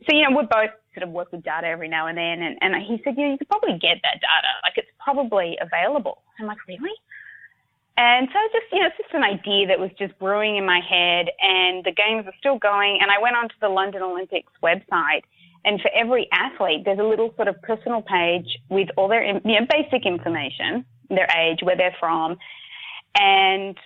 so 0.05 0.15
you 0.15 0.27
know, 0.27 0.35
we 0.35 0.43
both 0.43 0.75
sort 0.93 1.07
of 1.07 1.09
work 1.09 1.31
with 1.31 1.43
data 1.43 1.67
every 1.67 1.87
now 1.87 2.07
and 2.07 2.17
then. 2.17 2.41
And, 2.41 2.57
and 2.61 2.75
he 2.83 3.01
said, 3.03 3.15
you 3.17 3.25
know, 3.25 3.31
you 3.31 3.37
could 3.37 3.49
probably 3.49 3.79
get 3.79 4.01
that 4.03 4.19
data. 4.19 4.51
Like 4.63 4.73
it's 4.75 4.91
probably 4.99 5.57
available. 5.61 6.21
I'm 6.39 6.47
like, 6.47 6.57
really? 6.67 6.93
And 7.97 8.27
so 8.33 8.39
just, 8.51 8.65
you 8.71 8.79
know, 8.79 8.87
it's 8.87 8.97
just 8.97 9.13
an 9.13 9.23
idea 9.23 9.67
that 9.67 9.79
was 9.79 9.91
just 9.99 10.17
brewing 10.17 10.57
in 10.57 10.65
my 10.65 10.81
head 10.81 11.27
and 11.39 11.83
the 11.85 11.91
games 11.91 12.25
are 12.25 12.33
still 12.39 12.57
going. 12.57 12.99
And 13.01 13.11
I 13.11 13.21
went 13.21 13.35
onto 13.35 13.55
the 13.61 13.69
London 13.69 14.01
Olympics 14.01 14.51
website 14.63 15.21
and 15.63 15.79
for 15.79 15.91
every 15.95 16.27
athlete, 16.31 16.81
there's 16.85 16.99
a 16.99 17.03
little 17.03 17.33
sort 17.35 17.47
of 17.47 17.61
personal 17.61 18.01
page 18.01 18.47
with 18.69 18.89
all 18.97 19.07
their, 19.07 19.23
you 19.23 19.33
know, 19.43 19.67
basic 19.69 20.05
information, 20.05 20.85
their 21.09 21.27
age, 21.37 21.59
where 21.61 21.77
they're 21.77 21.95
from, 21.99 22.37
and 23.15 23.77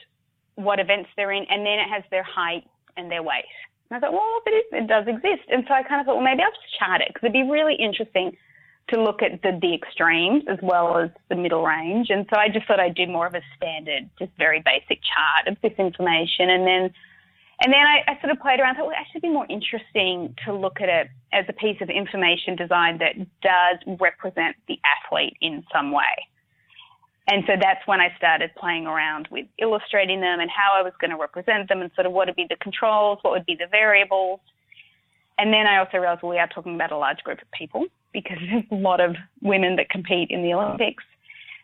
what 0.55 0.79
events 0.79 1.09
they're 1.17 1.31
in. 1.31 1.45
And 1.49 1.65
then 1.65 1.79
it 1.79 1.89
has 1.89 2.03
their 2.11 2.23
height 2.23 2.63
and 2.95 3.11
their 3.11 3.23
weight. 3.23 3.45
And 3.89 3.97
I 3.97 3.99
thought, 3.99 4.13
well, 4.13 4.41
it, 4.45 4.49
is, 4.51 4.65
it 4.71 4.87
does 4.87 5.05
exist. 5.07 5.49
And 5.49 5.65
so 5.67 5.73
I 5.73 5.83
kind 5.83 5.99
of 5.99 6.05
thought, 6.05 6.15
well, 6.15 6.23
maybe 6.23 6.41
I'll 6.41 6.51
just 6.51 6.79
chart 6.79 7.01
it 7.01 7.09
because 7.09 7.23
it'd 7.23 7.33
be 7.33 7.49
really 7.49 7.75
interesting 7.75 8.37
to 8.89 9.01
look 9.01 9.21
at 9.21 9.41
the, 9.41 9.57
the 9.61 9.73
extremes 9.73 10.43
as 10.47 10.59
well 10.61 10.97
as 10.97 11.09
the 11.29 11.35
middle 11.35 11.65
range. 11.65 12.07
And 12.09 12.25
so 12.29 12.39
I 12.39 12.49
just 12.49 12.67
thought 12.67 12.79
I'd 12.79 12.95
do 12.95 13.07
more 13.07 13.27
of 13.27 13.33
a 13.33 13.41
standard, 13.57 14.09
just 14.17 14.31
very 14.37 14.63
basic 14.63 15.01
chart 15.03 15.47
of 15.47 15.57
this 15.61 15.73
information. 15.77 16.49
And 16.49 16.65
then, 16.65 16.93
and 17.61 17.71
then 17.71 17.79
I, 17.79 18.03
I 18.07 18.19
sort 18.19 18.31
of 18.31 18.39
played 18.39 18.59
around, 18.59 18.75
thought, 18.75 18.87
well, 18.87 18.95
it 18.99 19.07
should 19.11 19.21
be 19.21 19.29
more 19.29 19.47
interesting 19.49 20.35
to 20.45 20.53
look 20.53 20.81
at 20.81 20.89
it 20.89 21.07
as 21.31 21.45
a 21.47 21.53
piece 21.53 21.77
of 21.81 21.89
information 21.89 22.55
design 22.55 22.97
that 22.99 23.15
does 23.41 23.97
represent 23.99 24.55
the 24.67 24.77
athlete 24.83 25.37
in 25.39 25.63
some 25.73 25.91
way. 25.91 26.27
And 27.27 27.43
so 27.47 27.53
that's 27.59 27.85
when 27.87 28.01
I 28.01 28.13
started 28.17 28.51
playing 28.55 28.85
around 28.85 29.29
with 29.31 29.47
illustrating 29.57 30.21
them 30.21 30.39
and 30.39 30.49
how 30.49 30.71
I 30.75 30.83
was 30.83 30.93
going 30.99 31.11
to 31.11 31.17
represent 31.17 31.69
them 31.69 31.81
and 31.81 31.89
sort 31.95 32.05
of 32.05 32.13
what 32.13 32.27
would 32.27 32.35
be 32.35 32.45
the 32.47 32.57
controls, 32.57 33.19
what 33.21 33.31
would 33.31 33.45
be 33.45 33.55
the 33.55 33.67
variables. 33.71 34.41
And 35.37 35.51
then 35.51 35.65
I 35.65 35.77
also 35.79 35.97
realized 35.97 36.21
well, 36.21 36.31
we 36.31 36.39
are 36.39 36.47
talking 36.47 36.75
about 36.75 36.91
a 36.91 36.97
large 36.97 37.19
group 37.23 37.41
of 37.41 37.49
people 37.51 37.85
because 38.13 38.37
there's 38.51 38.63
a 38.71 38.75
lot 38.75 38.99
of 38.99 39.15
women 39.41 39.75
that 39.77 39.89
compete 39.89 40.29
in 40.29 40.43
the 40.43 40.53
Olympics. 40.53 41.03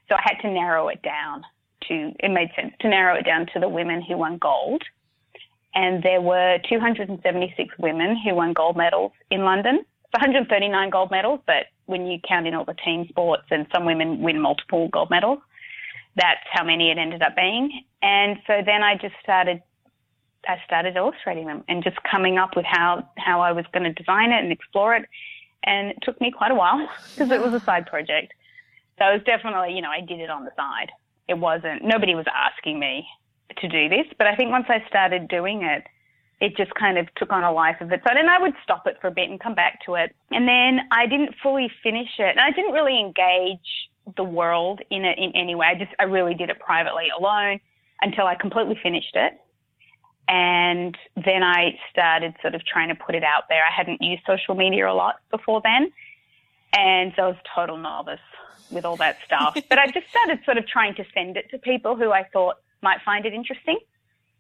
So 0.09 0.15
I 0.15 0.21
had 0.23 0.41
to 0.41 0.51
narrow 0.51 0.87
it 0.87 1.01
down 1.03 1.43
to, 1.87 2.11
it 2.19 2.31
made 2.31 2.49
sense 2.55 2.73
to 2.81 2.89
narrow 2.89 3.15
it 3.15 3.25
down 3.25 3.45
to 3.53 3.59
the 3.59 3.69
women 3.69 4.01
who 4.01 4.17
won 4.17 4.37
gold. 4.37 4.83
And 5.73 6.03
there 6.03 6.21
were 6.21 6.57
276 6.69 7.75
women 7.79 8.17
who 8.17 8.35
won 8.35 8.53
gold 8.53 8.75
medals 8.75 9.11
in 9.29 9.43
London. 9.43 9.79
It's 9.79 10.13
139 10.13 10.89
gold 10.89 11.11
medals, 11.11 11.39
but 11.47 11.67
when 11.85 12.05
you 12.05 12.19
count 12.27 12.47
in 12.47 12.53
all 12.53 12.65
the 12.65 12.75
team 12.85 13.07
sports 13.09 13.43
and 13.51 13.65
some 13.73 13.85
women 13.85 14.21
win 14.21 14.39
multiple 14.39 14.89
gold 14.89 15.09
medals, 15.09 15.39
that's 16.15 16.41
how 16.51 16.63
many 16.63 16.91
it 16.91 16.97
ended 16.97 17.21
up 17.21 17.35
being. 17.35 17.83
And 18.01 18.37
so 18.47 18.61
then 18.65 18.83
I 18.83 18.95
just 18.95 19.15
started 19.23 19.61
I 20.47 20.57
started 20.65 20.95
illustrating 20.95 21.45
them 21.45 21.63
and 21.67 21.83
just 21.83 21.97
coming 22.09 22.37
up 22.37 22.55
with 22.55 22.65
how, 22.65 23.07
how 23.17 23.41
I 23.41 23.51
was 23.51 23.65
going 23.71 23.83
to 23.83 23.93
design 23.93 24.31
it 24.31 24.43
and 24.43 24.51
explore 24.51 24.95
it. 24.95 25.05
And 25.63 25.91
it 25.91 25.97
took 26.01 26.19
me 26.19 26.31
quite 26.31 26.51
a 26.51 26.55
while 26.55 26.89
because 27.13 27.31
it 27.31 27.39
was 27.41 27.53
a 27.53 27.63
side 27.63 27.85
project. 27.85 28.33
So 28.97 29.05
it 29.05 29.13
was 29.13 29.23
definitely, 29.23 29.75
you 29.75 29.81
know, 29.81 29.89
I 29.89 30.01
did 30.01 30.19
it 30.19 30.29
on 30.29 30.43
the 30.43 30.51
side. 30.55 30.91
It 31.27 31.37
wasn't, 31.37 31.83
nobody 31.83 32.15
was 32.15 32.25
asking 32.33 32.79
me 32.79 33.05
to 33.57 33.67
do 33.67 33.89
this, 33.89 34.05
but 34.17 34.27
I 34.27 34.35
think 34.35 34.51
once 34.51 34.65
I 34.69 34.83
started 34.87 35.27
doing 35.27 35.63
it, 35.63 35.83
it 36.41 36.57
just 36.57 36.73
kind 36.73 36.97
of 36.97 37.07
took 37.15 37.31
on 37.31 37.43
a 37.43 37.51
life 37.51 37.79
of 37.81 37.91
its 37.91 38.03
own. 38.09 38.17
And 38.17 38.29
I 38.29 38.39
would 38.39 38.53
stop 38.63 38.87
it 38.87 38.97
for 38.99 39.07
a 39.07 39.11
bit 39.11 39.29
and 39.29 39.39
come 39.39 39.53
back 39.53 39.79
to 39.85 39.93
it. 39.93 40.15
And 40.31 40.47
then 40.47 40.87
I 40.91 41.05
didn't 41.05 41.35
fully 41.41 41.71
finish 41.83 42.09
it. 42.17 42.31
And 42.31 42.39
I 42.39 42.49
didn't 42.49 42.73
really 42.73 42.99
engage 42.99 43.59
the 44.17 44.23
world 44.23 44.81
in 44.89 45.05
it 45.05 45.19
in 45.19 45.31
any 45.35 45.53
way. 45.53 45.67
I 45.67 45.75
just, 45.75 45.91
I 45.99 46.03
really 46.03 46.33
did 46.33 46.49
it 46.49 46.59
privately 46.59 47.05
alone 47.17 47.59
until 48.01 48.25
I 48.25 48.33
completely 48.33 48.79
finished 48.81 49.15
it. 49.15 49.39
And 50.27 50.97
then 51.15 51.43
I 51.43 51.77
started 51.91 52.35
sort 52.41 52.55
of 52.55 52.65
trying 52.65 52.89
to 52.89 52.95
put 52.95 53.13
it 53.13 53.23
out 53.23 53.43
there. 53.47 53.61
I 53.61 53.71
hadn't 53.71 54.01
used 54.01 54.23
social 54.25 54.55
media 54.55 54.89
a 54.89 54.93
lot 54.93 55.17
before 55.29 55.61
then. 55.63 55.91
And 56.73 57.13
so 57.15 57.23
I 57.23 57.27
was 57.27 57.37
total 57.53 57.77
novice 57.77 58.19
with 58.71 58.85
all 58.85 58.97
that 58.97 59.17
stuff. 59.25 59.55
but 59.69 59.77
I 59.77 59.87
just 59.87 60.09
started 60.09 60.39
sort 60.43 60.57
of 60.57 60.65
trying 60.65 60.95
to 60.95 61.05
send 61.13 61.37
it 61.37 61.51
to 61.51 61.59
people 61.59 61.95
who 61.95 62.11
I 62.11 62.23
thought 62.23 62.57
might 62.81 62.99
find 63.05 63.25
it 63.25 63.33
interesting. 63.33 63.79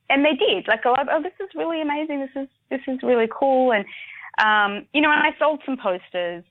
And 0.09 0.25
they 0.25 0.35
did. 0.35 0.67
Like, 0.67 0.81
oh, 0.85 0.95
oh 0.97 1.21
this 1.21 1.33
is 1.39 1.49
really 1.55 1.81
amazing. 1.81 2.19
This 2.19 2.43
is, 2.43 2.49
this 2.69 2.81
is 2.87 2.99
really 3.01 3.29
cool. 3.31 3.71
And, 3.71 3.85
um, 4.39 4.87
you 4.93 5.01
know, 5.01 5.11
and 5.11 5.21
I 5.21 5.37
sold 5.39 5.61
some 5.65 5.77
posters. 5.77 6.43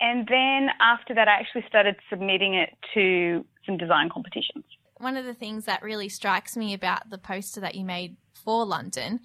And 0.00 0.26
then 0.28 0.68
after 0.80 1.14
that, 1.14 1.28
I 1.28 1.32
actually 1.32 1.64
started 1.68 1.96
submitting 2.08 2.54
it 2.54 2.70
to 2.94 3.44
some 3.66 3.76
design 3.76 4.08
competitions. 4.08 4.64
One 4.98 5.16
of 5.16 5.24
the 5.24 5.34
things 5.34 5.64
that 5.64 5.82
really 5.82 6.08
strikes 6.08 6.56
me 6.56 6.74
about 6.74 7.10
the 7.10 7.18
poster 7.18 7.60
that 7.60 7.74
you 7.74 7.84
made 7.84 8.16
for 8.34 8.66
London. 8.66 9.20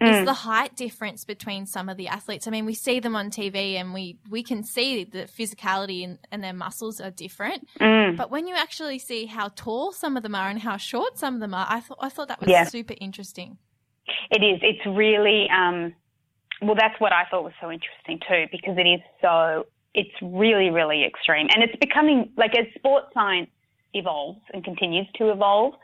Is 0.00 0.24
the 0.24 0.32
height 0.32 0.74
difference 0.76 1.24
between 1.24 1.66
some 1.66 1.88
of 1.88 1.96
the 1.96 2.08
athletes. 2.08 2.46
I 2.46 2.50
mean, 2.50 2.64
we 2.64 2.74
see 2.74 3.00
them 3.00 3.14
on 3.14 3.30
TV 3.30 3.74
and 3.74 3.92
we, 3.92 4.18
we 4.30 4.42
can 4.42 4.64
see 4.64 5.04
the 5.04 5.24
physicality 5.24 6.04
and, 6.04 6.18
and 6.32 6.42
their 6.42 6.54
muscles 6.54 7.00
are 7.00 7.10
different. 7.10 7.68
Mm. 7.78 8.16
But 8.16 8.30
when 8.30 8.46
you 8.46 8.54
actually 8.54 8.98
see 8.98 9.26
how 9.26 9.48
tall 9.54 9.92
some 9.92 10.16
of 10.16 10.22
them 10.22 10.34
are 10.34 10.48
and 10.48 10.58
how 10.60 10.76
short 10.78 11.18
some 11.18 11.34
of 11.34 11.40
them 11.40 11.52
are, 11.54 11.66
I 11.68 11.80
thought 11.80 11.98
I 12.00 12.08
thought 12.08 12.28
that 12.28 12.40
was 12.40 12.48
Yeah. 12.48 12.64
super 12.64 12.94
interesting. 13.00 13.58
It 14.30 14.42
is. 14.42 14.60
It's 14.62 14.84
really, 14.86 15.48
um, 15.50 15.94
well, 16.62 16.74
that's 16.74 16.98
what 17.00 17.12
I 17.12 17.24
thought 17.30 17.44
was 17.44 17.52
so 17.60 17.70
interesting 17.70 18.20
too, 18.28 18.46
because 18.50 18.76
it 18.78 18.88
is 18.88 19.00
so, 19.20 19.66
it's 19.94 20.10
really, 20.22 20.70
really 20.70 21.04
extreme. 21.04 21.48
And 21.54 21.62
it's 21.62 21.76
becoming, 21.76 22.30
like, 22.36 22.56
as 22.56 22.66
sports 22.74 23.08
science 23.12 23.50
evolves 23.92 24.40
and 24.54 24.64
continues 24.64 25.06
to 25.16 25.30
evolve, 25.30 25.74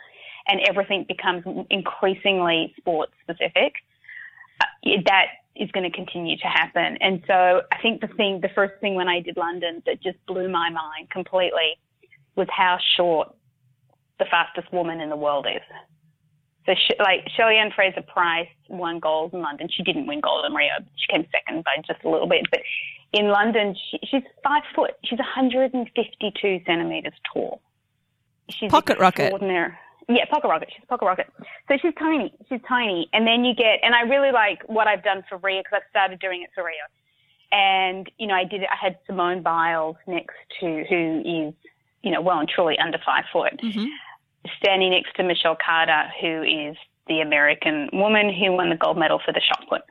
and 0.49 0.61
everything 0.69 1.05
becomes 1.09 1.43
increasingly 1.71 2.73
sports 2.79 3.13
specific, 3.23 3.73
Uh, 4.61 4.67
that 5.07 5.27
is 5.57 5.71
going 5.71 5.91
to 5.91 5.97
continue 5.97 6.37
to 6.37 6.47
happen. 6.47 6.97
And 7.01 7.23
so 7.27 7.63
I 7.73 7.81
think 7.81 8.01
the 8.01 8.09
thing, 8.09 8.41
the 8.41 8.51
first 8.55 8.75
thing 8.81 8.95
when 8.95 9.09
I 9.09 9.21
did 9.21 9.37
London 9.37 9.83
that 9.87 10.03
just 10.03 10.19
blew 10.27 10.49
my 10.49 10.71
mind 10.71 11.11
completely 11.11 11.79
was 12.37 12.47
how 12.51 12.79
short 12.97 13.35
the 14.19 14.27
fastest 14.31 14.73
woman 14.73 15.01
in 15.01 15.11
the 15.11 15.17
world 15.17 15.47
is. 15.47 15.63
So, 16.67 16.75
sh- 16.75 16.99
like 16.99 17.21
Shelly-Ann 17.37 17.71
Fraser-Pryce 17.75 18.49
won 18.69 18.99
gold 18.99 19.33
in 19.33 19.41
London. 19.41 19.69
She 19.71 19.83
didn't 19.83 20.07
win 20.07 20.21
gold 20.21 20.45
in 20.47 20.53
Rio. 20.53 20.73
She 20.97 21.13
came 21.13 21.27
second 21.31 21.65
by 21.65 21.71
just 21.87 22.05
a 22.05 22.11
little 22.11 22.27
bit. 22.27 22.45
But 22.51 22.61
in 23.13 23.29
London, 23.29 23.77
she, 23.91 23.99
she's 24.05 24.23
five 24.43 24.63
foot. 24.75 24.93
She's 25.05 25.19
152 25.19 26.61
centimeters 26.67 27.13
tall. 27.33 27.63
She's 28.51 28.71
Pocket 28.71 28.99
rocket. 28.99 29.33
Yeah, 30.09 30.25
pocket 30.31 30.49
rocket. 30.49 30.69
She's 30.73 30.85
a 30.85 30.87
pocket 30.87 31.05
rocket. 31.05 31.27
So 31.69 31.77
she's 31.83 31.93
tiny. 31.99 32.33
She's 32.49 32.61
tiny. 32.69 33.09
And 33.13 33.27
then 33.27 33.45
you 33.45 33.55
get, 33.55 33.81
and 33.83 33.95
I 33.95 34.03
really 34.03 34.31
like 34.31 34.63
what 34.67 34.87
I've 34.87 35.03
done 35.03 35.25
for 35.29 35.39
Rio 35.39 35.61
because 35.61 35.81
I've 35.83 35.91
started 35.91 36.21
doing 36.21 36.43
it 36.43 36.51
for 36.55 36.65
Rio. 36.65 36.77
And, 37.51 38.09
you 38.19 38.27
know, 38.27 38.35
I 38.35 38.45
did, 38.45 38.63
I 38.63 38.77
had 38.81 38.99
Simone 39.07 39.43
Biles 39.43 39.97
next 40.07 40.37
to, 40.61 40.85
who 40.89 41.21
is, 41.21 41.55
you 42.03 42.13
know, 42.13 42.21
well 42.21 42.39
and 42.39 42.49
truly 42.49 42.79
under 42.79 42.99
five 43.05 43.25
foot 43.33 43.59
mm-hmm. 43.61 43.85
standing 44.63 44.91
next 44.91 45.15
to 45.17 45.25
Michelle 45.25 45.57
Carter, 45.65 46.09
who 46.21 46.43
is 46.43 46.77
the 47.09 47.21
American 47.21 47.89
woman 47.93 48.33
who 48.33 48.53
won 48.53 48.71
the 48.71 48.77
gold 48.77 48.99
medal 48.99 49.21
for 49.25 49.33
the 49.33 49.41
shot 49.41 49.65
put. 49.69 49.83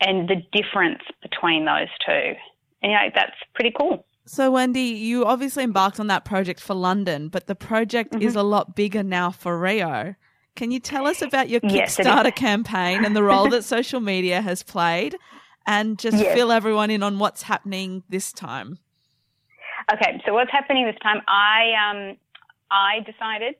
And 0.00 0.28
the 0.28 0.42
difference 0.52 1.02
between 1.22 1.64
those 1.64 1.88
two. 2.06 2.34
And, 2.82 2.92
you 2.92 2.98
know, 2.98 3.08
that's 3.14 3.36
pretty 3.54 3.72
cool. 3.78 4.06
So, 4.28 4.50
Wendy, 4.50 4.80
you 4.80 5.24
obviously 5.24 5.62
embarked 5.62 6.00
on 6.00 6.08
that 6.08 6.24
project 6.24 6.60
for 6.60 6.74
London, 6.74 7.28
but 7.28 7.46
the 7.46 7.54
project 7.54 8.16
is 8.20 8.30
Mm-hmm. 8.32 8.38
a 8.38 8.42
lot 8.42 8.74
bigger 8.74 9.02
now 9.04 9.30
for 9.30 9.56
Rio. 9.58 10.16
Can 10.56 10.70
you 10.72 10.80
tell 10.80 11.06
us 11.06 11.22
about 11.22 11.48
your 11.48 11.60
Yes. 11.62 11.96
Kickstarter 11.96 12.34
campaign 12.34 13.04
and 13.04 13.14
the 13.14 13.22
role 13.22 13.48
that 13.50 13.62
social 13.64 14.00
media 14.00 14.40
has 14.40 14.62
played 14.62 15.16
and 15.66 15.98
just 15.98 16.16
Yes. 16.18 16.34
fill 16.34 16.50
everyone 16.50 16.90
in 16.90 17.02
on 17.02 17.18
what's 17.18 17.42
happening 17.42 18.02
this 18.08 18.32
time? 18.32 18.78
Okay, 19.92 20.20
so 20.26 20.34
what's 20.34 20.50
happening 20.50 20.86
this 20.86 20.98
time? 21.02 21.20
I 21.28 21.70
um 21.88 22.16
I 22.70 23.00
decided 23.06 23.54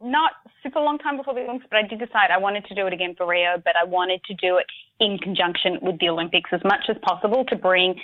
not 0.00 0.32
super 0.62 0.80
long 0.80 0.98
time 0.98 1.16
before 1.18 1.34
the 1.34 1.40
Olympics, 1.40 1.66
but 1.70 1.78
I 1.84 1.86
did 1.86 1.98
decide 1.98 2.30
I 2.30 2.38
wanted 2.38 2.64
to 2.66 2.74
do 2.74 2.86
it 2.86 2.92
again 2.94 3.14
for 3.16 3.26
Rio, 3.26 3.60
but 3.62 3.74
I 3.80 3.84
wanted 3.84 4.22
to 4.24 4.34
do 4.34 4.56
it 4.56 4.66
in 5.00 5.18
conjunction 5.18 5.78
with 5.82 5.98
the 6.00 6.08
Olympics 6.08 6.50
as 6.52 6.60
much 6.64 6.84
as 6.88 6.96
possible 7.02 7.44
to 7.46 7.56
bring 7.56 8.00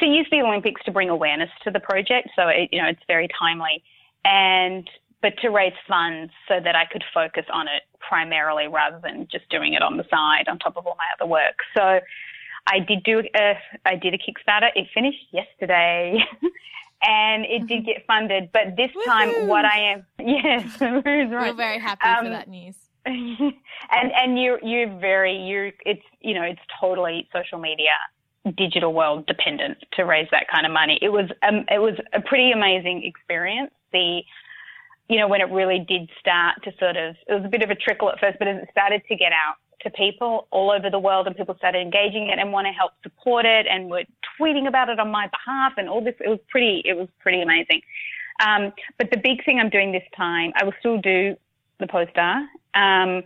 to 0.00 0.06
use 0.06 0.26
the 0.30 0.40
Olympics 0.42 0.82
to 0.84 0.90
bring 0.92 1.08
awareness 1.10 1.50
to 1.64 1.70
the 1.70 1.80
project. 1.80 2.28
So 2.36 2.48
it, 2.48 2.68
you 2.72 2.80
know 2.80 2.88
it's 2.88 3.02
very 3.06 3.28
timely, 3.38 3.82
and 4.24 4.88
but 5.22 5.32
to 5.42 5.48
raise 5.50 5.72
funds 5.88 6.32
so 6.46 6.60
that 6.62 6.76
I 6.76 6.84
could 6.86 7.02
focus 7.12 7.44
on 7.52 7.66
it 7.66 7.82
primarily 8.00 8.68
rather 8.68 9.00
than 9.02 9.26
just 9.30 9.48
doing 9.50 9.74
it 9.74 9.82
on 9.82 9.96
the 9.96 10.04
side 10.10 10.44
on 10.48 10.58
top 10.60 10.76
of 10.76 10.86
all 10.86 10.96
my 10.96 11.04
other 11.18 11.28
work. 11.28 11.56
So 11.76 12.00
I 12.68 12.78
did 12.78 13.02
do 13.02 13.22
a, 13.34 13.54
I 13.84 13.96
did 13.96 14.14
a 14.14 14.18
Kickstarter. 14.18 14.68
It 14.74 14.86
finished 14.94 15.26
yesterday. 15.32 16.18
And 17.00 17.44
it 17.44 17.68
did 17.68 17.86
get 17.86 18.04
funded, 18.08 18.50
but 18.52 18.74
this 18.76 18.90
time, 19.06 19.46
what 19.46 19.64
I 19.64 19.92
am, 19.92 20.04
yes, 20.18 20.64
who's 20.80 21.04
right. 21.30 21.30
We're 21.30 21.52
very 21.52 21.78
happy 21.78 22.00
for 22.02 22.08
Um, 22.26 22.30
that 22.32 22.48
news. 22.48 22.74
and 23.06 23.52
and 23.90 24.36
you're 24.42 24.58
you're 24.64 24.98
very 24.98 25.36
you 25.36 25.70
it's 25.86 26.02
you 26.20 26.34
know 26.34 26.42
it's 26.42 26.60
totally 26.80 27.28
social 27.32 27.58
media 27.60 27.92
digital 28.56 28.94
world 28.94 29.26
dependent 29.26 29.78
to 29.92 30.04
raise 30.04 30.28
that 30.30 30.46
kind 30.52 30.66
of 30.66 30.72
money. 30.72 30.98
It 31.02 31.10
was 31.10 31.30
um, 31.42 31.64
it 31.68 31.78
was 31.78 31.94
a 32.12 32.20
pretty 32.20 32.52
amazing 32.52 33.04
experience. 33.04 33.72
The 33.92 34.22
you 35.08 35.18
know 35.18 35.28
when 35.28 35.40
it 35.40 35.50
really 35.50 35.84
did 35.88 36.08
start 36.20 36.62
to 36.64 36.72
sort 36.78 36.96
of 36.96 37.16
it 37.26 37.34
was 37.34 37.44
a 37.44 37.48
bit 37.48 37.62
of 37.62 37.70
a 37.70 37.74
trickle 37.74 38.10
at 38.10 38.20
first 38.20 38.38
but 38.38 38.46
as 38.46 38.62
it 38.62 38.68
started 38.70 39.02
to 39.08 39.16
get 39.16 39.32
out 39.32 39.56
to 39.80 39.90
people 39.90 40.48
all 40.50 40.70
over 40.70 40.90
the 40.90 40.98
world 40.98 41.26
and 41.26 41.36
people 41.36 41.54
started 41.56 41.80
engaging 41.80 42.28
it 42.28 42.38
and 42.38 42.52
want 42.52 42.66
to 42.66 42.72
help 42.72 42.92
support 43.02 43.46
it 43.46 43.66
and 43.70 43.88
were 43.88 44.02
tweeting 44.38 44.66
about 44.66 44.88
it 44.88 44.98
on 44.98 45.10
my 45.10 45.28
behalf 45.28 45.72
and 45.76 45.88
all 45.88 46.02
this 46.02 46.14
it 46.20 46.28
was 46.28 46.40
pretty 46.48 46.82
it 46.84 46.96
was 46.96 47.08
pretty 47.20 47.40
amazing. 47.42 47.80
Um, 48.44 48.72
but 48.98 49.10
the 49.10 49.16
big 49.16 49.44
thing 49.44 49.58
I'm 49.58 49.70
doing 49.70 49.92
this 49.92 50.02
time 50.16 50.52
I 50.56 50.64
will 50.64 50.74
still 50.78 51.00
do 51.00 51.36
the 51.80 51.86
poster 51.86 52.46
um, 52.74 53.22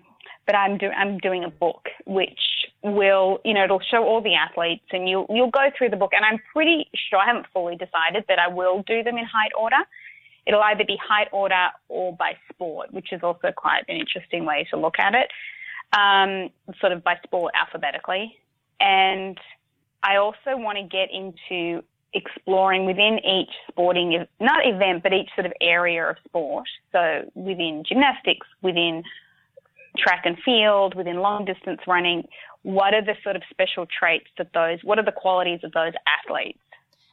but 0.47 0.55
I'm 0.55 0.79
do 0.79 0.89
I'm 0.89 1.19
doing 1.19 1.45
a 1.45 1.51
book 1.51 1.89
which 2.07 2.39
will 2.83 3.39
you 3.45 3.55
know 3.55 3.65
it'll 3.65 3.81
show 3.81 4.05
all 4.05 4.21
the 4.21 4.35
athletes 4.35 4.85
and 4.91 5.09
you'll 5.09 5.27
you'll 5.29 5.51
go 5.51 5.71
through 5.77 5.89
the 5.89 5.97
book 5.97 6.11
and 6.15 6.25
I'm 6.25 6.41
pretty 6.53 6.89
sure 7.09 7.19
I 7.19 7.27
haven't 7.27 7.47
fully 7.53 7.77
decided 7.77 8.25
that 8.29 8.39
I 8.39 8.49
will 8.49 8.83
do 8.87 9.03
them 9.03 9.19
in 9.19 9.25
height 9.25 9.53
order. 9.59 9.77
It'll 10.47 10.63
either 10.63 10.85
be 10.85 10.97
height 10.97 11.29
order 11.33 11.69
or 11.89 12.17
by 12.17 12.33
sport, 12.53 12.93
which 12.93 13.13
is 13.13 13.21
also 13.23 13.53
quite 13.57 13.85
an 13.89 13.97
interesting 13.97 14.45
way 14.45 14.67
to 14.71 14.77
look 14.77 14.99
at 14.99 15.15
it. 15.15 15.31
Um, 15.97 16.51
sort 16.81 16.93
of 16.93 17.05
by 17.05 17.17
sport 17.23 17.53
alphabetically. 17.55 18.35
And 18.81 19.39
I 20.03 20.17
also 20.17 20.57
want 20.57 20.79
to 20.79 20.85
get 20.85 21.11
into 21.13 21.85
exploring 22.15 22.87
within 22.87 23.19
each 23.25 23.51
sporting, 23.71 24.27
not 24.41 24.67
event, 24.67 25.03
but 25.03 25.13
each 25.13 25.31
sort 25.35 25.47
of 25.47 25.53
area 25.61 26.11
of 26.11 26.17
sport. 26.25 26.67
So 26.91 27.31
within 27.35 27.85
gymnastics, 27.87 28.47
within 28.63 29.03
track 29.97 30.23
and 30.25 30.37
field, 30.45 30.95
within 30.95 31.17
long 31.17 31.45
distance 31.45 31.81
running, 31.87 32.27
what 32.63 32.95
are 32.95 33.03
the 33.05 33.15
sort 33.23 33.37
of 33.37 33.43
special 33.51 33.87
traits 33.87 34.31
of 34.39 34.47
those, 34.55 34.79
what 34.83 34.99
are 34.99 35.05
the 35.05 35.13
qualities 35.13 35.61
of 35.65 35.73
those 35.73 35.93
athletes? 36.25 36.59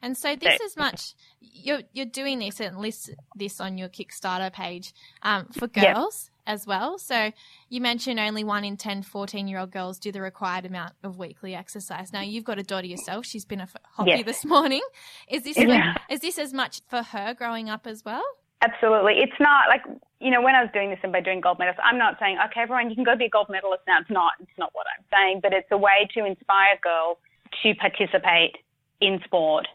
And 0.01 0.17
so 0.17 0.33
this 0.35 0.61
is 0.61 0.77
much 0.77 1.13
you're 1.41 1.81
you're 1.91 2.05
doing 2.05 2.39
this 2.39 2.61
and 2.61 2.77
list 2.77 3.09
this 3.35 3.59
on 3.59 3.77
your 3.77 3.89
Kickstarter 3.89 4.51
page 4.53 4.93
um, 5.23 5.47
for 5.47 5.69
Yeah. 5.75 5.93
girls 5.93 6.31
as 6.47 6.65
well. 6.65 6.97
So 6.97 7.31
you 7.67 7.81
mentioned 7.81 8.17
only 8.17 8.45
one 8.45 8.63
in 8.63 8.77
10 8.77 9.03
14 9.03 9.49
year 9.49 9.59
old 9.59 9.71
girls 9.71 9.99
do 9.99 10.11
the 10.13 10.21
required 10.21 10.65
amount 10.65 10.93
of 11.03 11.17
weekly 11.17 11.53
exercise. 11.53 12.13
Now 12.13 12.21
you've 12.21 12.45
got 12.45 12.57
a 12.59 12.63
daughter 12.63 12.87
yourself. 12.87 13.25
she's 13.25 13.43
been 13.43 13.59
a 13.59 13.67
hockey 13.91 14.23
this 14.23 14.45
morning. 14.45 14.81
Is 15.27 15.43
this 15.43 15.57
Yeah. 15.57 15.95
is 16.09 16.21
this 16.21 16.39
as 16.39 16.53
much 16.53 16.79
for 16.87 17.03
her 17.03 17.33
growing 17.33 17.69
up 17.69 17.85
as 17.85 18.05
well? 18.05 18.23
Absolutely. 18.61 19.19
It's 19.19 19.39
not 19.39 19.69
like, 19.69 19.83
you 20.19 20.31
know, 20.31 20.41
when 20.41 20.53
I 20.53 20.61
was 20.61 20.69
doing 20.73 20.89
this 20.89 20.99
and 21.01 21.13
by 21.13 21.21
doing 21.21 21.39
gold 21.39 21.59
medals, 21.59 21.77
I'm 21.83 21.97
not 21.97 22.17
saying, 22.19 22.37
okay, 22.47 22.61
everyone, 22.61 22.89
you 22.89 22.95
can 22.95 23.05
go 23.05 23.15
be 23.15 23.25
a 23.25 23.29
gold 23.29 23.47
medalist 23.49 23.83
now. 23.87 23.99
It's 24.01 24.09
not, 24.09 24.33
it's 24.41 24.57
not 24.57 24.71
what 24.73 24.85
I'm 24.97 25.05
saying, 25.11 25.39
but 25.41 25.53
it's 25.53 25.67
a 25.71 25.77
way 25.77 26.09
to 26.13 26.25
inspire 26.25 26.77
girls 26.83 27.17
to 27.63 27.73
participate 27.75 28.57
in 28.99 29.21
sport 29.23 29.67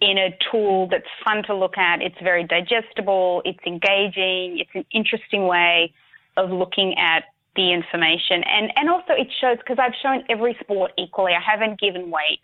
in 0.00 0.18
a 0.18 0.36
tool 0.50 0.86
that's 0.90 1.08
fun 1.24 1.42
to 1.44 1.54
look 1.54 1.78
at. 1.78 2.02
It's 2.02 2.16
very 2.22 2.44
digestible. 2.44 3.42
It's 3.44 3.58
engaging. 3.66 4.58
It's 4.58 4.70
an 4.74 4.84
interesting 4.92 5.46
way 5.46 5.92
of 6.36 6.50
looking 6.50 6.96
at 6.98 7.24
the 7.56 7.72
information. 7.72 8.44
And, 8.44 8.70
and 8.76 8.88
also 8.90 9.12
it 9.12 9.28
shows, 9.40 9.58
because 9.58 9.78
I've 9.78 9.94
shown 10.02 10.24
every 10.28 10.56
sport 10.60 10.92
equally. 10.98 11.32
I 11.32 11.40
haven't 11.40 11.80
given 11.80 12.10
weight 12.10 12.40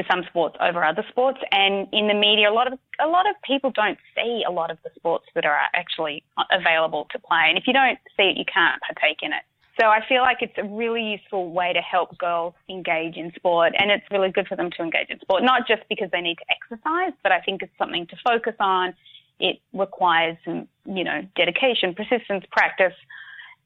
to 0.00 0.08
some 0.10 0.24
sports 0.28 0.56
over 0.60 0.84
other 0.84 1.04
sports. 1.10 1.38
And 1.52 1.86
in 1.92 2.08
the 2.08 2.14
media, 2.14 2.50
a 2.50 2.54
lot 2.54 2.72
of 2.72 2.78
a 3.00 3.06
lot 3.06 3.28
of 3.28 3.36
people 3.42 3.70
don't 3.70 3.98
see 4.16 4.42
a 4.46 4.50
lot 4.50 4.70
of 4.70 4.78
the 4.84 4.90
sports 4.96 5.26
that 5.34 5.44
are 5.44 5.58
actually 5.74 6.22
available 6.50 7.06
to 7.12 7.18
play. 7.18 7.44
And 7.48 7.58
if 7.58 7.64
you 7.66 7.72
don't 7.72 7.98
see 8.16 8.24
it, 8.24 8.36
you 8.36 8.44
can't 8.44 8.80
partake 8.82 9.18
in 9.22 9.32
it. 9.32 9.42
So 9.80 9.86
I 9.86 10.00
feel 10.06 10.20
like 10.20 10.38
it's 10.40 10.58
a 10.58 10.64
really 10.64 11.02
useful 11.02 11.52
way 11.52 11.72
to 11.72 11.80
help 11.80 12.16
girls 12.18 12.54
engage 12.68 13.16
in 13.16 13.32
sport, 13.34 13.72
and 13.78 13.90
it's 13.90 14.04
really 14.10 14.30
good 14.30 14.46
for 14.46 14.56
them 14.56 14.70
to 14.76 14.82
engage 14.82 15.08
in 15.08 15.18
sport, 15.20 15.42
not 15.42 15.66
just 15.66 15.82
because 15.88 16.10
they 16.12 16.20
need 16.20 16.36
to 16.36 16.44
exercise, 16.50 17.14
but 17.22 17.32
I 17.32 17.40
think 17.40 17.62
it's 17.62 17.72
something 17.78 18.06
to 18.08 18.16
focus 18.22 18.54
on. 18.60 18.92
It 19.38 19.56
requires 19.72 20.36
some, 20.44 20.68
you 20.84 21.02
know, 21.02 21.22
dedication, 21.34 21.94
persistence, 21.94 22.44
practice, 22.52 22.92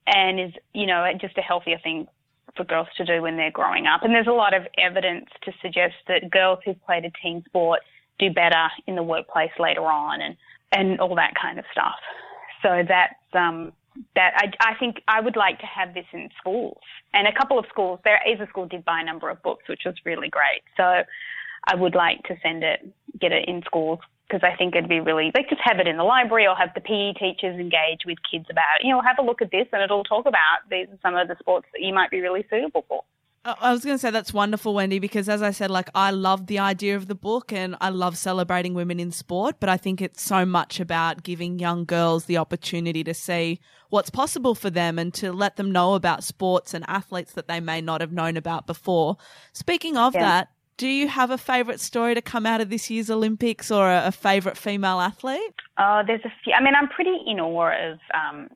and 0.07 0.39
is, 0.39 0.53
you 0.73 0.87
know, 0.87 1.05
just 1.21 1.37
a 1.37 1.41
healthier 1.41 1.79
thing 1.83 2.07
for 2.57 2.65
girls 2.65 2.89
to 2.97 3.05
do 3.05 3.23
when 3.23 3.37
they're 3.37 3.51
growing 3.51 3.87
up. 3.87 4.03
And 4.03 4.15
there's 4.15 4.27
a 4.27 4.33
lot 4.33 4.55
of 4.55 4.63
evidence 4.79 5.27
to 5.45 5.53
suggest 5.63 5.95
that 6.09 6.31
girls 6.31 6.59
who've 6.65 6.83
played 6.85 7.05
a 7.05 7.11
team 7.23 7.43
sport 7.47 7.81
do 8.19 8.31
better 8.31 8.69
in 8.87 8.95
the 8.95 9.03
workplace 9.03 9.51
later 9.59 9.83
on 9.83 10.21
and, 10.21 10.37
and 10.73 11.01
all 11.01 11.15
that 11.17 11.35
kind 11.41 11.59
of 11.59 11.65
stuff. 11.73 11.99
So 12.63 12.83
that's, 12.87 13.15
um, 13.35 13.73
that 14.15 14.33
I, 14.37 14.73
I 14.73 14.79
think 14.79 14.97
I 15.07 15.21
would 15.21 15.37
like 15.37 15.59
to 15.61 15.67
have 15.67 15.95
this 15.95 16.07
in 16.13 16.29
schools 16.41 16.79
and 17.13 17.29
a 17.29 17.33
couple 17.33 17.59
of 17.59 17.65
schools. 17.69 18.01
There 18.05 18.21
is 18.27 18.41
a 18.41 18.47
school 18.49 18.67
did 18.67 18.85
buy 18.85 19.01
a 19.01 19.05
number 19.05 19.31
of 19.31 19.43
books, 19.43 19.65
which 19.69 19.83
was 19.85 19.95
really 20.05 20.29
great. 20.29 20.63
So 20.77 21.03
I 21.67 21.75
would 21.75 21.95
like 21.95 22.23
to 22.25 22.35
send 22.43 22.65
it, 22.65 22.87
get 23.21 23.33
it 23.33 23.49
in 23.49 23.63
schools 23.65 24.01
because 24.29 24.43
I 24.43 24.57
think 24.57 24.75
it'd 24.75 24.89
be 24.89 25.01
really 25.01 25.31
like 25.35 25.49
just 25.49 25.61
have 25.63 25.79
it 25.79 25.87
in 25.87 25.97
the 25.97 26.05
library 26.05 26.47
or 26.47 26.55
have 26.57 26.71
the 26.75 26.81
PE 26.81 27.13
teachers 27.15 27.59
engage 27.59 28.01
with 28.07 28.19
kids 28.31 28.47
about, 28.51 28.83
you 28.83 28.91
know, 28.91 29.01
have 29.03 29.19
a 29.19 29.23
look 29.23 29.43
at 29.43 29.51
this 29.51 29.67
and 29.73 29.83
it'll 29.83 30.05
talk 30.05 30.27
about 30.27 30.69
these 30.71 30.89
are 30.89 30.99
some 31.03 31.15
of 31.17 31.29
the 31.29 31.37
sports 31.39 31.67
that 31.73 31.83
you 31.83 31.93
might 31.93 32.11
be 32.11 32.21
really 32.21 32.45
suitable 32.51 32.85
for. 32.89 33.05
I 33.45 33.55
I 33.61 33.73
was 33.73 33.85
going 33.85 33.95
to 33.95 33.99
say 33.99 34.11
that's 34.11 34.33
wonderful, 34.33 34.75
Wendy, 34.75 34.99
because 34.99 35.29
as 35.29 35.43
I 35.43 35.51
said, 35.51 35.71
like 35.71 35.91
I 35.95 36.11
love 36.11 36.47
the 36.47 36.59
idea 36.59 36.97
of 36.97 37.07
the 37.09 37.15
book 37.15 37.53
and 37.53 37.77
I 37.81 37.91
love 37.91 38.17
celebrating 38.17 38.73
women 38.75 38.99
in 38.99 39.13
sport, 39.13 39.57
but 39.61 39.69
I 39.69 39.77
think 39.77 40.01
it's 40.01 40.23
so 40.23 40.47
much 40.47 40.81
about 40.81 41.23
giving 41.23 41.59
young 41.59 41.85
girls 41.85 42.25
the 42.25 42.39
opportunity 42.39 43.05
to 43.05 43.13
see 43.13 43.61
what's 43.91 44.11
possible 44.11 44.55
for 44.55 44.71
them 44.71 44.99
and 44.99 45.13
to 45.15 45.33
let 45.33 45.57
them 45.57 45.71
know 45.71 45.95
about 45.95 46.25
sports 46.25 46.73
and 46.75 46.85
athletes 46.89 47.33
that 47.33 47.47
they 47.47 47.61
may 47.61 47.81
not 47.81 48.01
have 48.01 48.13
known 48.13 48.37
about 48.37 48.67
before. 48.67 49.19
Speaking 49.53 49.97
of 49.97 50.15
Yeah. 50.15 50.23
that, 50.23 50.49
do 50.77 50.89
you 50.89 51.09
have 51.09 51.31
a 51.31 51.39
favourite 51.39 51.81
story 51.81 52.15
to 52.15 52.23
come 52.23 52.47
out 52.47 52.61
of 52.61 52.69
this 52.69 52.91
year's 52.91 53.11
Olympics 53.11 53.71
or 53.71 53.91
a, 53.91 54.07
a 54.07 54.13
favourite 54.13 54.57
female 54.57 55.01
athlete? 55.01 55.55
Oh, 55.79 56.03
there's 56.07 56.25
a 56.25 56.33
few. 56.43 56.53
I 56.53 56.63
mean, 56.63 56.75
I'm 56.75 56.89
pretty 56.89 57.17
in 57.27 57.41
awe 57.41 57.93
of 57.93 57.99
um, 58.13 58.49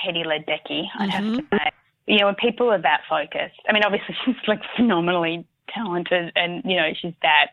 Katie 0.00 0.24
Ledecky, 0.24 0.84
I'd 0.98 1.10
have 1.10 1.24
to 1.24 1.44
say. 1.52 1.70
You 2.06 2.18
know, 2.18 2.26
when 2.26 2.34
people 2.34 2.70
are 2.70 2.80
that 2.80 3.02
focused, 3.08 3.60
I 3.68 3.72
mean, 3.72 3.82
obviously 3.84 4.14
she's 4.24 4.36
like 4.46 4.60
phenomenally 4.76 5.46
talented 5.68 6.32
and, 6.36 6.62
you 6.64 6.76
know, 6.76 6.90
she's 7.00 7.14
that 7.22 7.50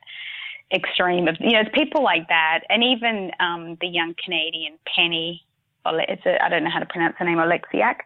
extreme 0.73 1.27
of, 1.27 1.37
you 1.39 1.51
know, 1.51 1.61
it's 1.61 1.69
people 1.73 2.03
like 2.03 2.27
that. 2.27 2.61
And 2.69 2.83
even 2.83 3.31
um, 3.39 3.77
the 3.81 3.87
young 3.87 4.13
Canadian 4.23 4.77
Penny, 4.95 5.43
it's 5.85 6.25
a, 6.25 6.43
I 6.43 6.49
don't 6.49 6.63
know 6.63 6.69
how 6.69 6.79
to 6.79 6.85
pronounce 6.85 7.15
her 7.17 7.25
name, 7.25 7.37
Oleksiak. 7.37 8.01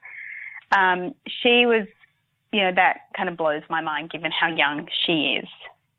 Um, 0.76 1.13
she 1.28 1.65
was, 1.65 1.88
you 2.56 2.62
know, 2.62 2.72
that 2.74 3.01
kind 3.18 3.28
of 3.28 3.36
blows 3.36 3.64
my 3.70 3.82
mind 3.82 4.10
given 4.12 4.32
how 4.32 4.47
young 4.47 4.88
she 5.06 5.38
is 5.41 5.47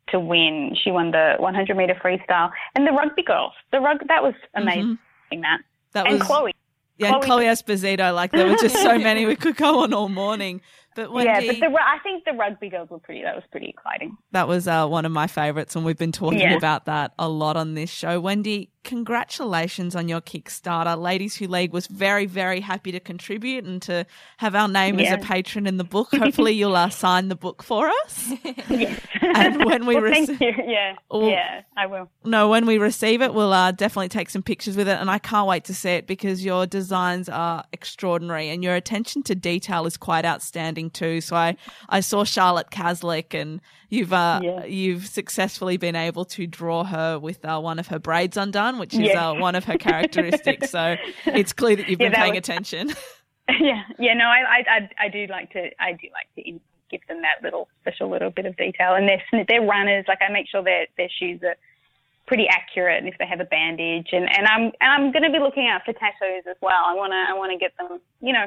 to 0.08 0.18
win. 0.18 0.74
She 0.82 0.90
won 0.90 1.10
the 1.10 1.34
100 1.38 1.76
meter 1.76 1.94
freestyle 1.94 2.50
and 2.74 2.86
the 2.86 2.92
rugby 2.92 3.22
girls. 3.22 3.52
The 3.72 3.80
rug 3.80 3.98
that 4.08 4.22
was 4.22 4.32
mm-hmm. 4.56 4.62
amazing. 4.62 4.98
That 5.42 5.58
That 5.92 6.06
and 6.06 6.18
was 6.18 6.22
Chloe. 6.22 6.54
yeah, 6.96 7.08
and 7.14 7.22
Chloe- 7.22 7.44
Chloe 7.44 7.44
Esposito. 7.44 8.14
Like 8.14 8.32
there 8.32 8.48
were 8.48 8.56
just 8.56 8.76
so 8.76 8.98
many 8.98 9.26
we 9.26 9.36
could 9.36 9.56
go 9.56 9.80
on 9.82 9.92
all 9.92 10.08
morning. 10.08 10.62
But 10.96 11.12
Wendy, 11.12 11.46
Yeah, 11.46 11.52
but 11.52 11.60
the, 11.60 11.76
I 11.80 11.98
think 12.02 12.24
the 12.24 12.32
rugby 12.32 12.68
girls 12.70 12.90
were 12.90 12.98
pretty. 12.98 13.22
That 13.22 13.34
was 13.36 13.44
pretty 13.52 13.68
exciting. 13.68 14.16
That 14.32 14.48
was 14.48 14.66
uh, 14.66 14.86
one 14.88 15.04
of 15.04 15.12
my 15.12 15.28
favorites, 15.28 15.76
and 15.76 15.84
we've 15.84 15.96
been 15.98 16.10
talking 16.12 16.40
Yeah. 16.40 16.56
about 16.56 16.86
that 16.86 17.12
a 17.18 17.28
lot 17.28 17.56
on 17.56 17.74
this 17.74 17.90
show. 17.90 18.18
Wendy, 18.18 18.70
congratulations 18.82 19.94
on 19.94 20.08
your 20.08 20.20
Kickstarter. 20.20 20.96
Ladies 21.00 21.36
Who 21.36 21.46
League 21.48 21.72
was 21.72 21.86
very, 21.86 22.26
very 22.26 22.60
happy 22.60 22.92
to 22.92 23.00
contribute 23.00 23.64
and 23.64 23.80
to 23.82 24.06
have 24.38 24.54
our 24.54 24.68
name 24.68 24.98
as 25.00 25.12
a 25.12 25.18
patron 25.18 25.66
in 25.66 25.76
the 25.76 25.84
book. 25.84 26.08
Hopefully, 26.14 26.52
you'll 26.52 26.76
uh, 26.76 26.88
sign 26.90 27.28
the 27.28 27.36
book 27.36 27.62
for 27.62 27.88
us. 28.04 28.32
Yes. 28.68 29.00
And 29.22 29.64
when 29.64 29.86
we 29.86 29.96
well, 29.96 30.14
you. 30.14 30.36
Yeah, 30.40 30.94
Oh. 31.10 31.28
yeah, 31.28 31.62
I 31.76 31.86
will. 31.86 32.10
No, 32.24 32.48
when 32.48 32.64
we 32.64 32.78
receive 32.78 33.20
it, 33.22 33.34
we'll 33.34 33.52
uh, 33.52 33.70
definitely 33.70 34.08
take 34.08 34.30
some 34.30 34.42
pictures 34.42 34.76
with 34.76 34.88
it, 34.88 34.98
and 34.98 35.10
I 35.10 35.18
can't 35.18 35.46
wait 35.46 35.64
to 35.64 35.74
see 35.74 35.90
it 35.90 36.06
because 36.06 36.44
your 36.44 36.64
designs 36.66 37.28
are 37.28 37.64
extraordinary 37.72 38.48
and 38.48 38.62
your 38.64 38.74
attention 38.74 39.22
to 39.24 39.34
detail 39.34 39.84
is 39.86 39.96
quite 39.96 40.24
outstanding 40.24 40.85
too. 40.90 41.20
So 41.20 41.36
I, 41.36 41.56
I 41.88 42.00
saw 42.00 42.24
Charlotte 42.24 42.70
Caslick, 42.70 43.34
and 43.34 43.60
you've 43.88 44.12
uh, 44.12 44.40
Yeah. 44.42 44.64
you've 44.64 45.06
successfully 45.06 45.76
been 45.76 45.96
able 45.96 46.24
to 46.26 46.46
draw 46.46 46.84
her 46.84 47.18
with 47.18 47.44
uh, 47.44 47.58
one 47.60 47.78
of 47.78 47.86
her 47.88 47.98
braids 47.98 48.36
undone, 48.36 48.78
which 48.78 48.94
is 48.94 49.00
Yeah. 49.00 49.30
uh, 49.30 49.34
one 49.34 49.54
of 49.54 49.64
her 49.64 49.76
characteristics. 49.78 50.70
so 50.70 50.96
it's 51.26 51.52
clear 51.52 51.76
that 51.76 51.88
you've 51.88 52.00
Yeah, 52.00 52.06
been 52.06 52.12
that 52.12 52.20
paying 52.20 52.32
was- 52.34 52.38
attention. 52.48 52.90
yeah, 53.60 53.82
yeah. 53.98 54.14
No, 54.14 54.24
I, 54.24 54.64
I, 54.68 54.90
I, 55.04 55.08
do 55.08 55.26
like 55.28 55.52
to. 55.52 55.70
I 55.80 55.92
do 55.92 56.08
like 56.12 56.28
to 56.36 56.58
give 56.90 57.00
them 57.08 57.22
that 57.22 57.42
little 57.42 57.68
special 57.82 58.08
little 58.10 58.30
bit 58.30 58.46
of 58.46 58.56
detail. 58.56 58.94
And 58.94 59.08
they're 59.08 59.44
they're 59.48 59.62
runners. 59.62 60.04
Like 60.08 60.18
I 60.26 60.32
make 60.32 60.48
sure 60.48 60.62
their 60.62 60.86
their 60.96 61.08
shoes 61.18 61.40
are 61.44 61.54
pretty 62.26 62.48
accurate, 62.48 62.98
and 62.98 63.06
if 63.06 63.16
they 63.18 63.26
have 63.26 63.38
a 63.38 63.44
bandage, 63.44 64.08
and 64.10 64.24
and 64.36 64.46
I'm 64.48 64.62
and 64.80 64.90
I'm 64.90 65.12
going 65.12 65.22
to 65.22 65.30
be 65.30 65.38
looking 65.38 65.68
out 65.68 65.82
for 65.84 65.92
tattoos 65.92 66.42
as 66.50 66.56
well. 66.60 66.74
I 66.84 66.94
want 66.94 67.12
to 67.12 67.24
I 67.32 67.34
want 67.38 67.52
to 67.52 67.58
get 67.58 67.70
them, 67.78 68.00
you 68.20 68.32
know, 68.32 68.46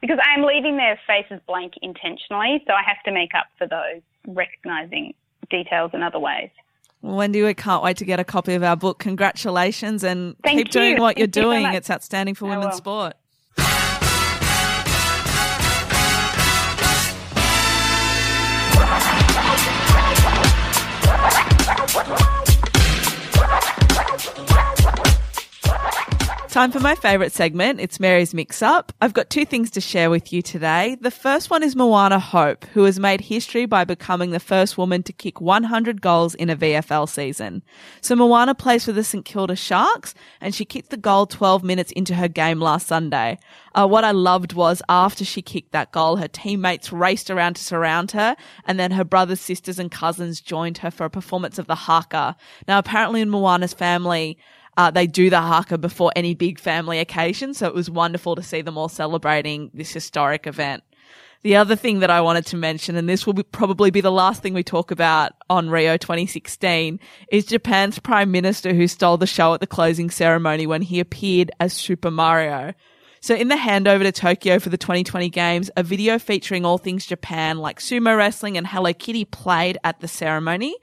because 0.00 0.18
I'm 0.22 0.44
leaving 0.44 0.76
their 0.76 0.98
faces 1.06 1.40
blank 1.46 1.74
intentionally, 1.82 2.62
so 2.66 2.72
I 2.72 2.82
have 2.86 3.02
to 3.04 3.12
make 3.12 3.34
up 3.34 3.46
for 3.58 3.66
those, 3.66 4.02
recognizing 4.26 5.14
details 5.50 5.90
in 5.94 6.02
other 6.02 6.18
ways. 6.18 6.50
Wendy, 7.02 7.42
we 7.42 7.54
can't 7.54 7.82
wait 7.82 7.96
to 7.98 8.04
get 8.04 8.20
a 8.20 8.24
copy 8.24 8.54
of 8.54 8.62
our 8.62 8.76
book. 8.76 8.98
Congratulations 8.98 10.04
and 10.04 10.36
Thank 10.42 10.58
keep 10.58 10.70
doing 10.70 11.00
what 11.00 11.16
you're 11.16 11.26
Thank 11.26 11.36
you 11.36 11.42
so 11.42 11.50
doing. 11.50 11.62
much. 11.62 11.74
it's 11.76 11.90
outstanding 11.90 12.34
for 12.34 12.46
I 12.46 12.58
women's 12.58 12.72
will. 12.72 12.78
sport. 12.78 13.14
Time 26.50 26.72
for 26.72 26.80
my 26.80 26.96
favourite 26.96 27.30
segment. 27.30 27.78
It's 27.78 28.00
Mary's 28.00 28.34
Mix 28.34 28.60
Up. 28.60 28.92
I've 29.00 29.12
got 29.12 29.30
two 29.30 29.44
things 29.44 29.70
to 29.70 29.80
share 29.80 30.10
with 30.10 30.32
you 30.32 30.42
today. 30.42 30.96
The 31.00 31.12
first 31.12 31.48
one 31.48 31.62
is 31.62 31.76
Moana 31.76 32.18
Hope, 32.18 32.64
who 32.74 32.82
has 32.82 32.98
made 32.98 33.20
history 33.20 33.66
by 33.66 33.84
becoming 33.84 34.32
the 34.32 34.40
first 34.40 34.76
woman 34.76 35.04
to 35.04 35.12
kick 35.12 35.40
100 35.40 36.02
goals 36.02 36.34
in 36.34 36.50
a 36.50 36.56
VFL 36.56 37.08
season. 37.08 37.62
So 38.00 38.16
Moana 38.16 38.56
plays 38.56 38.84
for 38.84 38.90
the 38.90 39.04
St 39.04 39.24
Kilda 39.24 39.54
Sharks, 39.54 40.12
and 40.40 40.52
she 40.52 40.64
kicked 40.64 40.90
the 40.90 40.96
goal 40.96 41.26
12 41.26 41.62
minutes 41.62 41.92
into 41.92 42.16
her 42.16 42.26
game 42.26 42.58
last 42.58 42.88
Sunday. 42.88 43.38
Uh, 43.72 43.86
what 43.86 44.02
I 44.02 44.10
loved 44.10 44.52
was 44.52 44.82
after 44.88 45.24
she 45.24 45.42
kicked 45.42 45.70
that 45.70 45.92
goal, 45.92 46.16
her 46.16 46.26
teammates 46.26 46.92
raced 46.92 47.30
around 47.30 47.54
to 47.54 47.62
surround 47.62 48.10
her, 48.10 48.34
and 48.64 48.76
then 48.76 48.90
her 48.90 49.04
brothers, 49.04 49.40
sisters, 49.40 49.78
and 49.78 49.88
cousins 49.88 50.40
joined 50.40 50.78
her 50.78 50.90
for 50.90 51.04
a 51.04 51.10
performance 51.10 51.60
of 51.60 51.68
the 51.68 51.76
haka. 51.76 52.34
Now, 52.66 52.80
apparently 52.80 53.20
in 53.20 53.30
Moana's 53.30 53.72
family, 53.72 54.36
uh, 54.80 54.90
they 54.90 55.06
do 55.06 55.28
the 55.28 55.42
haka 55.42 55.76
before 55.76 56.10
any 56.16 56.34
big 56.34 56.58
family 56.58 57.00
occasion, 57.00 57.52
so 57.52 57.66
it 57.66 57.74
was 57.74 57.90
wonderful 57.90 58.34
to 58.34 58.42
see 58.42 58.62
them 58.62 58.78
all 58.78 58.88
celebrating 58.88 59.70
this 59.74 59.92
historic 59.92 60.46
event. 60.46 60.82
The 61.42 61.56
other 61.56 61.76
thing 61.76 62.00
that 62.00 62.08
I 62.08 62.22
wanted 62.22 62.46
to 62.46 62.56
mention, 62.56 62.96
and 62.96 63.06
this 63.06 63.26
will 63.26 63.34
be, 63.34 63.42
probably 63.42 63.90
be 63.90 64.00
the 64.00 64.10
last 64.10 64.42
thing 64.42 64.54
we 64.54 64.62
talk 64.62 64.90
about 64.90 65.32
on 65.50 65.68
Rio 65.68 65.98
2016, 65.98 66.98
is 67.30 67.44
Japan's 67.44 67.98
prime 67.98 68.30
minister 68.30 68.72
who 68.72 68.88
stole 68.88 69.18
the 69.18 69.26
show 69.26 69.52
at 69.52 69.60
the 69.60 69.66
closing 69.66 70.08
ceremony 70.08 70.66
when 70.66 70.80
he 70.80 70.98
appeared 70.98 71.50
as 71.60 71.74
Super 71.74 72.10
Mario. 72.10 72.72
So 73.22 73.34
in 73.34 73.48
the 73.48 73.54
handover 73.54 74.02
to 74.02 74.12
Tokyo 74.12 74.58
for 74.58 74.70
the 74.70 74.78
2020 74.78 75.28
games, 75.28 75.70
a 75.76 75.82
video 75.82 76.18
featuring 76.18 76.64
all 76.64 76.78
things 76.78 77.04
Japan 77.04 77.58
like 77.58 77.78
sumo 77.78 78.16
wrestling 78.16 78.56
and 78.56 78.66
Hello 78.66 78.94
Kitty 78.94 79.26
played 79.26 79.76
at 79.84 80.00
the 80.00 80.08
ceremony. 80.08 80.74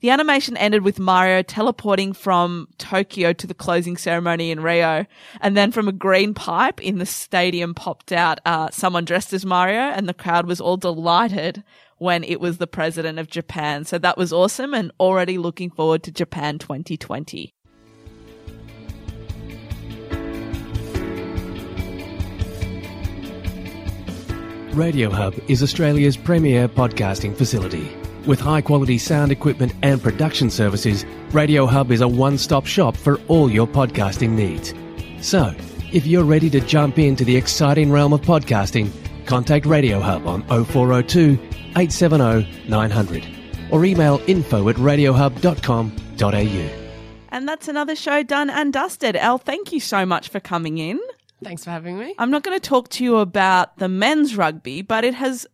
The 0.00 0.10
animation 0.10 0.56
ended 0.56 0.82
with 0.82 0.98
Mario 0.98 1.42
teleporting 1.42 2.12
from 2.12 2.66
Tokyo 2.78 3.32
to 3.34 3.46
the 3.46 3.54
closing 3.54 3.96
ceremony 3.96 4.50
in 4.50 4.58
Rio. 4.58 5.06
And 5.40 5.56
then 5.56 5.70
from 5.70 5.86
a 5.86 5.92
green 5.92 6.34
pipe 6.34 6.82
in 6.82 6.98
the 6.98 7.06
stadium 7.06 7.74
popped 7.74 8.10
out, 8.10 8.40
uh, 8.44 8.70
someone 8.72 9.04
dressed 9.04 9.32
as 9.32 9.46
Mario 9.46 9.78
and 9.78 10.08
the 10.08 10.14
crowd 10.14 10.46
was 10.46 10.60
all 10.60 10.76
delighted 10.76 11.62
when 11.98 12.24
it 12.24 12.40
was 12.40 12.58
the 12.58 12.66
president 12.66 13.20
of 13.20 13.28
Japan. 13.28 13.84
So 13.84 13.98
that 13.98 14.18
was 14.18 14.32
awesome 14.32 14.74
and 14.74 14.90
already 14.98 15.38
looking 15.38 15.70
forward 15.70 16.02
to 16.02 16.10
Japan 16.10 16.58
2020. 16.58 17.54
Radio 24.74 25.08
Hub 25.08 25.34
is 25.46 25.62
Australia's 25.62 26.16
premier 26.16 26.66
podcasting 26.66 27.36
facility. 27.36 27.96
With 28.26 28.40
high 28.40 28.60
quality 28.60 28.98
sound 28.98 29.30
equipment 29.30 29.72
and 29.82 30.02
production 30.02 30.50
services, 30.50 31.06
Radio 31.30 31.64
Hub 31.64 31.92
is 31.92 32.00
a 32.00 32.08
one 32.08 32.38
stop 32.38 32.66
shop 32.66 32.96
for 32.96 33.20
all 33.28 33.48
your 33.48 33.68
podcasting 33.68 34.30
needs. 34.30 34.74
So, 35.20 35.54
if 35.92 36.06
you're 36.06 36.24
ready 36.24 36.50
to 36.50 36.60
jump 36.60 36.98
into 36.98 37.24
the 37.24 37.36
exciting 37.36 37.92
realm 37.92 38.12
of 38.12 38.22
podcasting, 38.22 38.90
contact 39.26 39.64
Radio 39.64 40.00
Hub 40.00 40.26
on 40.26 40.42
0402 40.48 41.38
870 41.76 42.68
900 42.68 43.28
or 43.70 43.84
email 43.84 44.20
info 44.26 44.68
at 44.68 44.76
radiohub.com.au. 44.76 46.80
And 47.28 47.48
that's 47.48 47.68
another 47.68 47.94
show 47.94 48.24
done 48.24 48.50
and 48.50 48.72
dusted. 48.72 49.14
Elle, 49.14 49.38
thank 49.38 49.72
you 49.72 49.78
so 49.78 50.04
much 50.04 50.28
for 50.28 50.40
coming 50.40 50.78
in. 50.78 50.98
Thanks 51.44 51.64
for 51.64 51.70
having 51.70 51.98
me. 51.98 52.14
I'm 52.18 52.30
not 52.30 52.42
going 52.42 52.58
to 52.58 52.68
talk 52.68 52.88
to 52.90 53.04
you 53.04 53.16
about 53.18 53.78
the 53.78 53.88
men's 53.88 54.36
rugby, 54.36 54.82
but 54.82 55.04
it 55.04 55.14
has 55.14 55.46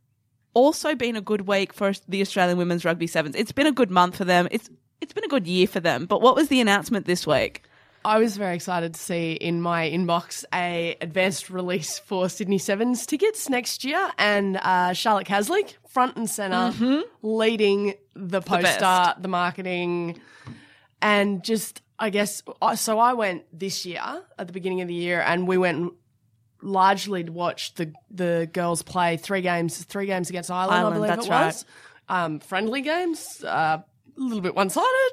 also 0.55 0.95
been 0.95 1.17
a 1.17 1.21
good 1.21 1.43
week 1.43 1.73
for 1.73 1.93
the 2.09 2.21
Australian 2.21 2.59
women's 2.59 2.85
rugby 2.85 3.07
sevens. 3.07 3.35
It's 3.37 3.53
been 3.53 3.67
a 3.67 3.73
good 3.73 3.91
month 3.91 4.17
for 4.17 4.25
them. 4.25 4.49
It's 4.51 4.71
it's 5.01 5.13
been 5.13 5.25
a 5.25 5.29
good 5.29 5.47
year 5.47 5.67
for 5.67 5.81
them. 5.81 6.07
But 6.07 6.21
what 6.21 6.35
was 6.35 6.49
the 6.49 6.61
announcement 6.61 7.07
this 7.07 7.27
week? 7.27 7.63
I 8.05 8.19
was 8.19 8.37
very 8.37 8.55
excited 8.55 8.95
to 8.95 9.01
see 9.01 9.33
in 9.33 9.61
my 9.61 9.89
inbox 9.89 10.45
a 10.55 10.97
advanced 11.01 11.51
release 11.51 11.99
for 11.99 12.29
Sydney 12.31 12.57
Sevens 12.59 13.05
tickets 13.05 13.51
next 13.51 13.85
year, 13.85 14.11
and 14.17 14.57
uh, 14.57 14.95
Charlotte 14.95 15.27
Caslick 15.27 15.75
front 15.87 16.17
and 16.17 16.29
center, 16.29 17.05
leading 17.23 17.95
the 18.15 18.41
poster, 18.41 18.63
best. 18.63 19.23
the, 19.23 19.29
marketing. 19.29 20.19
and 21.03 21.45
just 21.45 21.83
I 22.01 22.09
guess 22.09 22.43
so. 22.77 22.99
I 22.99 23.13
went 23.13 23.45
this 23.57 23.85
year 23.85 24.03
at 24.39 24.47
the 24.47 24.53
beginning 24.53 24.81
of 24.81 24.89
the 24.89 24.95
year, 24.95 25.21
and 25.21 25.47
we 25.47 25.59
went 25.59 25.93
largely 26.63 27.23
to 27.25 27.31
watch 27.31 27.75
the 27.75 27.93
the 28.11 28.49
girls 28.53 28.83
play 28.83 29.19
three 29.19 29.43
games, 29.43 29.85
three 29.85 30.07
games 30.07 30.31
against 30.31 30.51
Ireland. 30.51 30.79
Ireland, 30.79 30.95
I 30.95 30.97
believe 30.97 31.17
that's 31.17 31.27
it 31.27 31.31
right. 31.31 31.47
was 31.47 31.65
um, 32.09 32.41
friendly 32.41 32.81
games, 32.81 33.45
uh, 33.45 33.79
a 33.79 33.85
little 34.17 34.41
bit 34.41 34.55
one 34.55 34.71
sided. 34.71 35.13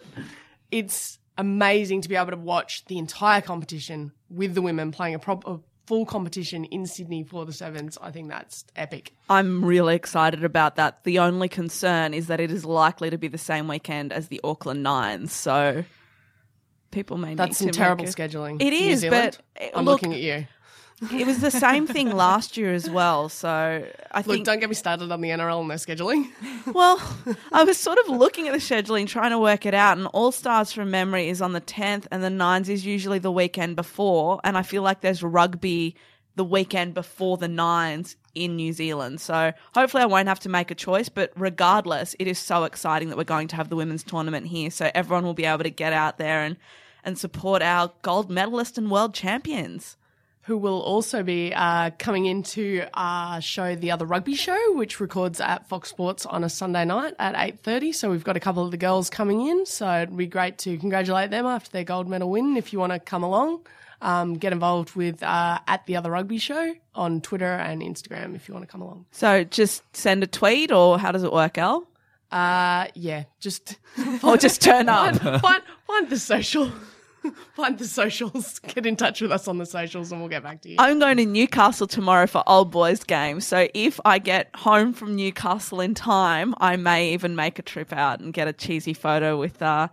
It's 0.71 1.19
amazing 1.37 2.01
to 2.01 2.09
be 2.09 2.15
able 2.15 2.31
to 2.31 2.37
watch 2.37 2.85
the 2.85 2.97
entire 2.97 3.41
competition 3.41 4.13
with 4.29 4.55
the 4.55 4.61
women 4.61 4.91
playing 4.91 5.15
a, 5.15 5.19
prop- 5.19 5.47
a 5.47 5.59
full 5.85 6.05
competition 6.05 6.65
in 6.65 6.85
Sydney 6.85 7.23
for 7.23 7.45
the 7.45 7.53
sevens. 7.53 7.97
I 8.01 8.11
think 8.11 8.29
that's 8.29 8.65
epic. 8.75 9.13
I'm 9.29 9.63
really 9.63 9.95
excited 9.95 10.43
about 10.43 10.75
that. 10.77 11.03
The 11.03 11.19
only 11.19 11.47
concern 11.47 12.13
is 12.13 12.27
that 12.27 12.39
it 12.39 12.51
is 12.51 12.65
likely 12.65 13.09
to 13.09 13.17
be 13.17 13.27
the 13.27 13.37
same 13.37 13.67
weekend 13.67 14.11
as 14.11 14.29
the 14.29 14.41
Auckland 14.43 14.83
Nines, 14.83 15.31
so 15.31 15.83
people 16.91 17.17
may 17.17 17.35
That's 17.35 17.49
need 17.49 17.55
some 17.55 17.67
to 17.69 17.77
terrible 17.77 18.05
a- 18.05 18.07
scheduling. 18.07 18.61
It 18.61 18.73
is, 18.73 19.03
New 19.03 19.09
Zealand. 19.09 19.37
but 19.55 19.63
uh, 19.63 19.77
I'm 19.79 19.85
look, 19.85 20.01
looking 20.01 20.13
at 20.13 20.19
you. 20.21 20.47
It 21.13 21.27
was 21.27 21.41
the 21.41 21.51
same 21.51 21.85
thing 21.85 22.09
last 22.15 22.57
year 22.57 22.73
as 22.73 22.89
well. 22.89 23.29
So 23.29 23.47
I 23.49 24.17
Look, 24.17 24.25
think. 24.25 24.45
don't 24.47 24.59
get 24.59 24.67
me 24.67 24.73
started 24.73 25.11
on 25.11 25.21
the 25.21 25.29
NRL 25.29 25.61
and 25.61 25.69
their 25.69 25.77
scheduling. 25.77 26.27
well, 26.73 26.99
I 27.53 27.63
was 27.65 27.77
sort 27.77 27.99
of 27.99 28.09
looking 28.09 28.47
at 28.47 28.51
the 28.53 28.57
scheduling, 28.59 29.05
trying 29.07 29.29
to 29.29 29.37
work 29.37 29.67
it 29.67 29.75
out, 29.75 29.99
and 29.99 30.07
All 30.07 30.31
Stars 30.31 30.71
from 30.71 30.89
memory 30.89 31.29
is 31.29 31.39
on 31.39 31.53
the 31.53 31.61
10th, 31.61 32.07
and 32.09 32.23
the 32.23 32.31
Nines 32.31 32.67
is 32.67 32.83
usually 32.83 33.19
the 33.19 33.31
weekend 33.31 33.75
before. 33.75 34.39
And 34.43 34.57
I 34.57 34.63
feel 34.63 34.81
like 34.81 35.01
there's 35.01 35.21
rugby 35.21 35.95
the 36.37 36.45
weekend 36.45 36.93
before 36.93 37.35
the 37.37 37.49
Nines 37.49 38.15
in 38.33 38.55
New 38.55 38.71
Zealand. 38.71 39.19
So 39.19 39.51
hopefully 39.73 40.03
I 40.03 40.05
won't 40.05 40.29
have 40.29 40.39
to 40.41 40.49
make 40.49 40.71
a 40.71 40.75
choice. 40.75 41.09
But 41.09 41.33
regardless, 41.35 42.15
it 42.19 42.27
is 42.27 42.39
so 42.39 42.63
exciting 42.63 43.09
that 43.09 43.17
we're 43.17 43.35
going 43.35 43.49
to 43.49 43.57
have 43.57 43.67
the 43.67 43.75
women's 43.75 44.03
tournament 44.03 44.47
here. 44.47 44.71
So 44.71 44.89
everyone 44.95 45.25
will 45.25 45.33
be 45.33 45.45
able 45.45 45.63
to 45.63 45.69
get 45.69 45.91
out 45.91 46.17
there 46.17 46.43
and, 46.43 46.55
and 47.03 47.17
support 47.17 47.61
our 47.61 47.91
gold 48.01 48.29
medalist 48.29 48.77
and 48.77 48.89
world 48.89 49.13
champions. 49.13 49.97
who 50.47 50.57
will 50.57 50.79
also 50.79 51.23
be 51.23 51.53
uh, 51.53 51.91
coming 51.99 52.25
into 52.25 52.85
our 52.93 53.41
show, 53.41 53.75
the 53.75 53.91
other 53.91 54.05
rugby 54.05 54.33
show, 54.33 54.73
which 54.75 55.01
records 55.01 55.41
at 55.41 55.67
Fox 55.67 55.89
Sports 55.89 56.25
on 56.25 56.41
a 56.45 56.49
Sunday 56.49 56.85
night 56.85 57.15
at 57.19 57.35
eight 57.35 57.59
thirty. 57.59 57.91
So 57.91 58.09
we've 58.09 58.23
got 58.23 58.37
a 58.37 58.39
couple 58.39 58.63
of 58.63 58.71
the 58.71 58.77
girls 58.77 59.09
coming 59.09 59.45
in. 59.45 59.65
So 59.65 60.03
it'd 60.03 60.15
be 60.15 60.25
great 60.25 60.57
to 60.59 60.77
congratulate 60.77 61.31
them 61.31 61.45
after 61.45 61.69
their 61.71 61.83
gold 61.83 62.07
medal 62.07 62.29
win. 62.29 62.55
If 62.55 62.71
you 62.71 62.79
want 62.79 62.93
to 62.93 62.99
come 62.99 63.23
along, 63.23 63.59
um, 64.01 64.35
get 64.35 64.53
involved 64.53 64.95
with 64.95 65.23
uh, 65.23 65.59
at 65.67 65.85
the 65.85 65.95
other 65.95 66.11
rugby 66.11 66.37
show 66.37 66.73
on 66.95 67.21
Twitter 67.21 67.45
and 67.53 67.81
Instagram 67.81 68.35
if 68.35 68.47
you 68.47 68.53
want 68.53 68.65
to 68.65 68.71
come 68.71 68.81
along. 68.81 69.05
So 69.11 69.43
just 69.43 69.83
send 69.95 70.23
a 70.23 70.27
tweet, 70.27 70.71
or 70.71 70.99
how 70.99 71.11
does 71.11 71.23
it 71.23 71.31
work, 71.33 71.57
Al? 71.57 71.87
Uh, 72.31 72.87
yeah, 72.93 73.23
just 73.39 73.77
Or 74.23 74.37
just 74.37 74.61
turn 74.61 74.89
up. 74.89 75.15
find, 75.15 75.41
find 75.41 75.63
find 75.85 76.09
the 76.09 76.19
social. 76.19 76.71
Find 77.55 77.77
the 77.77 77.85
socials. 77.85 78.59
Get 78.73 78.85
in 78.85 78.95
touch 78.95 79.19
with 79.19 79.33
us 79.33 79.49
on 79.49 79.57
the 79.57 79.65
socials, 79.65 80.13
and 80.13 80.21
we'll 80.21 80.29
get 80.29 80.43
back 80.43 80.61
to 80.61 80.69
you. 80.69 80.75
I'm 80.79 80.97
going 80.99 81.17
to 81.17 81.25
Newcastle 81.25 81.85
tomorrow 81.85 82.25
for 82.25 82.41
Old 82.47 82.71
Boys 82.71 83.03
game. 83.03 83.41
So 83.41 83.67
if 83.73 83.99
I 84.05 84.17
get 84.19 84.49
home 84.55 84.93
from 84.93 85.15
Newcastle 85.17 85.81
in 85.81 85.93
time, 85.93 86.53
I 86.59 86.77
may 86.77 87.11
even 87.11 87.35
make 87.35 87.59
a 87.59 87.63
trip 87.63 87.91
out 87.91 88.21
and 88.21 88.31
get 88.31 88.47
a 88.47 88.53
cheesy 88.53 88.93
photo 88.93 89.37
with 89.37 89.61
uh, 89.61 89.89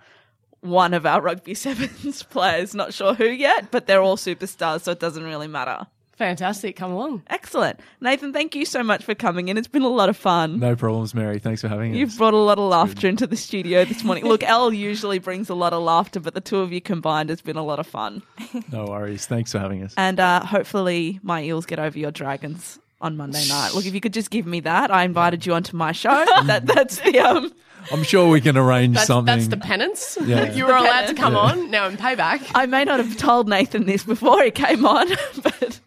one 0.64 0.94
of 0.94 1.06
our 1.06 1.20
rugby 1.20 1.54
sevens 1.54 2.22
players. 2.22 2.74
Not 2.74 2.92
sure 2.94 3.14
who 3.14 3.26
yet, 3.26 3.70
but 3.70 3.86
they're 3.86 4.02
all 4.02 4.16
superstars, 4.16 4.82
so 4.82 4.92
it 4.92 5.00
doesn't 5.00 5.24
really 5.24 5.48
matter. 5.48 5.86
Fantastic. 6.16 6.76
Come 6.76 6.92
along. 6.92 7.24
Excellent. 7.26 7.80
Nathan, 8.00 8.32
thank 8.32 8.54
you 8.54 8.64
so 8.64 8.84
much 8.84 9.04
for 9.04 9.16
coming 9.16 9.48
in. 9.48 9.58
It's 9.58 9.66
been 9.66 9.82
a 9.82 9.88
lot 9.88 10.08
of 10.08 10.16
fun. 10.16 10.60
No 10.60 10.76
problems, 10.76 11.12
Mary. 11.12 11.40
Thanks 11.40 11.60
for 11.60 11.66
having 11.68 11.90
us. 11.90 11.98
You've 11.98 12.16
brought 12.16 12.34
a 12.34 12.38
lot 12.38 12.56
of 12.58 12.68
laughter 12.70 13.08
into 13.08 13.26
the 13.26 13.36
studio 13.36 13.84
this 13.84 14.04
morning. 14.04 14.24
Look, 14.24 14.42
Elle 14.48 14.72
usually 14.72 15.18
brings 15.18 15.48
a 15.48 15.54
lot 15.54 15.72
of 15.72 15.82
laughter, 15.82 16.20
but 16.20 16.34
the 16.34 16.40
two 16.40 16.58
of 16.58 16.72
you 16.72 16.80
combined 16.80 17.30
has 17.30 17.40
been 17.40 17.56
a 17.56 17.64
lot 17.64 17.80
of 17.80 17.86
fun. 17.88 18.22
No 18.70 18.84
worries. 18.84 19.26
Thanks 19.26 19.50
for 19.50 19.58
having 19.58 19.82
us. 19.82 19.92
And 19.96 20.20
uh, 20.20 20.44
hopefully, 20.44 21.18
my 21.24 21.42
eels 21.42 21.66
get 21.66 21.80
over 21.80 21.98
your 21.98 22.12
dragons 22.12 22.78
on 23.00 23.16
Monday 23.16 23.46
night. 23.48 23.72
Look, 23.74 23.86
if 23.86 23.94
you 23.94 24.00
could 24.00 24.12
just 24.14 24.30
give 24.30 24.46
me 24.46 24.60
that, 24.60 24.90
I 24.90 25.04
invited 25.04 25.44
you 25.46 25.54
onto 25.54 25.76
my 25.76 25.92
show. 25.92 26.24
that 26.44 26.66
that's 26.66 26.98
the 27.00 27.18
um. 27.18 27.52
I'm 27.92 28.02
sure 28.02 28.30
we 28.30 28.40
can 28.40 28.56
arrange 28.56 28.94
That's, 28.94 29.08
something. 29.08 29.26
that's 29.26 29.48
the 29.48 29.58
penance. 29.58 30.16
Yeah. 30.24 30.50
you 30.54 30.64
were 30.64 30.74
allowed 30.74 31.06
to 31.08 31.14
come 31.14 31.34
Yeah. 31.34 31.40
on 31.40 31.70
now 31.70 31.86
in 31.86 31.98
payback. 31.98 32.50
I 32.54 32.64
may 32.64 32.82
not 32.84 32.98
have 32.98 33.18
told 33.18 33.46
Nathan 33.46 33.84
this 33.84 34.04
before 34.04 34.42
he 34.42 34.50
came 34.50 34.86
on, 34.86 35.06
but 35.42 35.80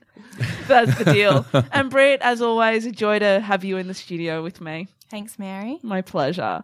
that's 0.68 0.96
the 1.00 1.06
deal. 1.12 1.44
And 1.72 1.90
Britt, 1.90 2.22
as 2.22 2.40
always, 2.40 2.86
a 2.86 2.92
joy 2.92 3.18
to 3.18 3.40
have 3.40 3.64
you 3.64 3.78
in 3.78 3.88
the 3.88 3.96
studio 3.96 4.44
with 4.44 4.62
me. 4.62 4.88
Thanks, 5.10 5.40
Mary. 5.40 5.80
My 5.82 6.02
pleasure. 6.04 6.64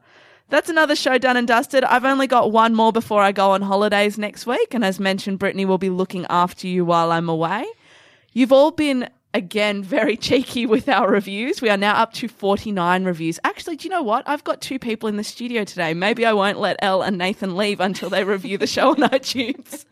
That's 0.50 0.70
another 0.70 0.96
show 0.96 1.18
done 1.18 1.36
and 1.36 1.48
dusted. 1.48 1.84
I've 1.84 2.06
only 2.06 2.28
got 2.28 2.52
one 2.52 2.76
more 2.76 2.92
before 2.92 3.24
I 3.24 3.32
go 3.32 3.52
on 3.52 3.64
holidays 3.64 4.20
next 4.20 4.46
week. 4.46 4.76
And 4.76 4.86
as 4.86 5.00
mentioned, 5.00 5.40
Brittany 5.40 5.66
will 5.66 5.80
be 5.80 5.90
looking 5.90 6.28
after 6.30 6.68
you 6.68 6.86
while 6.86 7.12
I'm 7.12 7.28
away. 7.28 7.66
You've 8.34 8.52
all 8.52 8.70
been, 8.70 9.10
again, 9.34 9.84
very 9.84 10.16
cheeky 10.18 10.66
with 10.66 10.88
our 10.88 11.10
reviews. 11.10 11.62
We 11.62 11.70
are 11.70 11.78
now 11.78 11.96
up 11.96 12.14
to 12.14 12.28
49 12.28 13.04
reviews. 13.04 13.40
Actually, 13.44 13.76
do 13.78 13.86
you 13.86 13.90
know 13.90 14.04
what? 14.04 14.24
I've 14.28 14.44
got 14.44 14.62
two 14.62 14.80
people 14.80 15.10
in 15.10 15.18
the 15.18 15.24
studio 15.24 15.64
today. 15.64 15.94
Maybe 15.94 16.26
I 16.26 16.34
won't 16.34 16.60
let 16.60 16.78
Elle 16.80 17.02
and 17.02 17.18
Nathan 17.18 17.56
leave 17.56 17.80
until 17.80 18.10
they 18.10 18.24
review 18.24 18.58
the 18.58 18.68
show 18.68 18.90
on 18.90 18.96
iTunes. 18.98 19.86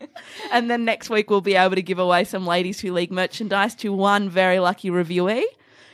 and 0.52 0.70
then 0.70 0.84
next 0.84 1.10
week, 1.10 1.30
we'll 1.30 1.40
be 1.40 1.56
able 1.56 1.74
to 1.74 1.82
give 1.82 1.98
away 1.98 2.24
some 2.24 2.46
Ladies 2.46 2.80
Who 2.80 2.92
League 2.92 3.12
merchandise 3.12 3.74
to 3.76 3.92
one 3.92 4.28
very 4.28 4.58
lucky 4.58 4.90
reviewee. 4.90 5.44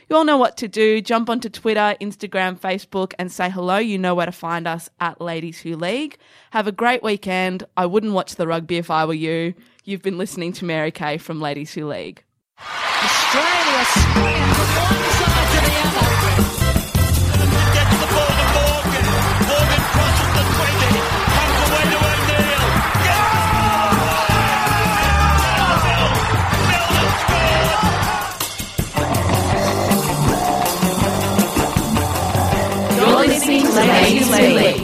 You 0.09 0.15
all 0.15 0.25
know 0.25 0.37
what 0.37 0.57
to 0.57 0.67
do. 0.67 1.01
Jump 1.01 1.29
onto 1.29 1.49
Twitter, 1.49 1.95
Instagram, 2.01 2.59
Facebook, 2.59 3.13
and 3.19 3.31
say 3.31 3.47
hello. 3.47 3.77
You 3.77 3.99
know 3.99 4.15
where 4.15 4.25
to 4.25 4.31
find 4.31 4.67
us 4.67 4.89
at 4.99 5.21
Ladies 5.21 5.59
Who 5.59 5.75
League. 5.75 6.17
Have 6.49 6.65
a 6.65 6.71
great 6.71 7.03
weekend. 7.03 7.63
I 7.77 7.85
wouldn't 7.85 8.13
watch 8.13 8.35
the 8.35 8.47
rugby 8.47 8.77
if 8.77 8.89
I 8.89 9.05
were 9.05 9.13
you. 9.13 9.53
You've 9.83 10.01
been 10.01 10.17
listening 10.17 10.51
to 10.53 10.65
Mary 10.65 10.91
Kay 10.91 11.19
from 11.19 11.39
Ladies 11.39 11.75
Who 11.75 11.87
League. 11.87 12.23
Australia 12.61 13.83
spraying 13.95 14.51
from 14.57 14.69
one 14.75 14.99
side 15.19 15.47
to 15.53 15.59
the 15.63 15.73
other. 15.87 16.07
And 17.39 17.49
then 17.53 17.67
gets 17.73 17.95
the 18.01 18.07
ball 18.11 18.33
to 18.39 18.47
Morgan. 18.55 19.05
Morgan 19.47 19.83
the 20.35 20.43
20, 20.59 20.91
comes. 21.35 21.59
You're 32.99 33.17
listening 33.27 33.63
to 33.63 34.78